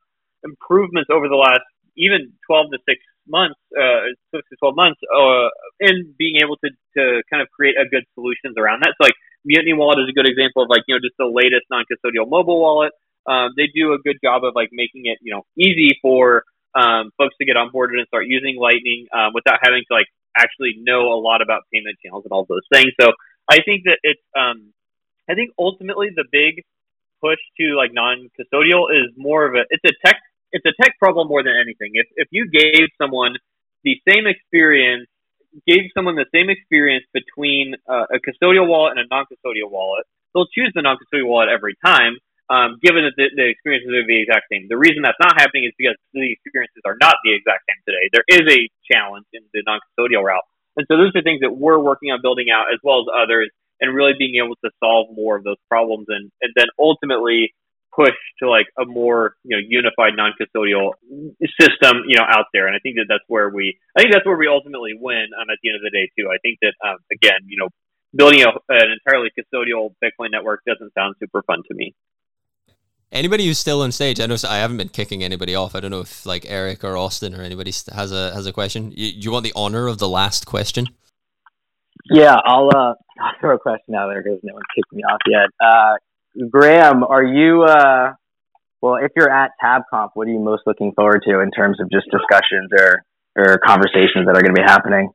improvements 0.45 1.09
over 1.11 1.29
the 1.29 1.37
last 1.37 1.64
even 1.97 2.33
12 2.47 2.73
to 2.73 2.79
6 2.85 3.01
months, 3.29 3.59
uh, 3.75 4.07
six 4.31 4.47
to 4.51 4.57
12 4.57 4.77
months, 4.77 5.01
uh, 5.11 5.49
in 5.81 6.14
being 6.19 6.37
able 6.43 6.57
to, 6.62 6.71
to 6.97 7.23
kind 7.31 7.43
of 7.43 7.49
create 7.51 7.75
a 7.75 7.89
good 7.89 8.05
solutions 8.14 8.55
around 8.57 8.83
that. 8.83 8.95
So 9.01 9.05
like 9.05 9.17
Mutiny 9.45 9.73
Wallet 9.75 9.99
is 10.01 10.09
a 10.09 10.14
good 10.14 10.29
example 10.29 10.62
of 10.62 10.69
like, 10.71 10.83
you 10.87 10.95
know, 10.95 11.01
just 11.03 11.17
the 11.19 11.27
latest 11.27 11.67
non-custodial 11.71 12.29
mobile 12.29 12.61
wallet. 12.61 12.93
Um, 13.27 13.53
they 13.57 13.67
do 13.75 13.93
a 13.93 13.99
good 13.99 14.19
job 14.23 14.45
of 14.45 14.55
like 14.55 14.71
making 14.73 15.07
it, 15.07 15.19
you 15.21 15.35
know, 15.35 15.43
easy 15.59 15.99
for, 16.01 16.45
um, 16.75 17.11
folks 17.19 17.35
to 17.41 17.45
get 17.45 17.57
onboarded 17.57 17.99
and 17.99 18.07
start 18.07 18.27
using 18.27 18.57
Lightning, 18.61 19.09
um, 19.12 19.33
without 19.35 19.59
having 19.62 19.83
to 19.89 19.93
like 19.95 20.07
actually 20.37 20.77
know 20.79 21.11
a 21.12 21.19
lot 21.19 21.43
about 21.43 21.62
payment 21.73 21.97
channels 22.05 22.25
and 22.25 22.33
all 22.33 22.47
those 22.49 22.67
things. 22.73 22.93
So 23.01 23.11
I 23.49 23.59
think 23.64 23.85
that 23.85 23.99
it's, 24.03 24.23
um, 24.39 24.73
I 25.29 25.35
think 25.35 25.51
ultimately 25.59 26.09
the 26.14 26.24
big 26.31 26.62
push 27.20 27.41
to 27.59 27.77
like 27.77 27.93
non-custodial 27.93 28.93
is 28.93 29.12
more 29.16 29.47
of 29.47 29.55
a, 29.55 29.64
it's 29.70 29.85
a 29.85 29.95
tech 30.05 30.16
it's 30.53 30.64
a 30.64 30.74
tech 30.81 30.95
problem 30.99 31.29
more 31.29 31.43
than 31.43 31.55
anything. 31.61 31.93
If 31.95 32.07
if 32.16 32.29
you 32.31 32.49
gave 32.49 32.89
someone 33.01 33.37
the 33.85 34.01
same 34.09 34.27
experience, 34.27 35.09
gave 35.66 35.91
someone 35.95 36.14
the 36.14 36.31
same 36.33 36.51
experience 36.51 37.05
between 37.12 37.74
uh, 37.89 38.07
a 38.14 38.18
custodial 38.22 38.66
wallet 38.66 38.97
and 38.97 39.05
a 39.05 39.09
non-custodial 39.11 39.70
wallet, 39.70 40.07
they'll 40.35 40.51
choose 40.55 40.72
the 40.74 40.83
non-custodial 40.83 41.27
wallet 41.27 41.49
every 41.49 41.77
time. 41.85 42.16
Um, 42.47 42.79
given 42.79 43.03
that 43.03 43.18
the, 43.18 43.27
the 43.35 43.51
experiences 43.51 43.91
are 43.91 44.07
the 44.07 44.22
exact 44.22 44.47
same. 44.47 44.70
The 44.70 44.79
reason 44.79 45.03
that's 45.03 45.18
not 45.18 45.35
happening 45.35 45.66
is 45.66 45.74
because 45.74 45.99
the 46.14 46.31
experiences 46.31 46.79
are 46.87 46.95
not 47.03 47.18
the 47.27 47.35
exact 47.35 47.66
same 47.66 47.83
today. 47.83 48.07
There 48.14 48.22
is 48.31 48.47
a 48.47 48.70
challenge 48.87 49.27
in 49.35 49.43
the 49.51 49.66
non-custodial 49.66 50.22
route. 50.22 50.47
And 50.79 50.87
so 50.87 50.95
those 50.95 51.11
are 51.18 51.27
things 51.27 51.43
that 51.43 51.51
we're 51.51 51.83
working 51.83 52.14
on 52.14 52.22
building 52.22 52.47
out 52.55 52.70
as 52.70 52.79
well 52.87 53.03
as 53.03 53.11
others 53.11 53.51
and 53.81 53.95
really 53.95 54.12
being 54.18 54.43
able 54.43 54.57
to 54.64 54.70
solve 54.83 55.09
more 55.14 55.37
of 55.37 55.45
those 55.45 55.61
problems 55.68 56.07
and, 56.09 56.31
and 56.41 56.53
then 56.57 56.66
ultimately 56.79 57.55
push 57.97 58.14
to 58.43 58.49
like 58.49 58.66
a 58.79 58.85
more 58.85 59.35
you 59.43 59.57
know 59.57 59.62
unified 59.66 60.12
non-custodial 60.14 60.93
system 61.59 62.05
you 62.07 62.16
know 62.16 62.24
out 62.29 62.47
there. 62.53 62.66
And 62.66 62.77
i 62.77 62.79
think 62.79 62.97
that 62.97 63.07
that's 63.09 63.24
where 63.27 63.49
we 63.49 63.79
i 63.97 64.03
think 64.03 64.12
that's 64.12 64.27
where 64.27 64.37
we 64.37 64.47
ultimately 64.47 64.93
win 64.99 65.27
um, 65.41 65.49
at 65.51 65.59
the 65.62 65.70
end 65.70 65.77
of 65.77 65.83
the 65.83 65.91
day 65.91 66.11
too. 66.16 66.29
I 66.29 66.39
think 66.39 66.59
that 66.62 66.74
um, 66.87 66.99
again 67.11 67.41
you 67.47 67.57
know 67.57 67.68
building 68.14 68.43
a, 68.43 68.51
an 68.68 68.93
entirely 68.93 69.31
custodial 69.37 69.95
bitcoin 70.05 70.31
network 70.31 70.61
doesn't 70.66 70.93
sound 70.95 71.16
super 71.18 71.43
fun 71.43 71.62
to 71.68 71.74
me. 71.74 71.95
Anybody 73.12 73.47
who's 73.47 73.59
still 73.59 73.81
on 73.81 73.93
stage 73.93 74.20
i 74.20 74.27
know 74.27 74.37
i 74.49 74.59
haven't 74.59 74.77
been 74.77 74.91
kicking 74.91 75.24
anybody 75.24 75.55
off. 75.55 75.74
I 75.74 75.81
don't 75.81 75.91
know 75.91 76.01
if 76.01 76.27
like 76.27 76.45
eric 76.47 76.85
or 76.85 76.97
austin 76.97 77.35
or 77.35 77.43
anybody 77.43 77.72
has 77.95 78.12
a 78.12 78.35
has 78.35 78.47
a 78.47 78.53
question. 78.53 78.93
You, 78.95 79.09
you 79.14 79.31
want 79.31 79.45
the 79.45 79.55
honor 79.57 79.87
of 79.87 79.99
the 79.99 80.09
last 80.09 80.45
question 80.45 80.89
yeah 82.11 82.36
i'll 82.44 82.68
uh 82.74 82.94
i'll 83.20 83.32
throw 83.40 83.57
a 83.57 83.59
question 83.59 83.94
out 83.94 84.09
there 84.09 84.22
because 84.22 84.40
no 84.42 84.54
one's 84.54 84.66
kicked 84.74 84.92
me 84.92 85.02
off 85.02 85.20
yet 85.26 85.48
uh 85.64 85.94
Graham, 86.50 87.02
are 87.02 87.24
you, 87.24 87.64
uh, 87.64 88.12
well, 88.82 88.96
if 88.96 89.12
you're 89.16 89.30
at 89.30 89.52
TabConf, 89.62 90.11
what 90.14 90.28
are 90.28 90.30
you 90.30 90.38
most 90.38 90.62
looking 90.66 90.92
forward 90.92 91.22
to 91.28 91.40
in 91.40 91.50
terms 91.50 91.80
of 91.80 91.90
just 91.90 92.07
discussions 92.11 92.70
or, 92.78 93.04
or 93.36 93.59
conversations 93.64 94.26
that 94.26 94.36
are 94.36 94.42
going 94.42 94.54
to 94.54 94.61
be 94.61 94.66
happening? 94.66 95.11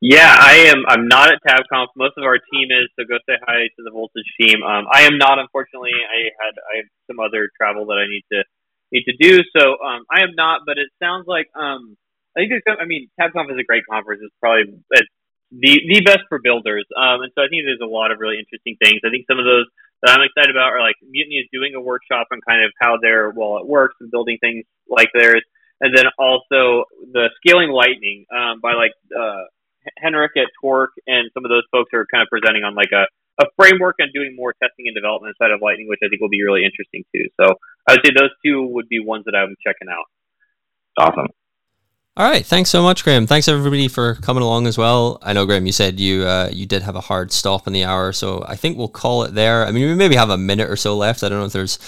Yeah, 0.00 0.28
I 0.28 0.70
am. 0.70 0.84
I'm 0.86 1.08
not 1.08 1.30
at 1.32 1.40
TabConf. 1.46 1.88
Most 1.96 2.14
of 2.18 2.24
our 2.24 2.36
team 2.36 2.68
is, 2.70 2.90
so 2.98 3.04
go 3.08 3.16
say 3.26 3.40
hi 3.42 3.66
to 3.74 3.80
the 3.82 3.90
Voltage 3.90 4.28
team. 4.40 4.62
Um, 4.62 4.84
I 4.92 5.02
am 5.02 5.18
not, 5.18 5.38
unfortunately. 5.38 5.96
I 5.96 6.28
had 6.44 6.54
I 6.60 6.76
have 6.84 6.88
some 7.08 7.18
other 7.20 7.48
travel 7.56 7.86
that 7.86 7.96
I 7.96 8.06
need 8.06 8.24
to 8.32 8.44
need 8.92 9.04
to 9.08 9.16
do, 9.16 9.40
so 9.56 9.80
um, 9.80 10.04
I 10.12 10.22
am 10.22 10.36
not. 10.36 10.62
But 10.66 10.76
it 10.76 10.92
sounds 11.02 11.24
like 11.26 11.48
um, 11.56 11.96
I 12.36 12.40
think 12.40 12.52
it's. 12.52 12.66
I 12.68 12.84
mean, 12.84 13.08
TabConf 13.18 13.48
is 13.48 13.56
a 13.58 13.64
great 13.64 13.84
conference. 13.88 14.20
It's 14.22 14.34
probably 14.40 14.76
the 15.54 15.78
the 15.86 16.02
best 16.02 16.26
for 16.28 16.42
builders, 16.42 16.84
um, 16.98 17.22
and 17.22 17.30
so 17.34 17.42
I 17.42 17.48
think 17.48 17.62
there's 17.62 17.82
a 17.82 17.90
lot 17.90 18.10
of 18.10 18.18
really 18.18 18.42
interesting 18.42 18.74
things. 18.82 18.98
I 19.06 19.10
think 19.10 19.26
some 19.30 19.38
of 19.38 19.46
those 19.46 19.70
that 20.02 20.18
I'm 20.18 20.24
excited 20.26 20.50
about 20.50 20.74
are 20.74 20.82
like 20.82 20.98
Mutiny 21.00 21.38
is 21.38 21.48
doing 21.54 21.74
a 21.74 21.80
workshop 21.80 22.26
on 22.34 22.42
kind 22.42 22.64
of 22.64 22.74
how 22.82 22.98
their 23.00 23.30
wallet 23.30 23.66
works 23.66 23.94
and 24.00 24.10
building 24.10 24.38
things 24.42 24.66
like 24.90 25.08
theirs, 25.14 25.42
and 25.80 25.94
then 25.94 26.10
also 26.18 26.90
the 27.14 27.30
scaling 27.38 27.70
Lightning 27.70 28.26
um, 28.34 28.58
by 28.58 28.74
like 28.74 28.92
uh, 29.14 29.46
Henrik 29.98 30.32
at 30.36 30.50
Torq 30.62 30.96
and 31.06 31.30
some 31.34 31.44
of 31.44 31.50
those 31.50 31.64
folks 31.70 31.90
are 31.94 32.06
kind 32.10 32.22
of 32.22 32.28
presenting 32.28 32.64
on 32.64 32.74
like 32.74 32.92
a, 32.92 33.06
a 33.42 33.46
framework 33.56 33.96
on 34.00 34.08
doing 34.14 34.34
more 34.36 34.54
testing 34.62 34.86
and 34.86 34.94
development 34.94 35.34
inside 35.38 35.52
of 35.52 35.60
Lightning, 35.62 35.88
which 35.88 36.00
I 36.02 36.08
think 36.08 36.20
will 36.20 36.32
be 36.32 36.42
really 36.42 36.64
interesting 36.64 37.04
too. 37.14 37.28
So 37.40 37.54
I 37.86 37.94
would 37.94 38.02
say 38.04 38.12
those 38.16 38.32
two 38.44 38.66
would 38.74 38.88
be 38.88 39.00
ones 39.00 39.24
that 39.26 39.36
I'm 39.36 39.54
checking 39.62 39.88
out. 39.88 40.08
Awesome. 40.98 41.28
All 42.16 42.30
right, 42.30 42.46
thanks 42.46 42.70
so 42.70 42.80
much, 42.80 43.02
Graham. 43.02 43.26
Thanks 43.26 43.48
everybody 43.48 43.88
for 43.88 44.14
coming 44.14 44.44
along 44.44 44.68
as 44.68 44.78
well. 44.78 45.18
I 45.20 45.32
know, 45.32 45.46
Graham, 45.46 45.66
you 45.66 45.72
said 45.72 45.98
you 45.98 46.22
uh, 46.22 46.48
you 46.52 46.64
did 46.64 46.82
have 46.82 46.94
a 46.94 47.00
hard 47.00 47.32
stop 47.32 47.66
in 47.66 47.72
the 47.72 47.82
hour, 47.82 48.12
so 48.12 48.44
I 48.46 48.54
think 48.54 48.78
we'll 48.78 48.86
call 48.86 49.24
it 49.24 49.34
there. 49.34 49.66
I 49.66 49.72
mean, 49.72 49.88
we 49.88 49.96
maybe 49.96 50.14
have 50.14 50.30
a 50.30 50.38
minute 50.38 50.70
or 50.70 50.76
so 50.76 50.96
left. 50.96 51.24
I 51.24 51.28
don't 51.28 51.40
know 51.40 51.46
if 51.46 51.52
there's 51.52 51.80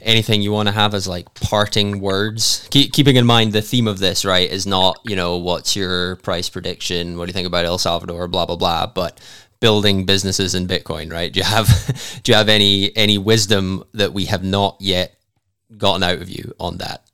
anything 0.00 0.42
you 0.42 0.50
want 0.50 0.66
to 0.66 0.74
have 0.74 0.94
as 0.94 1.06
like 1.06 1.32
parting 1.34 2.00
words. 2.00 2.66
Keep, 2.72 2.92
keeping 2.92 3.14
in 3.14 3.24
mind 3.24 3.52
the 3.52 3.62
theme 3.62 3.86
of 3.86 4.00
this, 4.00 4.24
right, 4.24 4.50
is 4.50 4.66
not 4.66 4.98
you 5.04 5.14
know 5.14 5.36
what's 5.36 5.76
your 5.76 6.16
price 6.16 6.48
prediction, 6.48 7.16
what 7.16 7.26
do 7.26 7.30
you 7.30 7.34
think 7.34 7.46
about 7.46 7.64
El 7.64 7.78
Salvador, 7.78 8.26
blah 8.26 8.46
blah 8.46 8.56
blah, 8.56 8.86
but 8.88 9.20
building 9.60 10.04
businesses 10.04 10.56
in 10.56 10.66
Bitcoin, 10.66 11.12
right? 11.12 11.32
Do 11.32 11.38
you 11.38 11.44
have 11.44 11.68
do 12.24 12.32
you 12.32 12.36
have 12.36 12.48
any 12.48 12.96
any 12.96 13.16
wisdom 13.16 13.84
that 13.94 14.12
we 14.12 14.24
have 14.24 14.42
not 14.42 14.76
yet 14.80 15.14
gotten 15.76 16.02
out 16.02 16.20
of 16.20 16.28
you 16.28 16.52
on 16.58 16.78
that? 16.78 17.07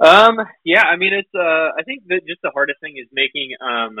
Um, 0.00 0.40
yeah, 0.64 0.82
I 0.82 0.96
mean, 0.96 1.12
it's, 1.12 1.28
uh, 1.34 1.76
I 1.76 1.82
think 1.84 2.04
that 2.08 2.24
just 2.26 2.40
the 2.42 2.50
hardest 2.54 2.80
thing 2.80 2.96
is 2.96 3.06
making, 3.12 3.52
um, 3.60 4.00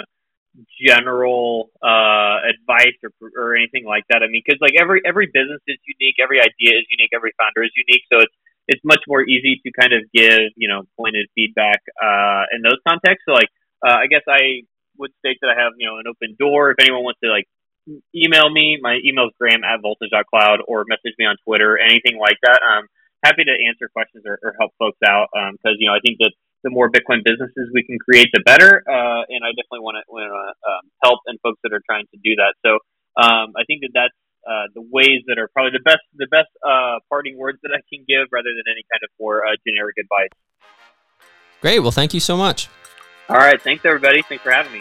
general, 0.80 1.70
uh, 1.82 2.40
advice 2.48 2.96
or, 3.04 3.12
or 3.36 3.54
anything 3.54 3.84
like 3.84 4.04
that. 4.08 4.22
I 4.24 4.28
mean, 4.32 4.42
cause 4.48 4.56
like 4.60 4.74
every, 4.80 5.02
every 5.04 5.26
business 5.26 5.60
is 5.68 5.76
unique, 5.84 6.16
every 6.22 6.40
idea 6.40 6.80
is 6.80 6.88
unique, 6.88 7.12
every 7.14 7.32
founder 7.36 7.62
is 7.62 7.70
unique. 7.76 8.02
So 8.10 8.18
it's, 8.18 8.34
it's 8.66 8.80
much 8.84 9.04
more 9.06 9.22
easy 9.22 9.60
to 9.64 9.68
kind 9.78 9.92
of 9.92 10.08
give, 10.14 10.50
you 10.56 10.68
know, 10.68 10.82
pointed 10.96 11.28
feedback, 11.34 11.80
uh, 12.00 12.48
in 12.56 12.62
those 12.62 12.80
contexts. 12.86 13.28
So 13.28 13.32
like, 13.36 13.52
uh, 13.84 14.00
I 14.00 14.06
guess 14.08 14.22
I 14.26 14.64
would 14.96 15.12
state 15.20 15.36
that 15.42 15.52
I 15.52 15.60
have, 15.60 15.72
you 15.76 15.86
know, 15.86 15.98
an 15.98 16.06
open 16.08 16.36
door. 16.38 16.70
If 16.70 16.80
anyone 16.80 17.04
wants 17.04 17.20
to 17.24 17.30
like 17.30 17.44
email 18.14 18.48
me, 18.48 18.78
my 18.80 18.98
email 19.04 19.26
is 19.28 19.34
graham 19.38 19.64
at 19.64 19.80
voltage.cloud 19.82 20.60
or 20.66 20.84
message 20.88 21.14
me 21.18 21.26
on 21.26 21.36
Twitter, 21.44 21.76
anything 21.78 22.18
like 22.18 22.36
that. 22.42 22.60
Um, 22.64 22.88
happy 23.24 23.44
to 23.44 23.54
answer 23.68 23.88
questions 23.92 24.24
or, 24.26 24.38
or 24.42 24.54
help 24.58 24.72
folks 24.78 24.98
out 25.06 25.28
because 25.32 25.76
um, 25.76 25.80
you 25.80 25.88
know 25.88 25.94
I 25.94 26.00
think 26.04 26.18
that 26.20 26.32
the 26.62 26.70
more 26.70 26.90
Bitcoin 26.90 27.24
businesses 27.24 27.72
we 27.72 27.82
can 27.82 27.98
create, 27.98 28.28
the 28.32 28.42
better. 28.44 28.84
Uh, 28.84 29.24
and 29.28 29.40
I 29.40 29.50
definitely 29.56 29.80
want 29.80 29.96
to 29.96 30.04
um, 30.12 30.84
help 31.02 31.20
and 31.26 31.40
folks 31.40 31.58
that 31.64 31.72
are 31.72 31.80
trying 31.88 32.04
to 32.12 32.18
do 32.22 32.36
that. 32.36 32.52
So 32.64 32.76
um, 33.16 33.56
I 33.56 33.64
think 33.66 33.80
that 33.80 33.92
that's 33.94 34.18
uh, 34.46 34.68
the 34.74 34.82
ways 34.82 35.24
that 35.26 35.38
are 35.38 35.48
probably 35.52 35.72
the 35.72 35.84
best 35.84 36.04
the 36.16 36.26
best 36.30 36.48
uh, 36.64 37.00
parting 37.08 37.36
words 37.36 37.58
that 37.62 37.72
I 37.72 37.80
can 37.92 38.04
give, 38.08 38.28
rather 38.32 38.48
than 38.48 38.64
any 38.70 38.84
kind 38.88 39.02
of 39.04 39.10
more 39.18 39.44
uh, 39.44 39.56
generic 39.66 39.96
advice. 39.98 40.32
Great. 41.60 41.80
Well, 41.80 41.92
thank 41.92 42.14
you 42.14 42.20
so 42.20 42.36
much. 42.36 42.68
All 43.28 43.36
right. 43.36 43.60
Thanks, 43.60 43.84
everybody. 43.84 44.22
Thanks 44.22 44.42
for 44.42 44.50
having 44.50 44.72
me. 44.72 44.80